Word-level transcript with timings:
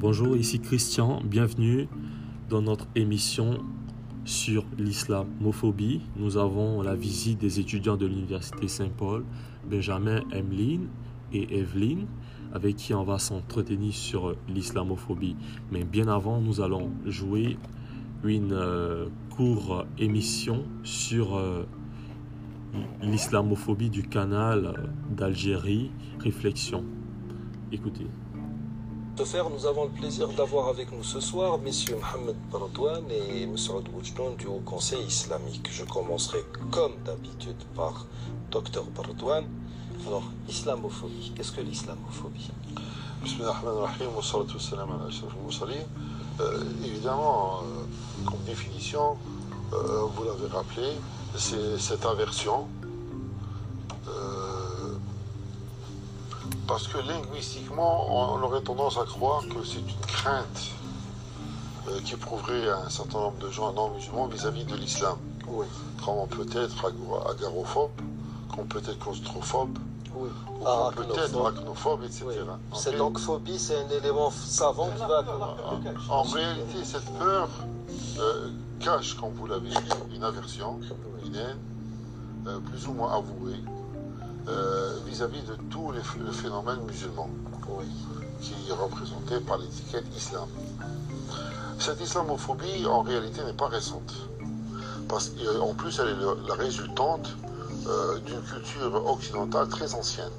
Bonjour, 0.00 0.36
ici 0.36 0.60
Christian, 0.60 1.20
bienvenue 1.24 1.88
dans 2.48 2.62
notre 2.62 2.86
émission 2.94 3.58
sur 4.24 4.64
l'islamophobie. 4.78 6.00
Nous 6.16 6.36
avons 6.36 6.82
la 6.82 6.94
visite 6.94 7.40
des 7.40 7.58
étudiants 7.58 7.96
de 7.96 8.06
l'Université 8.06 8.68
Saint-Paul, 8.68 9.24
Benjamin 9.68 10.22
Emeline 10.30 10.86
et 11.32 11.58
Evelyne, 11.58 12.06
avec 12.54 12.76
qui 12.76 12.94
on 12.94 13.02
va 13.02 13.18
s'entretenir 13.18 13.92
sur 13.92 14.36
l'islamophobie. 14.48 15.34
Mais 15.72 15.82
bien 15.82 16.06
avant, 16.06 16.40
nous 16.40 16.60
allons 16.60 16.90
jouer 17.04 17.58
une 18.22 18.52
euh, 18.52 19.08
courte 19.30 19.84
émission 19.98 20.62
sur 20.84 21.36
euh, 21.36 21.64
l'islamophobie 23.02 23.90
du 23.90 24.02
canal 24.02 24.90
d'Algérie, 25.10 25.90
Réflexion. 26.20 26.84
Écoutez 27.72 28.06
faire, 29.24 29.50
nous 29.50 29.66
avons 29.66 29.84
le 29.84 29.90
plaisir 29.90 30.28
d'avoir 30.28 30.68
avec 30.68 30.92
nous 30.92 31.02
ce 31.02 31.20
soir 31.20 31.58
messieurs 31.58 31.96
Mohamed 31.96 32.36
Baradouane 32.52 33.10
et 33.10 33.46
Moussaoud 33.46 33.84
Boujdoun 33.90 34.36
du 34.36 34.46
Haut 34.46 34.62
Conseil 34.64 35.02
islamique. 35.04 35.68
Je 35.70 35.84
commencerai 35.84 36.38
comme 36.70 36.92
d'habitude 37.04 37.56
par 37.74 38.06
Dr 38.50 38.84
Baradouane. 38.96 39.46
Alors, 40.06 40.22
islamophobie, 40.48 41.32
qu'est-ce 41.34 41.52
que 41.52 41.60
l'islamophobie? 41.60 42.50
Euh, 46.40 46.62
évidemment, 46.84 47.60
euh, 47.64 48.30
comme 48.30 48.40
définition, 48.46 49.16
euh, 49.72 50.02
vous 50.14 50.24
l'avez 50.24 50.46
rappelé, 50.46 50.92
c'est 51.36 51.78
cette 51.78 52.04
aversion 52.04 52.66
Parce 56.68 56.86
que 56.86 56.98
linguistiquement, 56.98 58.06
on 58.10 58.42
aurait 58.42 58.60
tendance 58.60 58.98
à 58.98 59.04
croire 59.04 59.42
que 59.48 59.64
c'est 59.64 59.78
une 59.78 60.06
crainte 60.06 60.70
euh, 61.88 61.98
qui 62.04 62.12
éprouverait 62.12 62.68
un 62.68 62.90
certain 62.90 63.20
nombre 63.20 63.38
de 63.38 63.50
gens 63.50 63.72
non 63.72 63.88
musulmans 63.88 64.26
vis-à-vis 64.26 64.64
de 64.64 64.76
l'islam. 64.76 65.16
Oui. 65.48 65.64
Comme 66.04 66.18
on 66.18 66.26
peut 66.26 66.46
être 66.54 66.92
agarophobe, 67.30 67.90
qu'on 68.54 68.64
peut 68.64 68.80
être 68.80 68.98
claustrophobe, 68.98 69.78
oui. 70.14 70.28
ou 70.60 70.64
qu'on 70.64 70.92
peut 70.92 71.06
être 71.18 71.40
arachnophobe, 71.40 72.04
etc. 72.04 72.26
Cette 72.74 72.98
donc 72.98 73.18
phobie, 73.18 73.58
c'est 73.58 73.78
un 73.78 73.88
élément 73.88 74.30
savant 74.30 74.90
qui 74.90 75.00
va... 75.00 75.24
En, 76.10 76.22
réalité, 76.22 76.84
cette 76.84 77.10
peur 77.18 77.48
euh, 78.18 78.50
cache, 78.78 79.16
comme 79.16 79.32
vous 79.32 79.46
l'avez 79.46 79.68
dit, 79.68 80.14
une 80.14 80.24
aversion, 80.24 80.80
une 81.24 81.34
haine, 81.34 81.58
euh, 82.46 82.58
plus 82.60 82.86
ou 82.86 82.92
moins 82.92 83.12
avouée, 83.16 83.60
euh, 84.48 84.98
vis-à-vis 85.06 85.42
de 85.42 85.56
tous 85.70 85.92
les, 85.92 86.32
phénomènes 86.32 86.80
musulmans, 86.86 87.30
qui 88.40 88.54
est 88.68 88.72
représenté 88.72 89.40
par 89.40 89.58
l'étiquette 89.58 90.06
islam. 90.16 90.48
Cette 91.78 92.00
islamophobie, 92.00 92.86
en 92.86 93.02
réalité, 93.02 93.44
n'est 93.44 93.52
pas 93.52 93.68
récente. 93.68 94.14
Parce 95.08 95.30
qu'en 95.30 95.74
plus, 95.74 95.98
elle 96.00 96.08
est 96.08 96.48
la 96.48 96.54
résultante 96.54 97.28
euh, 97.86 98.18
d'une 98.20 98.42
culture 98.42 99.06
occidentale 99.06 99.68
très 99.68 99.94
ancienne. 99.94 100.32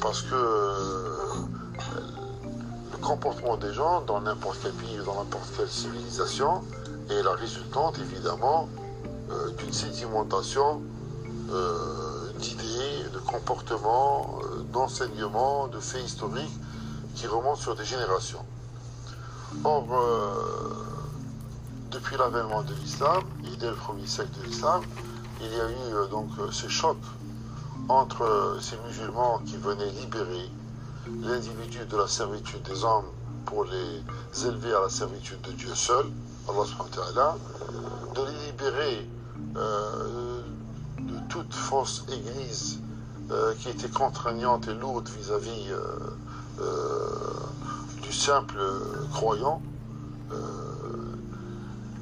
Parce 0.00 0.22
que 0.22 0.34
euh, 0.34 1.16
le 2.92 2.98
comportement 2.98 3.56
des 3.56 3.72
gens 3.74 4.00
dans 4.02 4.20
n'importe 4.20 4.58
quel 4.62 4.72
pays, 4.72 4.96
dans 5.04 5.16
n'importe 5.16 5.48
quelle 5.56 5.68
civilisation, 5.68 6.62
est 7.10 7.22
la 7.22 7.32
résultante, 7.32 7.98
évidemment, 7.98 8.68
d'une 9.58 9.72
sédimentation 9.72 10.82
d'idées, 12.38 13.08
de 13.12 13.18
comportements, 13.18 14.38
euh, 14.42 14.62
d'enseignements, 14.72 15.68
de 15.68 15.80
faits 15.80 16.04
historiques 16.04 16.58
qui 17.14 17.26
remontent 17.26 17.56
sur 17.60 17.74
des 17.74 17.84
générations. 17.84 18.44
Or, 19.64 19.86
euh, 19.90 20.74
depuis 21.90 22.16
l'avènement 22.16 22.62
de 22.62 22.74
l'islam, 22.74 23.22
et 23.44 23.56
dès 23.56 23.70
le 23.70 23.76
premier 23.76 24.06
siècle 24.06 24.38
de 24.40 24.46
l'islam, 24.46 24.82
il 25.40 25.52
y 25.52 25.60
a 25.60 25.70
eu 25.70 25.94
euh, 25.94 26.06
donc 26.08 26.28
ce 26.50 26.68
choc 26.68 26.98
entre 27.88 28.58
ces 28.60 28.76
musulmans 28.86 29.40
qui 29.46 29.56
venaient 29.56 29.90
libérer 29.90 30.50
l'individu 31.20 31.86
de 31.86 31.96
la 31.96 32.08
servitude 32.08 32.62
des 32.62 32.84
hommes 32.84 33.06
pour 33.44 33.64
les 33.64 34.46
élever 34.46 34.74
à 34.74 34.80
la 34.80 34.88
servitude 34.88 35.40
de 35.42 35.52
Dieu 35.52 35.72
seul, 35.74 36.06
Allah 36.48 37.36
de 38.14 38.22
les 38.24 38.46
libérer 38.46 39.08
de 39.54 41.18
toute 41.28 41.52
fausse 41.52 42.04
église 42.12 42.80
euh, 43.30 43.54
qui 43.58 43.70
était 43.70 43.88
contraignante 43.88 44.68
et 44.68 44.74
lourde 44.74 45.08
vis-à-vis 45.08 45.70
euh, 45.70 45.82
euh, 46.60 48.00
du 48.00 48.12
simple 48.12 48.58
croyant. 49.12 49.60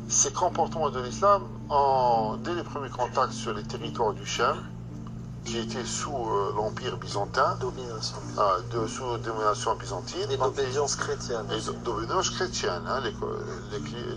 ces 0.09 0.33
comportements 0.33 0.91
de 0.91 1.01
l'islam, 1.01 1.43
dès 2.45 2.55
les 2.55 2.63
premiers 2.63 2.91
contacts 2.91 3.33
sur 3.33 3.55
les 3.55 3.63
territoires 3.63 4.13
du 4.13 4.25
Chem, 4.27 4.55
qui 5.45 5.59
étaient 5.59 5.85
sous 5.85 6.17
l'Empire 6.57 6.97
byzantin, 6.97 7.57
domination. 7.61 8.17
Ah, 8.39 8.57
de, 8.73 8.87
sous 8.87 9.19
domination 9.19 9.77
byzantine. 9.77 10.31
Et 10.31 10.37
d'obédience 10.37 10.97
chrétienne. 10.97 11.47
Et 11.53 11.85
d'obédience 11.85 12.31
chrétienne, 12.31 12.83
hein, 12.87 13.01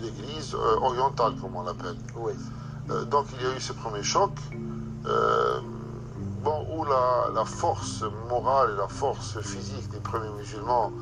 l'église 0.02 0.54
orientale, 0.54 1.34
comme 1.40 1.56
on 1.56 1.62
l'appelle. 1.62 1.96
Oui. 2.16 2.32
donc 3.10 3.26
il 3.38 3.46
y 3.46 3.50
a 3.50 3.56
eu 3.56 3.60
ces 3.60 3.74
premiers 3.74 4.02
chocs. 4.02 4.38
Euh, 5.06 5.60
bon, 6.42 6.66
où 6.70 6.84
la, 6.84 7.44
force 7.44 8.04
morale 8.28 8.72
et 8.74 8.76
la 8.76 8.88
force 8.88 9.40
physique 9.40 9.88
des 9.90 10.00
premiers 10.00 10.30
musulmans 10.30 10.92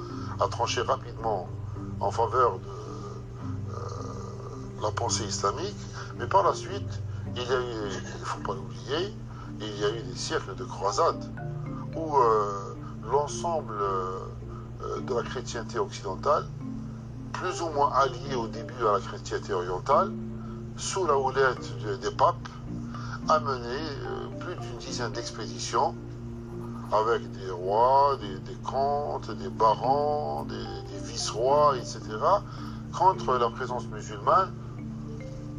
a 0.40 0.48
tranché 0.48 0.82
rapidement 0.82 1.48
en 2.00 2.10
faveur 2.10 2.58
de 2.58 3.74
euh, 3.74 4.82
la 4.82 4.90
pensée 4.90 5.24
islamique, 5.24 5.76
mais 6.18 6.26
par 6.26 6.42
la 6.44 6.54
suite, 6.54 7.02
il 7.34 7.42
y 7.42 7.52
a 7.52 7.58
eu, 7.58 7.90
il 8.14 8.20
ne 8.20 8.24
faut 8.24 8.40
pas 8.40 8.54
l'oublier, 8.54 9.14
il 9.60 9.80
y 9.80 9.84
a 9.84 9.90
eu 9.90 10.02
des 10.02 10.16
siècles 10.16 10.54
de 10.54 10.64
croisades 10.64 11.24
où 11.96 12.16
euh, 12.16 12.74
l'ensemble 13.10 13.74
de 15.06 15.14
la 15.14 15.22
chrétienté 15.22 15.78
occidentale, 15.78 16.46
plus 17.32 17.62
ou 17.62 17.68
moins 17.70 17.92
alliée 17.92 18.34
au 18.34 18.48
début 18.48 18.86
à 18.88 18.92
la 18.92 19.00
chrétienté 19.00 19.52
orientale, 19.52 20.12
sous 20.76 21.06
la 21.06 21.16
houlette 21.18 21.72
des 22.00 22.10
papes, 22.10 22.48
a 23.28 23.40
mené 23.40 23.66
euh, 23.66 24.28
plus 24.38 24.54
d'une 24.56 24.78
dizaine 24.78 25.12
d'expéditions 25.12 25.94
avec 26.92 27.30
des 27.32 27.50
rois, 27.50 28.16
des, 28.20 28.54
comtes, 28.62 29.30
des 29.32 29.48
barons, 29.48 30.44
des, 30.44 31.08
vice-rois, 31.10 31.76
etc., 31.76 32.00
contre 32.96 33.36
la 33.36 33.50
présence 33.50 33.86
musulmane, 33.88 34.52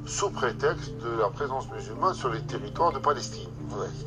sous 0.06 0.29
prétexte 0.29 0.97
de 1.03 1.19
la 1.19 1.29
présence 1.29 1.69
musulmane 1.69 2.14
sur 2.14 2.29
les 2.29 2.41
territoires 2.41 2.94
de 2.94 3.00
Palestine, 3.00 3.50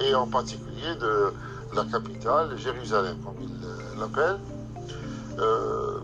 et 0.04 0.14
en 0.14 0.26
particulier 0.26 0.94
de 1.00 1.32
la 1.74 1.84
capitale, 1.84 2.56
Jérusalem, 2.56 3.16
comme 3.24 3.36
il 3.42 4.00
l'appelle. 4.00 4.38
Euh, 5.38 6.00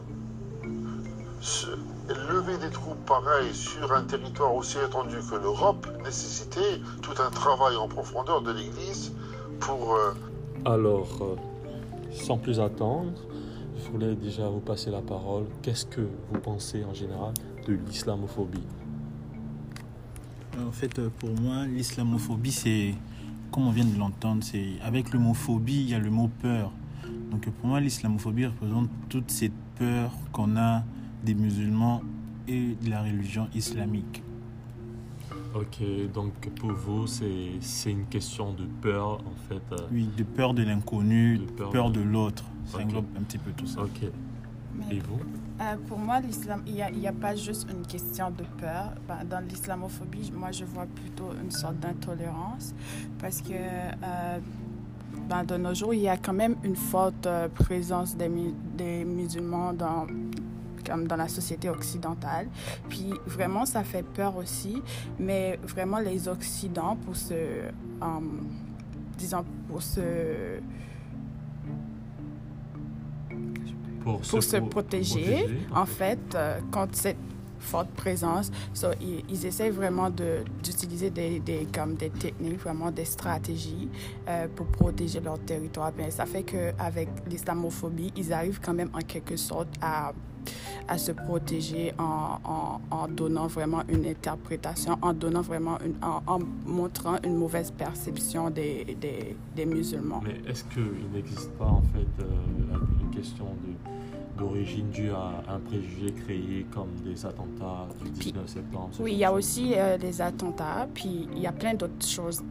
lever 2.09 2.57
des 2.59 2.71
troupes 2.71 3.05
pareilles 3.07 3.55
sur 3.55 3.93
un 3.93 4.03
territoire 4.03 4.55
aussi 4.55 4.79
étendu 4.79 5.17
que 5.31 5.37
l'Europe 5.37 5.87
nécessitait 6.05 6.81
tout 7.03 7.15
un 7.21 7.31
travail 7.31 7.77
en 7.77 7.89
profondeur 7.89 8.43
de 8.43 8.53
l'Église 8.53 9.13
pour... 9.61 9.95
Euh, 9.95 10.15
Alors, 10.65 11.19
euh, 11.21 11.37
sans 12.13 12.39
plus 12.39 12.61
attendre, 12.61 13.13
je 13.79 13.91
voulais 13.91 14.15
déjà 14.15 14.49
vous 14.49 14.61
passer 14.61 14.91
la 14.91 15.03
parole. 15.03 15.45
Qu'est-ce 15.63 15.87
que 15.87 16.01
vous 16.01 16.41
pensez 16.41 16.85
en 16.85 16.95
général 16.95 17.35
de 17.67 17.75
l'islamophobie? 17.75 18.67
En 20.67 20.73
fait, 20.73 20.99
euh, 20.99 21.11
pour 21.19 21.31
moi, 21.41 21.67
l'islamophobie, 21.67 22.53
c'est, 22.53 22.95
comme 23.57 23.69
on 23.69 23.71
vient 23.71 23.87
de 23.87 23.99
l'entendre, 23.99 24.45
c'est 24.45 24.73
avec 24.83 25.15
le 25.15 25.19
mot 25.19 25.33
phobie, 25.33 25.81
il 25.81 25.89
y 25.89 25.95
a 25.95 25.99
le 25.99 26.11
mot 26.11 26.29
peur. 26.43 26.71
Donc 27.31 27.49
pour 27.49 27.69
moi, 27.69 27.81
l'islamophobie 27.81 28.45
représente 28.45 28.91
toute 29.09 29.31
cette 29.31 29.55
peur 29.79 30.13
qu'on 30.31 30.59
a 30.59 30.85
des 31.25 31.35
musulmans 31.35 32.03
et 32.47 32.75
de 32.75 32.91
la 32.91 33.03
religion 33.03 33.49
islamique. 33.55 34.23
Ok, 35.55 35.83
donc 36.13 36.35
pour 36.61 36.73
vous, 36.73 37.07
c'est 37.07 37.91
une 37.91 38.05
question 38.05 38.53
de 38.53 38.67
peur, 38.83 39.21
en 39.21 39.49
fait. 39.49 39.63
Euh, 39.73 39.89
oui, 39.91 40.07
de 40.15 40.23
peur 40.23 40.53
de 40.53 40.63
l'inconnu, 40.63 41.39
de 41.39 41.45
peur, 41.47 41.91
de, 41.91 42.03
l'autre. 42.03 42.45
Ça 42.67 42.81
englobe 42.81 43.07
un 43.19 43.23
petit 43.23 43.39
peu 43.39 43.53
tout 43.53 43.67
ça. 43.67 43.81
Ok. 43.81 44.03
et 44.91 44.99
vous? 44.99 45.21
Euh, 45.61 45.77
Pour 45.89 45.99
moi, 45.99 46.21
l'islam, 46.21 46.63
il 46.67 46.75
n'y 46.75 47.09
a, 47.09 47.13
pas 47.13 47.35
juste 47.35 47.69
une 47.71 47.87
question 47.87 48.31
de 48.31 48.45
peur. 48.61 48.93
Ben, 49.09 49.25
dans 49.29 49.41
l'islamophobie, 49.41 50.33
moi, 50.35 50.53
je 50.53 50.65
vois 50.65 50.87
plutôt 50.87 51.31
une 51.43 51.51
sorte 51.51 51.79
d'intolérance 51.79 52.75
parce 53.19 53.41
que 53.41 53.53
euh, 53.55 54.39
ben, 55.29 55.45
de 55.45 55.57
nos 55.57 55.75
jours, 55.75 55.95
il 55.95 56.01
y 56.01 56.09
a 56.09 56.17
quand 56.17 56.35
même 56.35 56.57
une 56.63 56.77
forte 56.77 57.29
présence 57.55 58.17
des, 58.17 58.31
des 58.77 59.05
musulmans 59.05 59.73
dans 59.73 60.07
comme 60.87 61.07
dans 61.07 61.17
la 61.17 61.29
société 61.29 61.69
occidentale. 61.69 62.49
Puis 62.89 63.13
vraiment, 63.27 63.67
ça 63.67 63.83
fait 63.85 64.05
peur 64.05 64.37
aussi, 64.37 64.83
mais 65.19 65.59
vraiment 65.63 65.99
les 65.99 66.29
Occidents, 66.29 66.97
pour 67.05 67.17
se, 67.17 67.35
euh, 67.35 67.71
disons, 69.19 69.45
pour 69.69 69.83
se 69.83 70.61
pour, 74.07 74.25
se, 74.25 74.57
protéger, 74.59 75.47
en 75.75 75.87
fait, 75.87 76.19
euh, 76.35 76.61
contre 76.71 76.95
cette 76.95 77.17
forte 77.59 77.89
présence. 77.91 78.53
So, 78.73 78.89
ils, 79.01 79.25
ils 79.29 79.47
essaient 79.47 79.71
vraiment 79.71 80.09
d'utiliser 80.63 81.11
des, 81.11 81.41
des, 81.41 81.67
comme 81.75 81.95
des 81.95 82.11
techniques, 82.11 82.61
vraiment 82.61 82.93
des 82.93 83.05
stratégies 83.05 83.89
euh, 84.29 84.47
pour 84.55 84.67
protéger 84.67 85.21
leur 85.21 85.39
territoire. 85.41 85.91
Bien, 85.93 86.11
ça 86.11 86.27
fait 86.27 86.45
qu'avec 86.45 87.09
l'islamophobie, 87.29 88.13
ils 88.17 88.33
arrivent 88.33 88.61
quand 88.65 88.75
même 88.75 88.91
en 88.95 89.01
quelque 89.01 89.37
sorte 89.37 89.69
à 89.83 90.13
à 90.89 90.99
se 90.99 91.11
protéger 91.13 91.93
en, 91.99 92.39
en, 92.45 92.81
en, 92.91 93.09
donnant 93.09 93.49
vraiment 93.49 93.83
une 93.89 94.07
interprétation, 94.07 94.97
en 95.03 95.13
donnant 95.13 95.41
vraiment 95.41 95.79
une, 95.85 95.97
en, 96.03 96.39
montrant 96.65 97.17
une 97.25 97.35
mauvaise 97.35 97.73
perception 97.73 98.51
des, 98.51 98.97
des, 99.01 99.37
des 99.57 99.67
musulmans. 99.67 100.21
Mais 100.23 100.49
est-ce 100.49 100.65
qu'il 100.65 101.11
n'existe 101.13 101.51
pas 101.53 101.67
en 101.67 101.83
fait 101.83 102.23
euh, 102.23 102.27
une 103.03 103.11
question 103.11 103.47
de 103.47 103.96
d'origine 104.37 104.89
due 104.91 105.11
à 105.11 105.43
un 105.49 105.59
préjugé 105.59 106.13
créé 106.13 106.67
comme 106.73 106.91
des 107.05 107.25
attentats 107.25 107.89
du 108.05 108.11
19 108.11 108.47
septembre 108.47 108.91
Oui, 109.01 109.13
il 109.13 109.19
y 109.19 109.25
a 109.25 109.33
aussi 109.33 109.75
euh, 109.75 109.99
des 109.99 110.21
attentats, 110.21 110.89
puis 110.93 111.29
il 111.33 111.41
y 111.41 111.47
a 111.47 111.53
plein 111.53 111.75
d'autres 111.75 112.07
choses 112.07 112.43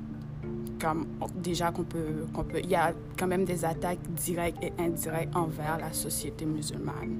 comme 0.79 1.07
déjà 1.35 1.71
qu'on 1.71 1.83
peut, 1.83 2.25
qu'on 2.33 2.43
peut... 2.43 2.59
Il 2.63 2.69
y 2.69 2.75
a 2.75 2.93
quand 3.17 3.27
même 3.27 3.45
des 3.45 3.63
attaques 3.65 3.99
directes 4.15 4.57
et 4.61 4.73
indirectes 4.77 5.35
envers 5.35 5.77
la 5.79 5.93
société 5.93 6.45
musulmane. 6.45 7.15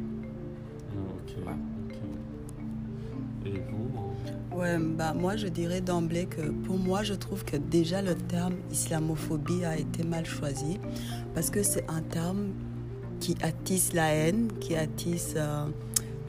Et 3.46 3.62
vous 3.70 4.58
Ouais, 4.58 4.78
bah, 4.80 5.14
moi 5.14 5.36
je 5.36 5.48
dirais 5.48 5.82
d'emblée 5.82 6.28
que 6.28 6.50
pour 6.66 6.78
moi 6.78 7.04
je 7.04 7.14
trouve 7.14 7.44
que 7.44 7.58
déjà 7.58 8.02
le 8.02 8.16
terme 8.16 8.54
islamophobie 8.72 9.66
a 9.66 9.78
été 9.78 10.04
mal 10.04 10.26
choisi 10.26 10.80
parce 11.34 11.50
que 11.50 11.62
c'est 11.62 11.84
un 11.90 12.02
terme 12.02 12.54
qui 13.26 13.36
attise 13.42 13.94
la 13.94 14.14
haine, 14.14 14.50
qui 14.60 14.76
attise 14.76 15.34
euh, 15.36 15.66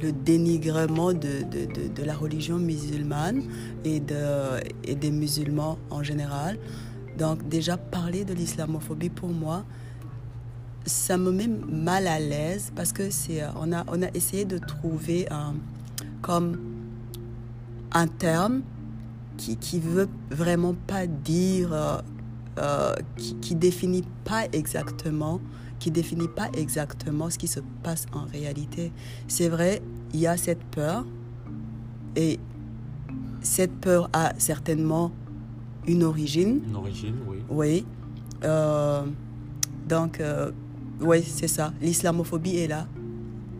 le 0.00 0.12
dénigrement 0.12 1.12
de, 1.12 1.43
de, 1.43 1.88
de, 1.94 2.02
la 2.02 2.14
religion 2.14 2.56
musulmane 2.56 3.43
et, 3.84 4.00
et 4.82 4.94
des 4.94 5.10
musulmans 5.10 5.76
en 5.90 6.02
général. 6.02 6.56
Donc 7.19 7.46
déjà 7.50 7.76
parler 7.76 8.25
de 8.25 8.32
l'islamophobie 8.32 9.10
pour 9.10 9.28
moi, 9.28 9.62
ça 10.87 11.19
me 11.19 11.31
met 11.32 11.48
mal 11.48 12.06
à 12.06 12.19
l'aise 12.19 12.72
parce 12.75 12.94
que 12.94 13.10
c'est 13.10 13.43
euh, 13.43 13.48
on 13.60 13.72
a 13.75 13.84
on 13.88 14.00
a 14.02 14.08
essayé 14.14 14.46
de 14.46 14.56
trouver 14.56 15.26
un 15.31 15.52
comme 16.22 16.58
un 17.93 18.06
terme 18.06 18.62
qui 19.37 19.58
qui 19.58 19.81
veut 19.81 20.08
vraiment 20.31 20.75
pas 20.87 21.06
dire 21.06 21.75
euh, 22.58 22.94
qui, 23.19 23.34
qui 23.37 23.54
définit 23.54 24.04
pas 24.25 24.46
exactement 24.52 25.40
qui 25.87 25.93
définit 25.93 26.27
pas 26.27 26.49
exactement 26.53 27.31
ce 27.31 27.38
qui 27.38 27.47
se 27.47 27.61
passe 27.85 28.06
en 28.12 28.25
réalité. 28.25 28.91
C'est 29.29 29.49
vrai, 29.49 29.81
il 30.12 30.19
y 30.19 30.27
a 30.27 30.37
cette 30.37 30.65
peur 30.65 31.06
et 32.17 32.41
cette 33.41 33.77
peur 33.77 34.11
a 34.12 34.33
certainement 34.37 35.12
une 35.87 36.03
origine. 36.03 36.61
Une 36.69 36.75
origine, 36.75 37.15
oui. 37.29 37.37
Oui. 37.49 37.87
Euh, 38.43 39.05
donc, 39.88 40.19
euh, 40.19 40.50
oui, 41.00 41.23
c'est 41.23 41.47
ça. 41.47 41.73
L'islamophobie 41.81 42.56
est 42.56 42.67
là, 42.67 42.89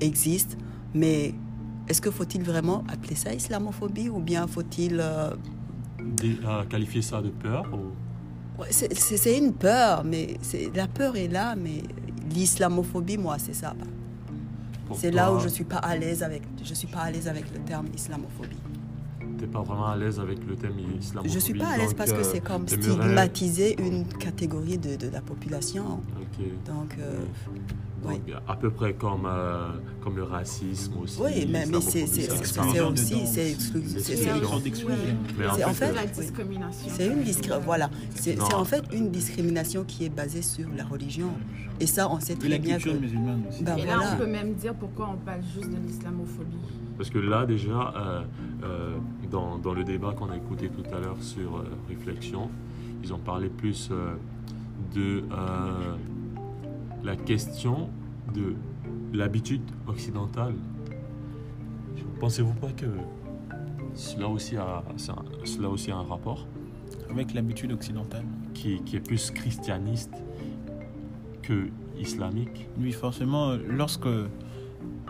existe, 0.01 0.59
mais 0.95 1.33
est-ce 1.87 2.01
que 2.01 2.11
faut-il 2.11 2.43
vraiment 2.43 2.83
appeler 2.89 3.15
ça 3.15 3.33
islamophobie 3.33 4.09
ou 4.09 4.19
bien 4.19 4.49
faut-il 4.49 4.99
euh... 4.99 5.31
qualifier 6.69 7.03
ça 7.03 7.23
de 7.23 7.29
peur 7.29 7.67
ou... 7.73 8.63
ouais, 8.63 8.73
C'est 8.73 9.39
une 9.39 9.53
peur, 9.53 10.03
mais 10.03 10.39
la 10.75 10.89
peur 10.89 11.15
est 11.15 11.29
là, 11.29 11.55
mais 11.55 11.85
l'islamophobie, 12.37 13.19
moi, 13.19 13.39
c'est 13.39 13.55
ça. 13.55 13.75
C'est 14.95 15.11
là 15.11 15.33
où 15.33 15.41
je 15.41 15.49
suis 15.49 15.65
pas 15.65 15.79
à 15.79 15.97
l'aise 15.97 16.23
avec, 16.23 16.43
je 16.63 16.75
suis 16.75 16.87
pas 16.87 17.01
à 17.01 17.11
l'aise 17.11 17.27
avec 17.27 17.45
le 17.53 17.59
terme 17.61 17.87
islamophobie 17.95 18.57
t'es 19.37 19.47
pas 19.47 19.61
vraiment 19.63 19.87
à 19.87 19.97
l'aise 19.97 20.19
avec 20.19 20.39
le 20.47 20.57
thème 20.57 20.79
islamophobie. 20.99 21.35
Je 21.35 21.39
suis 21.39 21.55
pas 21.55 21.69
à 21.69 21.77
l'aise 21.77 21.95
parce 21.95 22.13
que 22.13 22.23
c'est 22.23 22.41
comme 22.41 22.67
stigmatiser 22.67 23.81
une 23.81 24.07
catégorie 24.07 24.79
de, 24.79 24.97
de 24.97 25.09
la 25.09 25.21
population. 25.21 26.01
Donc, 26.67 26.97
euh, 26.99 27.25
donc 28.03 28.21
oui. 28.27 28.35
à 28.47 28.57
peu 28.57 28.71
près 28.71 28.93
comme, 28.95 29.27
euh, 29.27 29.69
comme 30.03 30.17
le 30.17 30.25
racisme 30.25 30.99
aussi. 31.03 31.19
Oui, 31.21 31.47
mais, 31.51 31.65
mais 31.67 31.81
c'est 31.81 32.05
aussi, 32.05 32.23
c'est 33.27 33.51
exclusif. 33.51 34.03
En 35.65 35.73
fait, 35.73 35.93
la 35.93 36.07
discrimination. 36.07 36.91
C'est 36.95 37.07
une 37.07 37.23
discrimination. 37.23 37.65
Voilà, 37.65 37.91
c'est 38.15 38.41
en 38.41 38.65
fait 38.65 38.85
une 38.93 39.11
discrimination 39.11 39.85
qui 39.85 40.05
est 40.05 40.11
basée 40.11 40.43
sur 40.43 40.67
la 40.77 40.85
religion. 40.85 41.31
Et 41.81 41.87
ça, 41.87 42.11
on 42.11 42.21
sait 42.21 42.37
très 42.37 42.59
bien 42.59 42.79
que. 42.79 42.91
musulmane 42.91 43.43
aussi. 43.49 43.63
Ben, 43.63 43.77
Et 43.77 43.85
là, 43.85 43.97
voilà. 43.97 44.13
on 44.15 44.17
peut 44.19 44.27
même 44.27 44.55
dire 44.55 44.75
pourquoi 44.75 45.11
on 45.13 45.17
parle 45.17 45.43
juste 45.55 45.71
de 45.71 45.77
l'islamophobie. 45.77 46.57
Parce 46.97 47.11
que 47.11 47.19
là, 47.19 47.45
déjà, 47.45 47.93
euh, 47.95 48.23
euh, 48.65 48.97
dans, 49.31 49.59
dans, 49.59 49.75
le 49.75 49.85
débat 49.85 50.13
qu'on 50.13 50.31
a 50.31 50.37
écouté 50.37 50.71
tout 50.71 50.85
à 50.95 50.99
l'heure 50.99 51.21
sur 51.21 51.57
euh, 51.57 51.65
Réflexion, 51.89 52.49
ils 53.03 53.13
ont 53.13 53.19
parlé 53.19 53.49
plus 53.49 53.91
euh, 53.91 54.15
de 54.95 55.23
euh, 55.31 55.97
la 57.07 57.15
question 57.15 57.89
de 58.35 58.57
l'habitude 59.13 59.63
occidentale. 59.87 60.55
Pensez-vous 62.19 62.55
pas 62.55 62.73
que 62.73 62.87
cela 63.95 64.27
aussi 64.29 64.57
a, 64.57 64.83
cela 65.45 65.69
aussi 65.69 65.93
a 65.93 65.97
un 65.97 66.03
rapport 66.03 66.49
Avec 67.09 67.33
l'habitude 67.33 67.71
occidentale 67.71 68.25
qui, 68.55 68.83
qui, 68.83 68.97
est 68.97 69.01
plus 69.01 69.31
christianiste 69.31 70.15
que 71.43 71.69
islamique? 71.97 72.69
Oui, 72.77 72.91
forcément, 72.91 73.55
lorsque 73.69 74.09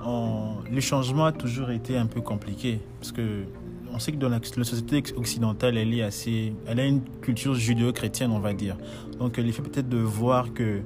on, 0.04 0.56
le 0.70 0.80
changement 0.80 1.24
a 1.24 1.32
toujours 1.32 1.70
été 1.70 1.96
un 1.96 2.06
peu 2.06 2.20
compliqué 2.20 2.80
parce 3.00 3.12
que 3.12 3.44
on 3.90 3.98
sait 3.98 4.12
que 4.12 4.18
dans 4.18 4.28
la, 4.28 4.40
la, 4.56 4.64
société 4.64 5.02
occidentale, 5.16 5.78
elle 5.78 5.94
est 5.94 6.02
assez, 6.02 6.52
elle 6.66 6.80
a 6.80 6.84
une 6.84 7.02
culture 7.22 7.54
judéo-chrétienne, 7.54 8.30
on 8.30 8.40
va 8.40 8.52
dire. 8.52 8.76
Donc, 9.18 9.38
le 9.38 9.50
fait 9.50 9.62
peut-être 9.62 9.88
de 9.88 9.96
voir 9.96 10.52
que 10.52 10.82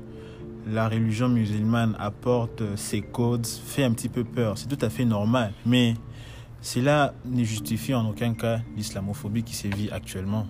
la 0.67 0.89
religion 0.89 1.29
musulmane 1.29 1.97
apporte 1.99 2.63
ses 2.77 3.01
codes 3.01 3.47
fait 3.47 3.85
un 3.85 3.93
petit 3.93 4.09
peu 4.09 4.25
peur. 4.25 4.59
C'est 4.59 4.69
tout 4.69 4.85
à 4.85 4.91
fait 4.91 5.05
normal, 5.05 5.53
mais 5.67 5.95
cela 6.61 7.15
ne 7.25 7.43
justifie 7.45 7.95
en 7.95 8.09
aucun 8.09 8.35
cas 8.35 8.61
l'islamophobie 8.77 9.43
qui 9.43 9.55
sévit 9.55 9.91
actuellement. 9.91 10.47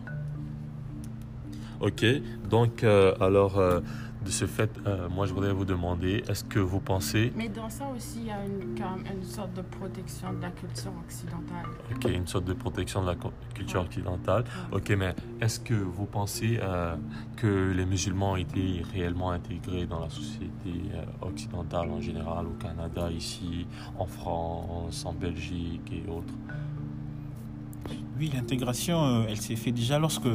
Ok, 1.81 2.05
donc 2.49 2.85
euh, 2.85 3.15
alors. 3.21 3.59
Euh 3.59 3.81
de 4.25 4.31
ce 4.31 4.47
fait, 4.47 4.71
euh, 4.87 5.09
moi, 5.09 5.27
je 5.27 5.33
voudrais 5.33 5.53
vous 5.53 5.65
demander, 5.65 6.23
est-ce 6.29 6.45
que 6.45 6.59
vous 6.59 6.81
pensez... 6.81 7.33
Mais 7.37 7.49
dans 7.49 7.71
ça 7.71 7.87
aussi, 7.97 8.19
il 8.21 8.27
y 8.27 8.31
a 8.31 8.45
une, 8.45 8.79
quand 8.79 8.97
même 8.97 9.07
une 9.17 9.25
sorte 9.25 9.55
de 9.55 9.63
protection 9.63 10.33
de 10.33 10.43
la 10.43 10.51
culture 10.51 10.93
occidentale. 11.07 11.67
Ok, 11.95 12.05
une 12.05 12.27
sorte 12.27 12.45
de 12.45 12.53
protection 12.53 13.03
de 13.03 13.07
la 13.07 13.17
culture 13.55 13.83
occidentale. 13.83 14.45
Ok, 14.73 14.91
mais 14.91 15.15
est-ce 15.41 15.61
que 15.61 15.75
vous 15.75 16.05
pensez 16.05 16.59
euh, 16.63 16.97
que 17.37 17.73
les 17.75 17.87
musulmans 17.87 18.33
ont 18.33 18.37
été 18.37 18.83
réellement 18.93 19.31
intégrés 19.31 19.87
dans 19.87 20.01
la 20.01 20.11
société 20.11 20.51
euh, 20.67 21.27
occidentale 21.27 21.91
en 21.91 22.01
général, 22.01 22.47
au 22.47 22.63
Canada, 22.63 23.11
ici, 23.11 23.67
en 23.99 24.07
France, 24.07 25.05
en 25.07 25.15
Belgique 25.15 25.91
et 25.93 26.09
autres? 26.11 26.35
Oui, 28.19 28.31
l'intégration, 28.35 29.03
euh, 29.03 29.27
elle 29.31 29.41
s'est 29.41 29.57
faite 29.57 29.75
déjà 29.75 29.99
lorsque 29.99 30.29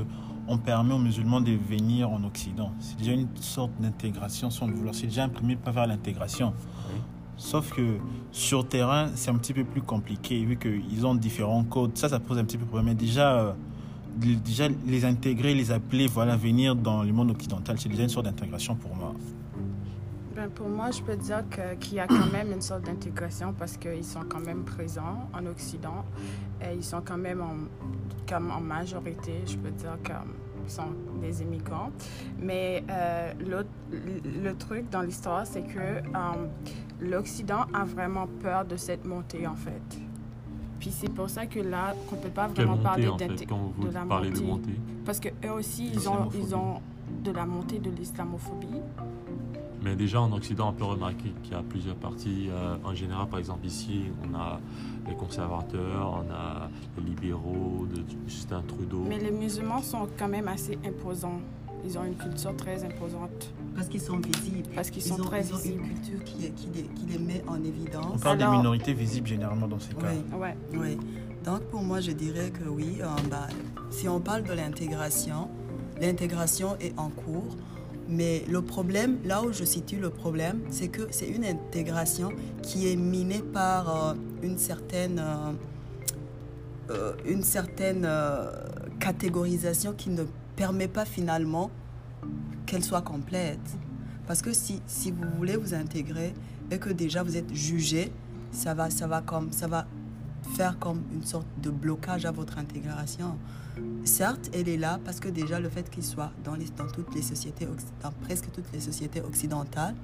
on 0.48 0.58
permet 0.58 0.94
aux 0.94 1.00
musulmans 1.00 1.42
de 1.42 1.52
venir 1.52 2.10
en 2.10 2.24
Occident. 2.24 2.72
C'est 2.80 2.98
déjà 2.98 3.14
une 3.14 3.28
sorte 3.40 3.72
d'intégration 3.80 4.50
sans 4.50 4.68
le 4.68 4.74
vouloir. 4.74 4.94
C'est 4.94 5.08
déjà 5.08 5.24
un 5.24 5.30
premier 5.30 5.56
pas 5.56 5.72
vers 5.72 5.88
l'intégration. 5.88 6.54
Oui. 6.90 7.00
Sauf 7.38 7.74
que 7.74 7.98
sur 8.32 8.68
terrain, 8.68 9.10
c'est 9.16 9.30
un 9.30 9.36
petit 9.36 9.54
peu 9.54 9.66
plus 9.66 9.82
compliqué 9.82 10.44
vu 10.46 10.58
qu'ils 10.58 11.06
ont 11.06 11.16
différents 11.16 11.64
codes. 11.64 11.98
Ça, 11.98 12.08
ça 12.08 12.20
pose 12.20 12.38
un 12.38 12.46
petit 12.46 12.58
peu 12.58 12.64
de 12.64 12.70
problème. 12.70 12.88
Mais 12.88 12.96
déjà, 12.96 13.40
euh, 13.40 13.54
déjà 14.18 14.68
les 14.86 15.04
intégrer, 15.04 15.54
les 15.54 15.72
appeler, 15.72 16.08
voilà, 16.08 16.38
venir 16.38 16.76
dans 16.76 17.04
le 17.04 17.12
monde 17.12 17.32
occidental, 17.32 17.78
c'est 17.80 17.90
déjà 17.90 18.04
une 18.04 18.10
sorte 18.10 18.26
d'intégration 18.26 18.76
pour 18.76 18.96
moi. 18.96 19.14
Ben 20.36 20.50
pour 20.50 20.68
moi, 20.68 20.92
je 20.92 21.02
peux 21.02 21.16
dire 21.16 21.44
qu'il 21.50 21.80
qu 21.80 21.96
y 21.96 22.00
a 22.00 22.08
quand 22.08 22.32
même 22.32 22.52
une 22.52 22.62
sorte 22.62 22.82
d'intégration 22.84 23.54
parce 23.58 23.78
qu'ils 23.78 24.04
sont 24.04 24.24
quand 24.28 24.46
même 24.46 24.66
présents 24.66 25.30
en 25.34 25.46
Occident 25.46 26.04
et 26.62 26.76
ils 26.76 26.84
sont 26.84 27.02
quand 27.02 27.18
même 27.18 27.42
en, 27.42 27.56
comme 28.28 28.52
en 28.52 28.60
majorité, 28.60 29.44
je 29.46 29.56
peux 29.58 29.72
dire, 29.72 29.98
comme 30.06 30.34
sont 30.70 30.94
des 31.22 31.42
immigrants. 31.42 31.92
Mais 32.40 32.84
euh, 32.90 33.34
le, 33.40 34.56
truc 34.56 34.90
dans 34.90 35.02
l'histoire, 35.02 35.46
c'est 35.46 35.64
que 35.64 35.80
euh, 35.80 36.02
l'Occident 37.00 37.66
a 37.74 37.84
vraiment 37.84 38.28
peur 38.42 38.66
de 38.66 38.76
cette 38.76 39.06
montée, 39.06 39.48
en 39.48 39.56
fait. 39.56 40.00
Puis 40.80 40.92
c'est 40.92 41.10
pour 41.10 41.30
ça 41.30 41.46
que 41.46 41.60
là, 41.60 41.94
qu'on 42.10 42.18
ne 42.18 42.22
peut 42.22 42.30
pas 42.30 42.48
vraiment 42.48 42.72
montée, 42.72 42.84
parler 42.84 43.08
en 43.08 43.18
fait, 43.18 43.46
quand 43.46 43.74
vous 43.78 43.88
de 43.88 43.94
la 43.94 44.06
montée. 44.06 44.30
De 44.30 44.42
montée. 44.42 44.80
Parce 45.06 45.20
qu'eux 45.20 45.52
aussi, 45.52 45.92
ils 45.94 46.10
ont, 46.10 46.30
ils 46.34 46.56
ont 46.56 46.82
de 47.24 47.32
la 47.32 47.46
montée 47.46 47.80
de 47.80 47.90
l'islamophobie. 47.90 48.82
Mais 49.86 49.96
déjà 49.96 50.20
en 50.20 50.32
Occident, 50.32 50.70
on 50.70 50.74
peut 50.74 50.84
remarquer 50.84 51.32
qu'il 51.44 51.52
y 51.52 51.56
a 51.56 51.62
plusieurs 51.62 51.96
partis. 51.96 52.48
Euh, 52.50 52.76
en 52.84 52.96
général, 52.96 53.28
par 53.28 53.38
exemple, 53.38 53.68
ici, 53.68 54.06
on 54.28 54.34
a 54.36 54.60
les 55.08 55.14
conservateurs, 55.16 56.24
on 56.26 56.34
a 56.34 56.70
les 56.98 57.04
libéraux 57.04 57.86
de 57.94 58.02
Justin 58.28 58.64
Trudeau. 58.68 59.04
Mais 59.08 59.20
les 59.20 59.30
musulmans 59.30 59.84
sont 59.84 60.08
quand 60.18 60.28
même 60.28 60.48
assez 60.48 60.80
imposants. 60.84 61.40
Ils 61.86 62.00
ont 62.00 62.04
une 62.04 62.16
culture 62.16 62.56
très 62.58 62.84
imposante. 62.84 63.54
Parce 63.76 63.88
qu'ils 63.88 64.02
sont 64.02 64.18
visibles. 64.18 64.70
Parce 64.74 64.90
qu'ils 64.90 65.04
Ils 65.04 65.08
sont 65.10 65.22
ont, 65.22 65.26
très 65.26 65.46
ils 65.46 65.54
ont 65.54 65.58
visibles. 65.58 65.84
une 65.84 65.94
culture 65.94 66.24
qui, 66.24 66.38
les, 66.42 66.50
qui 66.50 67.06
les 67.06 67.20
met 67.20 67.44
en 67.48 67.60
On 67.62 67.64
évidence. 67.64 68.22
parle 68.22 68.42
Alors- 68.42 68.54
des 68.54 68.58
minorités 68.58 68.94
visibles 68.94 69.28
généralement 69.28 69.68
dans 69.68 69.80
ces 69.80 69.94
cas. 69.94 70.08
Oui. 70.34 70.36
Ouais. 70.40 70.58
Oui. 70.74 70.98
Donc 71.44 71.60
pour 71.66 71.84
moi, 71.84 72.00
je 72.02 72.12
dirais 72.12 72.50
que 72.50 72.68
oui, 72.68 72.98
euh, 73.02 73.06
bah, 73.30 73.48
si 73.92 74.10
on 74.10 74.20
parle 74.20 74.42
de 74.46 74.54
l'intégration, 74.54 75.48
l'intégration 76.02 76.76
est 76.82 76.98
en 76.98 77.10
cours. 77.10 77.56
Mais 78.08 78.44
le 78.48 78.62
problème, 78.62 79.18
là 79.26 79.42
où 79.42 79.52
je 79.52 79.64
situe 79.64 79.98
le 79.98 80.10
problème, 80.10 80.62
c'est 80.70 80.90
que 80.90 81.08
c'est 81.10 81.28
une 81.28 81.44
intégration 81.44 82.32
qui 82.62 82.92
est 82.92 82.96
minée 82.96 83.42
par 83.42 84.12
euh, 84.12 84.14
une 84.44 84.58
certaine, 84.58 85.20
euh, 85.20 85.52
euh, 86.92 87.14
une 87.26 87.42
certaine 87.42 88.08
catégorisation 89.00 89.94
qui 89.94 90.12
ne 90.12 90.24
permet 90.56 90.88
pas 90.88 91.06
finalement 91.06 91.72
qu'elle 92.66 92.84
soit 92.84 93.02
complète. 93.02 93.60
Parce 94.28 94.42
que 94.42 94.54
si, 94.54 94.82
si 94.86 95.12
vous 95.12 95.28
voulez 95.38 95.56
vous 95.56 95.74
intégrer 95.74 96.34
et 96.70 96.78
que 96.78 96.90
déjà 96.90 97.24
vous 97.24 97.38
êtes 97.38 97.54
jugé, 97.54 98.12
ça 98.52 98.74
va, 98.74 98.90
ça 98.90 99.08
va 99.08 99.22
comme, 99.22 99.52
ça 99.52 99.68
va 99.68 99.88
faire 100.56 100.78
comme 100.78 101.02
une 101.12 101.24
sorte 101.24 101.48
de 101.62 101.72
blocage 101.72 102.26
à 102.26 102.32
votre 102.32 102.58
intégration. 102.60 103.38
Certes, 104.04 104.50
elle 104.54 104.70
est 104.70 104.78
là 104.78 105.00
parce 105.04 105.20
que 105.20 105.30
déjà 105.30 105.60
le 105.60 105.70
fait 105.70 105.90
qu'il 105.90 106.04
soit 106.04 106.32
dans, 106.44 106.56
les, 106.56 106.66
dans 106.78 106.88
toutes 106.88 107.14
les 107.16 107.22
sociétés, 107.22 107.68
dans 108.02 108.12
presque 108.24 108.52
toutes 108.52 108.72
les 108.74 108.80
sociétés 108.80 109.22
occidentales, 109.22 109.96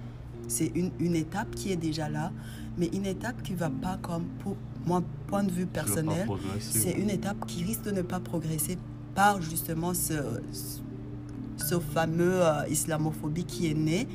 c'est 0.47 0.71
une, 0.75 0.91
une 0.99 1.15
étape 1.15 1.51
qui 1.51 1.71
est 1.71 1.77
déjà 1.77 2.09
là, 2.09 2.31
mais 2.77 2.87
une 2.87 3.05
étape 3.05 3.41
qui 3.43 3.53
va 3.53 3.69
pas 3.69 3.97
comme, 4.01 4.25
pour 4.39 4.57
mon 4.85 5.03
point 5.27 5.43
de 5.43 5.51
vue 5.51 5.65
personnel, 5.65 6.27
c'est 6.59 6.91
une 6.91 7.09
étape 7.09 7.45
qui 7.45 7.63
risque 7.63 7.83
de 7.83 7.91
ne 7.91 8.01
pas 8.01 8.19
progresser 8.19 8.77
par 9.15 9.41
justement 9.41 9.93
ce, 9.93 10.13
ce 11.57 11.79
fameux 11.79 12.43
euh, 12.43 12.67
islamophobie 12.69 13.45
qui 13.45 13.69
est 13.69 13.73
né. 13.73 14.07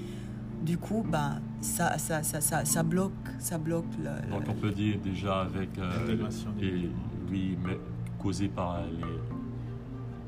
Du 0.64 0.78
coup, 0.78 1.04
ben, 1.08 1.40
ça, 1.60 1.96
ça, 1.98 2.22
ça, 2.22 2.40
ça, 2.40 2.64
ça 2.64 2.82
bloque, 2.82 3.12
ça 3.38 3.58
bloque 3.58 3.84
le, 3.98 4.30
Donc 4.30 4.42
on 4.48 4.54
peut 4.54 4.72
dire 4.72 4.98
déjà 5.02 5.42
avec 5.42 5.78
euh, 5.78 6.16
les, 6.58 6.90
oui, 7.30 7.56
mais 7.64 7.78
causé 8.18 8.48
par 8.48 8.80
les, 8.86 9.45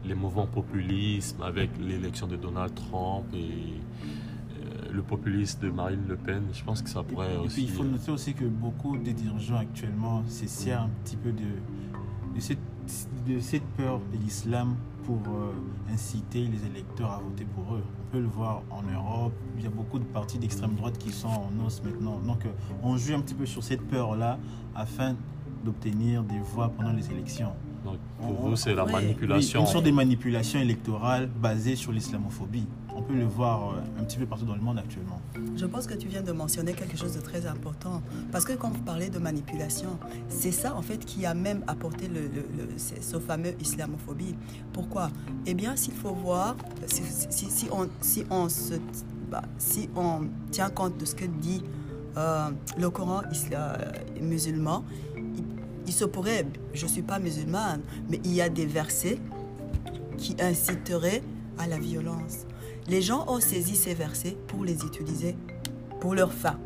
les 0.09 0.15
mouvements 0.15 0.47
populismes, 0.47 1.43
avec 1.43 1.71
l'élection 1.79 2.27
de 2.27 2.37
Donald 2.37 2.75
Trump 2.75 3.25
et 3.35 3.37
euh, 3.37 4.93
le 4.93 5.03
populisme 5.03 5.61
de 5.61 5.71
Marine 5.71 6.01
Le 6.09 6.17
Pen, 6.17 6.43
je 6.53 6.65
pense 6.65 6.83
que 6.83 6.89
ça 6.89 7.03
pourrait 7.03 7.35
Et 7.35 7.37
aussi. 7.37 7.55
puis 7.55 7.63
il 7.65 7.71
faut 7.71 7.85
noter 7.85 8.11
aussi 8.11 8.35
que 8.35 8.45
beaucoup 8.45 8.97
des 8.97 9.13
dirigeants 9.13 9.59
actuellement 9.59 10.23
s'essayent 10.27 10.73
un 10.73 10.91
petit 11.05 11.17
peu 11.17 11.31
de, 11.31 11.45
de, 12.35 12.41
cette, 12.41 12.59
de 13.27 13.39
cette 13.39 13.67
peur 13.77 14.01
de 14.13 14.19
l'islam 14.19 14.75
pour 15.05 15.21
euh, 15.29 15.53
inciter 15.93 16.41
les 16.47 16.67
électeurs 16.67 17.13
à 17.13 17.19
voter 17.19 17.45
pour 17.45 17.75
eux. 17.75 17.83
On 18.01 18.13
peut 18.13 18.21
le 18.21 18.27
voir 18.29 18.63
en 18.71 18.83
Europe, 18.83 19.33
il 19.59 19.65
y 19.65 19.67
a 19.67 19.71
beaucoup 19.71 19.99
de 19.99 20.05
partis 20.05 20.39
d'extrême 20.39 20.75
droite 20.75 20.99
qui 20.99 21.13
sont 21.13 21.29
en 21.29 21.67
os 21.67 21.83
maintenant. 21.83 22.19
Donc 22.27 22.45
euh, 22.47 22.51
on 22.83 22.97
joue 22.97 23.15
un 23.15 23.21
petit 23.21 23.35
peu 23.35 23.47
sur 23.47 23.63
cette 23.63 23.83
peur-là 23.89 24.39
afin 24.75 25.15
d'obtenir 25.65 26.23
des 26.25 26.39
voix 26.39 26.69
pendant 26.71 26.93
les 26.93 27.11
élections. 27.11 27.53
Donc, 27.85 27.97
pour 28.21 28.33
vous, 28.33 28.57
c'est 28.57 28.75
la 28.75 28.85
manipulation. 28.85 29.61
Oui, 29.61 29.67
une 29.67 29.73
sorte 29.73 29.85
de 29.85 29.91
manipulation 29.91 30.59
électorale 30.61 31.29
basée 31.41 31.77
sur 31.77 31.93
l'islamophobie. 31.93 32.67
On 32.95 33.03
peut 33.03 33.15
le 33.15 33.25
voir 33.27 33.71
euh, 33.75 34.01
un 34.01 34.05
petit 34.05 34.19
peu 34.19 34.27
partout 34.27 34.45
dans 34.45 34.57
le 34.57 34.61
monde 34.61 34.79
actuellement. 34.79 35.21
Je 35.57 35.65
pense 35.67 35.87
que 35.87 35.95
tu 35.95 36.09
viens 36.09 36.23
de 36.23 36.33
mentionner 36.33 36.73
quelque 36.73 36.97
chose 36.97 37.15
de 37.15 37.21
très 37.21 37.47
important. 37.47 38.03
Parce 38.33 38.45
que 38.45 38.55
quand 38.55 38.71
vous 38.71 38.83
parlez 38.83 39.09
de 39.09 39.19
manipulation, 39.21 39.99
c'est 40.29 40.51
ça 40.51 40.75
en 40.75 40.83
fait 40.83 41.05
qui 41.05 41.25
a 41.25 41.33
même 41.35 41.63
apporté 41.69 42.09
le, 42.09 42.23
le- 42.23 42.49
le- 42.73 42.79
ce 42.79 42.95
ce 43.01 43.19
fameux 43.21 43.55
islamophobie. 43.61 44.35
Pourquoi? 44.73 45.11
Eh 45.47 45.55
bien, 45.55 45.77
s'il 45.77 45.95
faut 45.95 46.13
voir, 46.13 46.57
si, 46.87 47.03
si- 47.31 47.51
si 47.51 47.69
on, 47.71 47.89
si, 48.01 48.25
on 48.31 48.49
se, 48.49 48.75
bah, 49.31 49.43
si 49.59 49.89
on 49.95 50.23
tient 50.51 50.71
compte 50.71 50.99
de 50.99 51.05
ce 51.05 51.15
que 51.15 51.25
dit 51.27 51.63
euh, 52.17 52.49
le 52.77 52.91
Coran 52.91 53.23
isla- 53.31 53.79
musulman, 54.21 54.83
il, 55.89 55.93
se 55.93 56.05
pourrait, 56.05 56.47
je 56.75 56.85
ne 56.85 56.91
suis 56.91 57.03
pas 57.03 57.19
musulmane, 57.19 57.81
mais 58.11 58.21
il 58.25 58.35
y 58.35 58.43
a 58.43 58.49
des 58.49 58.67
versets 58.67 59.19
qui 60.19 60.37
inciteraient 60.41 61.23
à 61.59 61.67
la 61.67 61.79
violence. 61.79 62.47
Les 62.89 63.03
gens 63.03 63.25
ont 63.29 63.41
saisi 63.41 63.75
ces 63.75 63.95
versets 63.95 64.37
pour 64.49 64.65
les 64.65 64.85
utiliser 64.85 65.37
pour 66.01 66.15
leur 66.15 66.33
fin. 66.33 66.59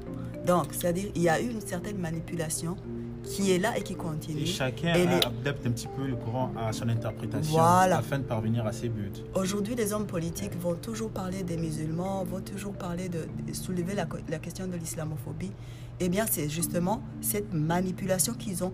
Donc, 0.47 0.67
c'est-à-dire 0.73 1.11
il 1.15 1.23
y 1.23 1.29
a 1.29 1.41
eu 1.41 1.49
une 1.51 1.61
certaine 1.61 1.99
manipulation 1.99 2.77
qui 3.23 3.53
est 3.53 3.59
là 3.61 3.79
et 3.79 3.83
qui 3.83 3.95
continue. 3.95 4.41
Et 4.43 4.47
chacun 4.47 4.95
Et 4.95 5.07
les- 5.07 5.15
adapte 5.25 5.65
un 5.65 5.71
petit 5.71 5.87
peu 5.87 6.05
le 6.05 6.17
courant 6.17 6.51
à 6.59 6.73
son 6.73 6.89
interprétation 6.89 7.53
Voilà. 7.53 7.99
afin 7.99 8.19
de 8.19 8.25
parvenir 8.25 8.67
à 8.67 8.73
ses 8.73 8.89
buts. 8.89 9.13
Aujourd'hui, 9.37 9.77
les 9.77 9.93
hommes 9.93 10.07
politiques 10.07 10.59
vont 10.61 10.75
toujours 10.75 11.11
parler 11.11 11.45
des 11.45 11.57
musulmans, 11.57 12.25
vont 12.25 12.41
toujours 12.41 12.73
parler 12.73 13.09
de, 13.09 13.21
de 13.47 13.53
soulever 13.53 13.95
la 13.95 14.39
question 14.39 14.67
de 14.67 14.77
l'islamophobie. 14.77 15.53
Eh 16.01 16.09
bien, 16.09 16.27
c'est 16.29 16.49
justement 16.49 17.01
cette 17.21 17.55
manipulation 17.55 18.35
qu'ils 18.35 18.65
ont 18.65 18.73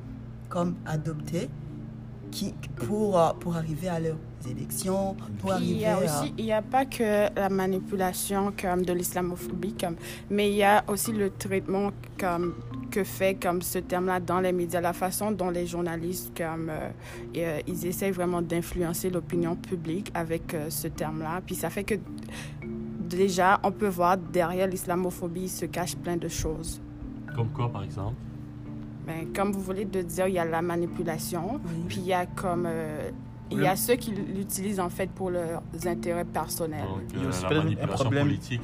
comme 0.48 0.76
adoptée 0.86 1.48
qui, 2.30 2.54
pour, 2.76 3.18
euh, 3.18 3.32
pour 3.40 3.56
arriver 3.56 3.88
à 3.88 4.00
leurs 4.00 4.16
élections, 4.50 5.14
pour 5.38 5.54
Puis 5.56 5.64
il 5.64 5.72
arriver 5.74 5.80
y 5.80 5.84
a 5.86 5.96
à... 5.96 6.04
aussi, 6.04 6.34
il 6.38 6.44
n'y 6.44 6.52
a 6.52 6.62
pas 6.62 6.84
que 6.84 7.34
la 7.34 7.48
manipulation 7.48 8.52
comme 8.60 8.84
de 8.84 8.92
l'islamophobie, 8.92 9.74
comme, 9.74 9.96
mais 10.30 10.50
il 10.50 10.56
y 10.56 10.62
a 10.62 10.84
aussi 10.88 11.12
le 11.12 11.30
traitement 11.30 11.90
comme, 12.18 12.54
que 12.90 13.04
fait 13.04 13.34
comme 13.34 13.62
ce 13.62 13.78
terme-là 13.78 14.20
dans 14.20 14.40
les 14.40 14.52
médias, 14.52 14.80
la 14.80 14.92
façon 14.92 15.30
dont 15.32 15.50
les 15.50 15.66
journalistes 15.66 16.36
comme, 16.36 16.68
euh, 16.70 16.90
et, 17.34 17.46
euh, 17.46 17.60
ils 17.66 17.86
essaient 17.86 18.10
vraiment 18.10 18.42
d'influencer 18.42 19.10
l'opinion 19.10 19.56
publique 19.56 20.10
avec 20.14 20.54
euh, 20.54 20.70
ce 20.70 20.88
terme-là. 20.88 21.40
Puis 21.44 21.54
ça 21.54 21.70
fait 21.70 21.84
que 21.84 21.94
déjà, 23.08 23.60
on 23.62 23.72
peut 23.72 23.88
voir 23.88 24.16
derrière 24.16 24.66
l'islamophobie 24.66 25.42
il 25.42 25.48
se 25.48 25.66
cache 25.66 25.96
plein 25.96 26.16
de 26.16 26.28
choses. 26.28 26.80
Comme 27.34 27.50
quoi, 27.50 27.70
par 27.70 27.84
exemple? 27.84 28.16
Mais 29.08 29.24
comme 29.34 29.52
vous 29.52 29.60
voulez 29.60 29.84
de 29.86 30.02
dire, 30.02 30.28
il 30.28 30.34
y 30.34 30.38
a 30.38 30.44
la 30.44 30.60
manipulation, 30.62 31.54
Oui. 31.64 31.84
puis 31.88 31.96
il 32.00 32.06
y 32.06 32.12
a 32.12 32.26
comme 32.26 32.66
euh, 32.66 33.10
il 33.50 33.60
y 33.62 33.66
a 33.66 33.74
ceux 33.74 33.94
qui 33.96 34.10
l'utilisent 34.10 34.78
en 34.80 34.90
fait 34.90 35.08
pour 35.10 35.30
leurs 35.30 35.62
intérêts 35.86 36.26
personnels. 36.26 36.84
Donc, 36.84 37.00
Il 37.14 37.18
y 37.18 37.22
a 37.22 37.24
euh, 37.24 37.28
aussi 37.30 37.44
un 37.46 37.48
manipulation 37.64 38.04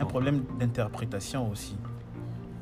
problème, 0.07 0.43
un 0.45 0.59
d'interprétation 0.59 1.51
aussi. 1.51 1.75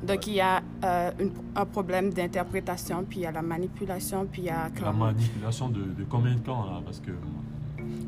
Donc 0.04 0.26
il 0.28 0.34
y 0.34 0.40
a 0.40 0.62
euh, 0.84 1.10
une- 1.20 1.32
un 1.56 1.64
problème 1.64 2.12
d'interprétation, 2.12 3.04
puis 3.08 3.18
il 3.20 3.22
y 3.22 3.26
a 3.26 3.32
la 3.32 3.42
manipulation, 3.42 4.26
puis 4.30 4.42
il 4.42 4.44
y 4.46 4.50
a. 4.50 4.68
La 4.80 4.92
manipulation 4.92 5.68
de, 5.68 5.80
de 5.82 6.04
combien 6.08 6.34
de 6.34 6.40
temps 6.40 6.64
là? 6.66 6.80
Parce 6.84 7.00
que. 7.00 7.10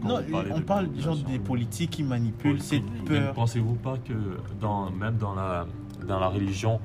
Non, 0.05 0.21
on 0.53 0.59
de 0.59 0.63
parle 0.63 0.89
genre 1.01 1.17
des 1.17 1.39
politiques 1.41 1.91
qui 1.91 2.03
manipulent 2.05 2.61
cette 2.63 2.85
peur. 3.07 3.33
pensez-vous 3.35 3.75
pas 3.75 3.97
que 3.99 4.13
dans, 4.61 4.91
même 4.91 5.17
dans 5.17 5.35
la, 5.35 5.67
dans 6.07 6.21
la 6.21 6.29
religion 6.29 6.79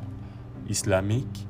islamique, 0.70 1.46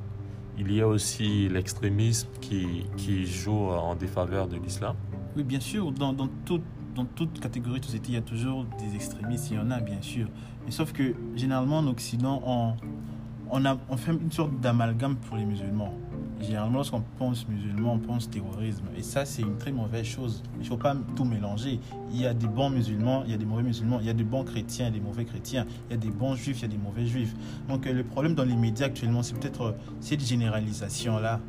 il 0.60 0.72
y 0.74 0.82
a 0.82 0.86
aussi 0.86 1.48
l'extrémisme 1.48 2.28
qui, 2.40 2.84
qui 2.98 3.24
joue 3.24 3.70
en 3.70 3.94
défaveur 3.94 4.46
de 4.46 4.56
l'islam 4.56 4.94
Oui, 5.34 5.42
bien 5.42 5.58
sûr, 5.60 5.90
dans, 5.90 6.12
dans, 6.12 6.28
toute, 6.44 6.62
dans 6.94 7.06
toute 7.06 7.40
catégorie 7.40 7.80
de 7.80 7.86
société, 7.86 8.08
il 8.08 8.14
y 8.14 8.18
a 8.18 8.22
toujours 8.22 8.66
des 8.78 8.94
extrémistes, 8.94 9.50
il 9.50 9.56
y 9.56 9.58
en 9.58 9.70
a 9.70 9.80
bien 9.80 10.02
sûr. 10.02 10.28
Mais 10.66 10.70
sauf 10.70 10.92
que 10.92 11.14
généralement 11.34 11.78
en 11.78 11.86
Occident, 11.86 12.42
on, 12.44 12.74
on, 13.50 13.64
a, 13.64 13.78
on 13.88 13.96
fait 13.96 14.12
une 14.12 14.30
sorte 14.30 14.60
d'amalgame 14.60 15.16
pour 15.16 15.38
les 15.38 15.46
musulmans. 15.46 15.94
Généralement, 16.40 16.76
lorsqu'on 16.76 17.02
pense 17.18 17.46
musulman, 17.48 17.94
on 17.94 17.98
pense 17.98 18.30
terrorisme. 18.30 18.84
Et 18.96 19.02
ça, 19.02 19.24
c'est 19.24 19.42
une 19.42 19.58
très 19.58 19.72
mauvaise 19.72 20.06
chose. 20.06 20.42
Il 20.56 20.60
ne 20.60 20.64
faut 20.64 20.76
pas 20.76 20.96
tout 21.14 21.24
mélanger. 21.24 21.80
Il 22.12 22.20
y 22.20 22.26
a 22.26 22.32
des 22.32 22.46
bons 22.46 22.70
musulmans, 22.70 23.22
il 23.26 23.30
y 23.30 23.34
a 23.34 23.36
des 23.36 23.44
mauvais 23.44 23.62
musulmans, 23.62 23.98
il 24.00 24.06
y 24.06 24.10
a 24.10 24.14
des 24.14 24.24
bons 24.24 24.44
chrétiens, 24.44 24.86
il 24.86 24.94
y 24.94 24.96
a 24.96 25.00
des 25.00 25.04
mauvais 25.04 25.24
chrétiens, 25.24 25.66
il 25.88 25.92
y 25.92 25.94
a 25.94 25.98
des 25.98 26.10
bons 26.10 26.34
juifs, 26.34 26.58
il 26.60 26.62
y 26.62 26.64
a 26.64 26.68
des 26.68 26.78
mauvais 26.78 27.06
juifs. 27.06 27.34
Donc 27.68 27.86
euh, 27.86 27.92
le 27.92 28.04
problème 28.04 28.34
dans 28.34 28.44
les 28.44 28.56
médias 28.56 28.86
actuellement, 28.86 29.22
c'est 29.22 29.38
peut-être 29.38 29.62
euh, 29.62 29.72
cette 30.00 30.24
généralisation-là. 30.24 31.40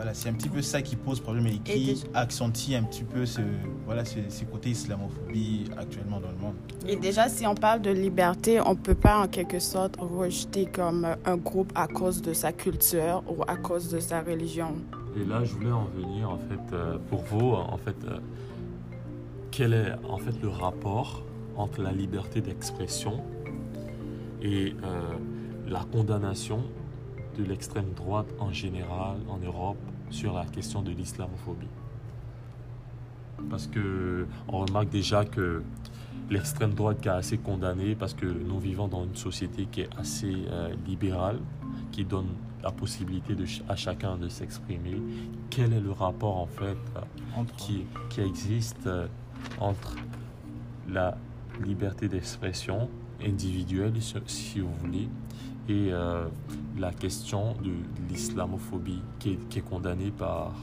Voilà, 0.00 0.14
c'est 0.14 0.30
un 0.30 0.32
petit 0.32 0.48
peu 0.48 0.62
ça 0.62 0.80
qui 0.80 0.96
pose 0.96 1.20
problème 1.20 1.46
et 1.48 1.58
qui 1.58 1.84
déjà- 1.84 2.06
accentue 2.14 2.72
un 2.72 2.84
petit 2.84 3.04
peu 3.04 3.26
ce, 3.26 3.42
voilà, 3.84 4.02
ce, 4.06 4.18
ce 4.30 4.44
côté 4.44 4.70
islamophobie 4.70 5.66
actuellement 5.76 6.20
dans 6.20 6.30
le 6.30 6.38
monde. 6.38 6.54
Et 6.88 6.96
déjà, 6.96 7.28
si 7.28 7.46
on 7.46 7.54
parle 7.54 7.82
de 7.82 7.90
liberté, 7.90 8.62
on 8.62 8.70
ne 8.70 8.78
peut 8.78 8.94
pas 8.94 9.18
en 9.22 9.28
quelque 9.28 9.58
sorte 9.58 9.96
rejeter 9.98 10.64
comme 10.64 11.06
un 11.26 11.36
groupe 11.36 11.70
à 11.74 11.86
cause 11.86 12.22
de 12.22 12.32
sa 12.32 12.50
culture 12.50 13.22
ou 13.28 13.42
à 13.46 13.56
cause 13.56 13.90
de 13.90 14.00
sa 14.00 14.22
religion. 14.22 14.74
Et 15.20 15.24
là, 15.26 15.44
je 15.44 15.52
voulais 15.52 15.70
en 15.70 15.84
venir, 15.94 16.30
en 16.30 16.38
fait, 16.38 16.72
euh, 16.74 16.96
pour 17.10 17.20
vous, 17.24 17.50
en 17.52 17.76
fait, 17.76 17.96
euh, 18.08 18.20
quel 19.50 19.74
est 19.74 19.92
en 20.08 20.16
fait 20.16 20.40
le 20.40 20.48
rapport 20.48 21.26
entre 21.58 21.82
la 21.82 21.92
liberté 21.92 22.40
d'expression 22.40 23.20
et 24.40 24.74
euh, 24.82 25.00
la 25.68 25.80
condamnation 25.92 26.62
de 27.36 27.44
l'extrême 27.44 27.92
droite 27.94 28.28
en 28.38 28.50
général 28.50 29.18
en 29.28 29.36
Europe 29.36 29.76
sur 30.10 30.34
la 30.34 30.44
question 30.44 30.82
de 30.82 30.90
l'islamophobie 30.90 31.66
Parce 33.48 33.66
que 33.66 34.26
on 34.48 34.60
remarque 34.60 34.90
déjà 34.90 35.24
que 35.24 35.62
l'extrême 36.30 36.74
droite 36.74 37.00
qui 37.00 37.08
est 37.08 37.12
assez 37.12 37.38
condamnée 37.38 37.94
parce 37.94 38.14
que 38.14 38.26
nous 38.26 38.58
vivons 38.58 38.88
dans 38.88 39.04
une 39.04 39.16
société 39.16 39.66
qui 39.70 39.82
est 39.82 39.90
assez 39.98 40.34
euh, 40.48 40.74
libérale, 40.86 41.38
qui 41.90 42.04
donne 42.04 42.28
la 42.62 42.70
possibilité 42.70 43.34
de, 43.34 43.44
à 43.68 43.76
chacun 43.76 44.16
de 44.16 44.28
s'exprimer. 44.28 45.00
Quel 45.48 45.72
est 45.72 45.80
le 45.80 45.92
rapport 45.92 46.36
en 46.36 46.46
fait 46.46 46.76
euh, 46.96 47.00
Entre, 47.36 47.54
qui, 47.56 47.84
qui 48.10 48.20
existe 48.20 48.86
euh, 48.86 49.06
entre 49.58 49.96
la 50.88 51.16
liberté 51.64 52.08
d'expression 52.08 52.88
individuelle, 53.24 53.92
si 54.26 54.60
vous 54.60 54.72
voulez, 54.80 55.08
et 55.70 55.92
la 56.78 56.92
question 56.92 57.54
de 57.62 57.72
l'islamophobie 58.08 59.02
qui 59.18 59.38
est, 59.56 59.60
condamnée 59.60 60.10
par 60.10 60.54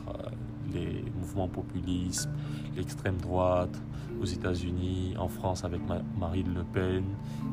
les 0.74 1.04
mouvements 1.18 1.48
populistes, 1.48 2.30
l'extrême 2.76 3.18
droite, 3.18 3.82
aux 4.22 4.26
États-Unis, 4.26 5.16
en 5.18 5.28
France 5.28 5.64
avec 5.64 5.82
Marine 6.20 6.54
Le 6.54 6.64
Pen 6.64 7.04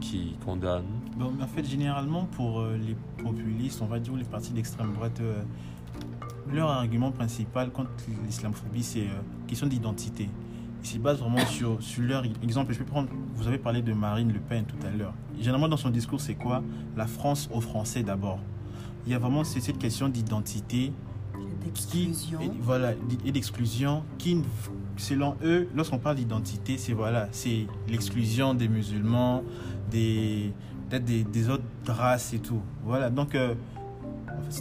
qui 0.01 0.37
condamne. 0.45 0.85
En 1.21 1.47
fait, 1.47 1.65
généralement, 1.65 2.25
pour 2.25 2.61
euh, 2.61 2.77
les 2.77 2.97
populistes, 3.23 3.81
on 3.83 3.87
va 3.87 3.99
dire 3.99 4.15
les 4.17 4.25
partis 4.25 4.53
d'extrême 4.53 4.93
droite, 4.95 5.21
euh, 5.21 5.43
leur 6.53 6.71
argument 6.71 7.13
principal 7.13 7.71
contre 7.71 7.91
l'islamophobie, 8.25 8.83
c'est 8.83 9.03
euh, 9.03 9.21
question 9.47 9.67
d'identité. 9.67 10.29
Ils 10.85 10.89
se 10.89 10.99
basent 10.99 11.19
vraiment 11.19 11.45
sur, 11.47 11.83
sur 11.83 12.03
leur 12.03 12.25
exemple. 12.43 12.75
Je 12.75 12.79
peux 12.79 12.85
prendre, 12.85 13.09
vous 13.35 13.49
avez 13.49 13.57
parlé 13.59 13.81
de 13.81 13.93
Marine 13.95 14.33
Le 14.33 14.39
Pen 14.39 14.65
tout 14.65 14.87
à 14.87 14.91
l'heure. 14.91 15.15
Généralement, 15.39 15.69
dans 15.69 15.79
son 15.79 15.89
discours, 15.91 16.21
c'est 16.21 16.35
quoi? 16.35 16.63
La 16.97 17.07
France 17.07 17.49
aux 17.53 17.63
Français 17.63 18.03
d'abord. 18.03 18.39
Il 19.07 19.13
y 19.13 19.15
a 19.15 19.19
vraiment 19.19 19.45
cette 19.45 19.79
question 19.79 20.09
d'identité 20.09 20.93
d'exclusion. 21.65 22.39
Voilà, 22.61 22.93
et 23.25 23.33
d'exclusion 23.33 24.03
qui, 24.19 24.43
selon 24.97 25.37
eux, 25.43 25.69
lorsqu'on 25.75 25.99
parle 25.99 26.17
d'identité, 26.17 26.77
c'est 26.79 26.93
voilà, 26.93 27.29
c'est 27.33 27.67
l'exclusion 27.89 28.55
des 28.55 28.69
musulmans, 28.69 29.43
des 29.91 30.53
peut-être 30.91 31.05
des, 31.05 31.49
autres 31.49 31.65
races 31.87 32.35
et 32.35 32.39
tout. 32.39 32.61
Voilà, 32.85 33.09
donc 33.11 33.35
euh, 33.35 33.55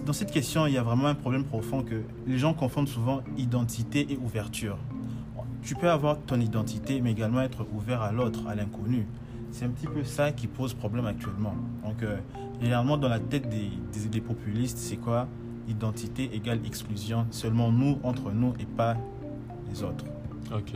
dans 0.06 0.13
cette 0.13 0.32
question, 0.32 0.65
il 0.68 0.74
y 0.74 0.77
a 0.77 0.84
vraiment 0.84 1.08
un 1.08 1.15
problème 1.15 1.44
profond 1.44 1.84
que 1.84 2.01
les 2.25 2.38
gens 2.38 2.53
confondent 2.53 2.88
souvent 2.88 3.22
identité 3.38 4.08
et 4.10 4.18
ouverture. 4.18 4.77
Tu 5.65 5.75
peux 5.75 5.89
avoir 5.89 6.17
ton 6.20 6.39
identité, 6.41 7.00
mais 7.00 7.12
également 7.12 7.41
être 7.41 7.65
ouvert 7.74 8.01
à 8.01 8.12
l'autre, 8.12 8.48
à 8.48 8.55
l'inconnu. 8.55 9.08
C'est 9.51 9.65
un 9.65 9.70
petit 9.70 9.88
peu 9.88 10.03
ça 10.03 10.32
qui 10.32 10.48
pose 10.48 10.74
problème 10.74 11.05
actuellement. 11.05 11.55
Donc, 11.86 12.03
euh, 12.03 12.17
généralement, 12.62 12.98
dans 12.98 13.08
la 13.08 13.20
tête 13.20 13.48
des, 13.50 14.22
populistes, 14.22 14.77
c'est 14.77 14.98
quoi? 14.98 15.27
Identité 15.70 16.29
égale 16.34 16.60
exclusion. 16.65 17.25
Seulement 17.29 17.72
nous, 17.72 17.98
entre 18.03 18.32
nous 18.32 18.53
et 18.60 18.65
pas 18.65 18.98
les 19.70 19.84
autres. 19.84 20.05
Ok. 20.53 20.74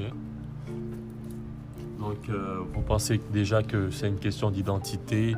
Donc, 2.00 2.30
euh, 2.30 2.60
vous 2.74 2.82
pensez 2.82 3.20
déjà 3.34 3.64
que 3.64 3.90
c'est 3.90 4.08
une 4.08 4.20
question 4.20 4.52
d'identité, 4.52 5.36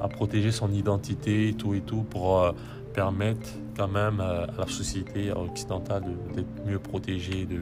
à 0.00 0.06
protéger 0.06 0.52
son 0.52 0.70
identité, 0.70 1.54
tout 1.58 1.74
et 1.74 1.80
tout, 1.80 2.02
pour 2.02 2.42
euh, 2.42 2.52
permettre 2.94 3.50
quand 3.76 3.88
même 3.88 4.20
euh, 4.20 4.46
à 4.46 4.60
la 4.60 4.66
société 4.66 5.32
occidentale 5.32 6.04
d'être 6.34 6.66
mieux 6.66 6.78
protégée 6.78 7.44
de, 7.44 7.60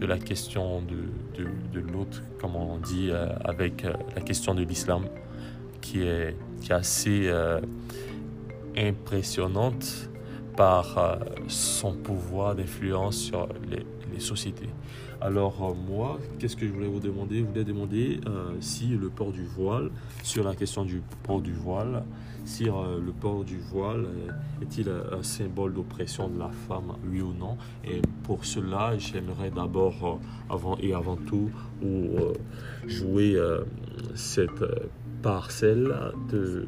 de, 0.00 0.06
la 0.06 0.18
question 0.18 0.82
de, 0.82 1.42
de, 1.42 1.48
de 1.72 1.92
l'autre, 1.92 2.22
comme 2.40 2.56
on 2.56 2.78
dit, 2.78 3.10
avec 3.44 3.84
la 4.14 4.22
question 4.22 4.54
de 4.54 4.62
l'islam, 4.62 5.04
qui 5.80 6.02
est, 6.02 6.36
qui 6.60 6.72
est 6.72 6.74
assez 6.74 7.30
impressionnante 8.76 10.10
par 10.56 10.98
euh, 10.98 11.16
son 11.48 11.94
pouvoir 11.94 12.54
d'influence 12.54 13.16
sur 13.16 13.48
les, 13.68 13.86
sociétés. 14.18 14.68
Alors 15.22 15.64
euh, 15.64 15.72
moi, 15.72 16.18
qu'est-ce 16.38 16.54
que 16.54 16.66
je 16.66 16.72
voulais 16.72 16.88
vous 16.88 17.00
demander? 17.00 17.38
Je 17.38 17.44
voulais 17.44 17.64
demander 17.64 18.20
euh, 18.26 18.52
si 18.60 18.88
le 18.88 19.08
port 19.08 19.32
du 19.32 19.46
voile, 19.46 19.90
sur 20.22 20.44
la 20.44 20.54
question 20.54 20.84
du 20.84 21.00
port 21.22 21.40
du 21.40 21.54
voile, 21.54 22.04
si 22.44 22.64
le 22.64 23.12
port 23.20 23.44
du 23.44 23.58
voile 23.58 24.06
est-il 24.62 24.88
un 24.88 25.22
symbole 25.22 25.74
d'oppression 25.74 26.28
de 26.28 26.38
la 26.38 26.50
femme, 26.68 26.92
oui 27.10 27.20
ou 27.20 27.32
non? 27.32 27.56
Et 27.84 28.02
pour 28.24 28.44
cela, 28.44 28.96
j'aimerais 28.98 29.50
d'abord, 29.50 30.20
avant 30.48 30.76
et 30.78 30.92
avant 30.94 31.16
tout, 31.16 31.50
jouer 32.86 33.40
cette 34.14 34.64
parcelle 35.22 35.94
de 36.30 36.66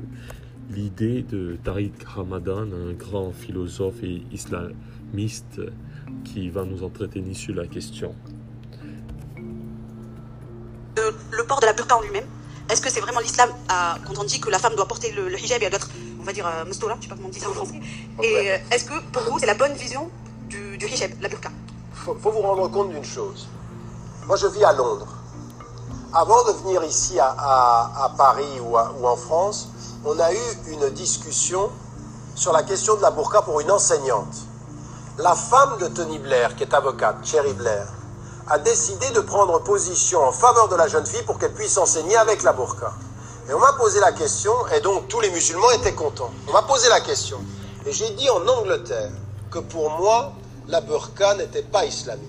l'idée 0.71 1.23
de 1.23 1.57
Tariq 1.63 1.93
Ramadan, 2.05 2.63
un 2.73 2.93
grand 2.93 3.33
philosophe 3.33 4.03
et 4.03 4.23
islamiste 4.33 5.61
qui 6.25 6.49
va 6.49 6.65
nous 6.65 6.83
entretenir 6.83 7.37
sur 7.37 7.55
la 7.55 7.67
question. 7.67 8.15
Euh, 10.99 11.11
le 11.33 11.45
port 11.45 11.61
de 11.61 11.67
la 11.67 11.73
burqa 11.73 11.97
en 11.97 12.03
lui-même, 12.03 12.27
est-ce 12.73 12.81
que 12.81 12.91
c'est 12.91 13.01
vraiment 13.01 13.21
l'islam 13.21 13.51
quand 13.69 14.19
on 14.19 14.25
dit 14.25 14.41
que 14.41 14.49
la 14.49 14.59
femme 14.59 14.75
doit 14.75 14.89
porter 14.89 15.13
le, 15.13 15.39
hijab 15.39 15.63
et 15.63 15.67
elle 15.67 15.71
doit 15.71 15.79
être, 15.79 15.91
on 16.21 16.25
va 16.25 16.33
dire, 16.33 16.47
euh, 16.47 16.65
mustola, 16.65 16.97
je 16.99 17.03
sais 17.03 17.09
pas 17.09 17.17
comment 17.17 17.29
on 17.29 17.31
dit 17.31 17.39
ça 17.41 17.51
en 17.51 17.53
français, 17.53 17.81
et 18.23 18.51
euh, 18.51 18.57
est-ce 18.71 18.85
que 18.85 18.99
pour 19.13 19.23
vous 19.25 19.39
c'est 19.39 19.47
la 19.47 19.55
bonne 19.55 19.75
vision 19.75 20.11
du, 20.49 20.79
hijab, 20.81 21.13
la 21.21 21.29
burqa? 21.29 21.51
Il 21.51 21.99
faut, 22.21 22.31
vous 22.31 22.41
rendre 22.41 22.69
compte 22.69 22.89
d'une 22.89 23.05
chose. 23.05 23.47
Moi 24.27 24.37
je 24.37 24.47
vis 24.47 24.65
à 24.65 24.73
Londres. 24.73 25.07
Avant 26.15 26.45
de 26.45 26.53
venir 26.63 26.83
ici 26.85 27.19
à, 27.21 28.13
Paris 28.19 28.61
ou 28.61 28.77
en 28.77 29.17
France, 29.17 29.69
on 30.05 30.19
a 30.19 30.33
eu 30.33 30.49
une 30.69 30.91
discussion 30.91 31.71
sur 32.35 32.53
la 32.53 32.63
question 32.63 32.97
de 32.97 33.03
la 33.03 33.11
burqa 33.11 33.43
pour 33.43 33.61
une 33.61 33.71
enseignante. 33.71 34.35
La 35.19 35.35
femme 35.35 35.79
de 35.79 35.89
Tony 35.89 36.19
Blair, 36.19 36.57
qui 36.57 36.65
est 36.65 36.75
avocate, 36.75 37.17
Cherry 37.25 37.53
Blair, 37.53 37.87
a 38.53 38.59
décidé 38.59 39.11
de 39.13 39.21
prendre 39.21 39.63
position 39.63 40.23
en 40.23 40.31
faveur 40.31 40.69
de 40.69 40.77
la 40.77 40.87
jeune 40.87 41.07
fille 41.07 41.23
pour 41.23 41.39
qu'elle 41.39 41.55
puisse 41.55 41.79
enseigner 41.79 42.19
avec 42.19 42.43
la 42.43 42.53
burqa. 42.53 42.93
Et 43.49 43.55
on 43.55 43.59
m'a 43.59 43.73
posé 43.73 43.99
la 43.99 44.13
question, 44.13 44.53
et 44.77 44.81
donc 44.81 45.09
tous 45.09 45.21
les 45.21 45.31
musulmans 45.31 45.71
étaient 45.71 45.95
contents. 45.95 46.31
On 46.47 46.53
m'a 46.53 46.61
posé 46.61 46.87
la 46.91 47.01
question. 47.01 47.39
Et 47.87 47.93
j'ai 47.93 48.11
dit 48.11 48.29
en 48.29 48.47
Angleterre 48.47 49.11
que 49.51 49.59
pour 49.59 49.89
moi, 49.93 50.35
la 50.69 50.83
burqa 50.83 51.35
n'était 51.37 51.63
pas 51.63 51.87
islamique. 51.87 52.29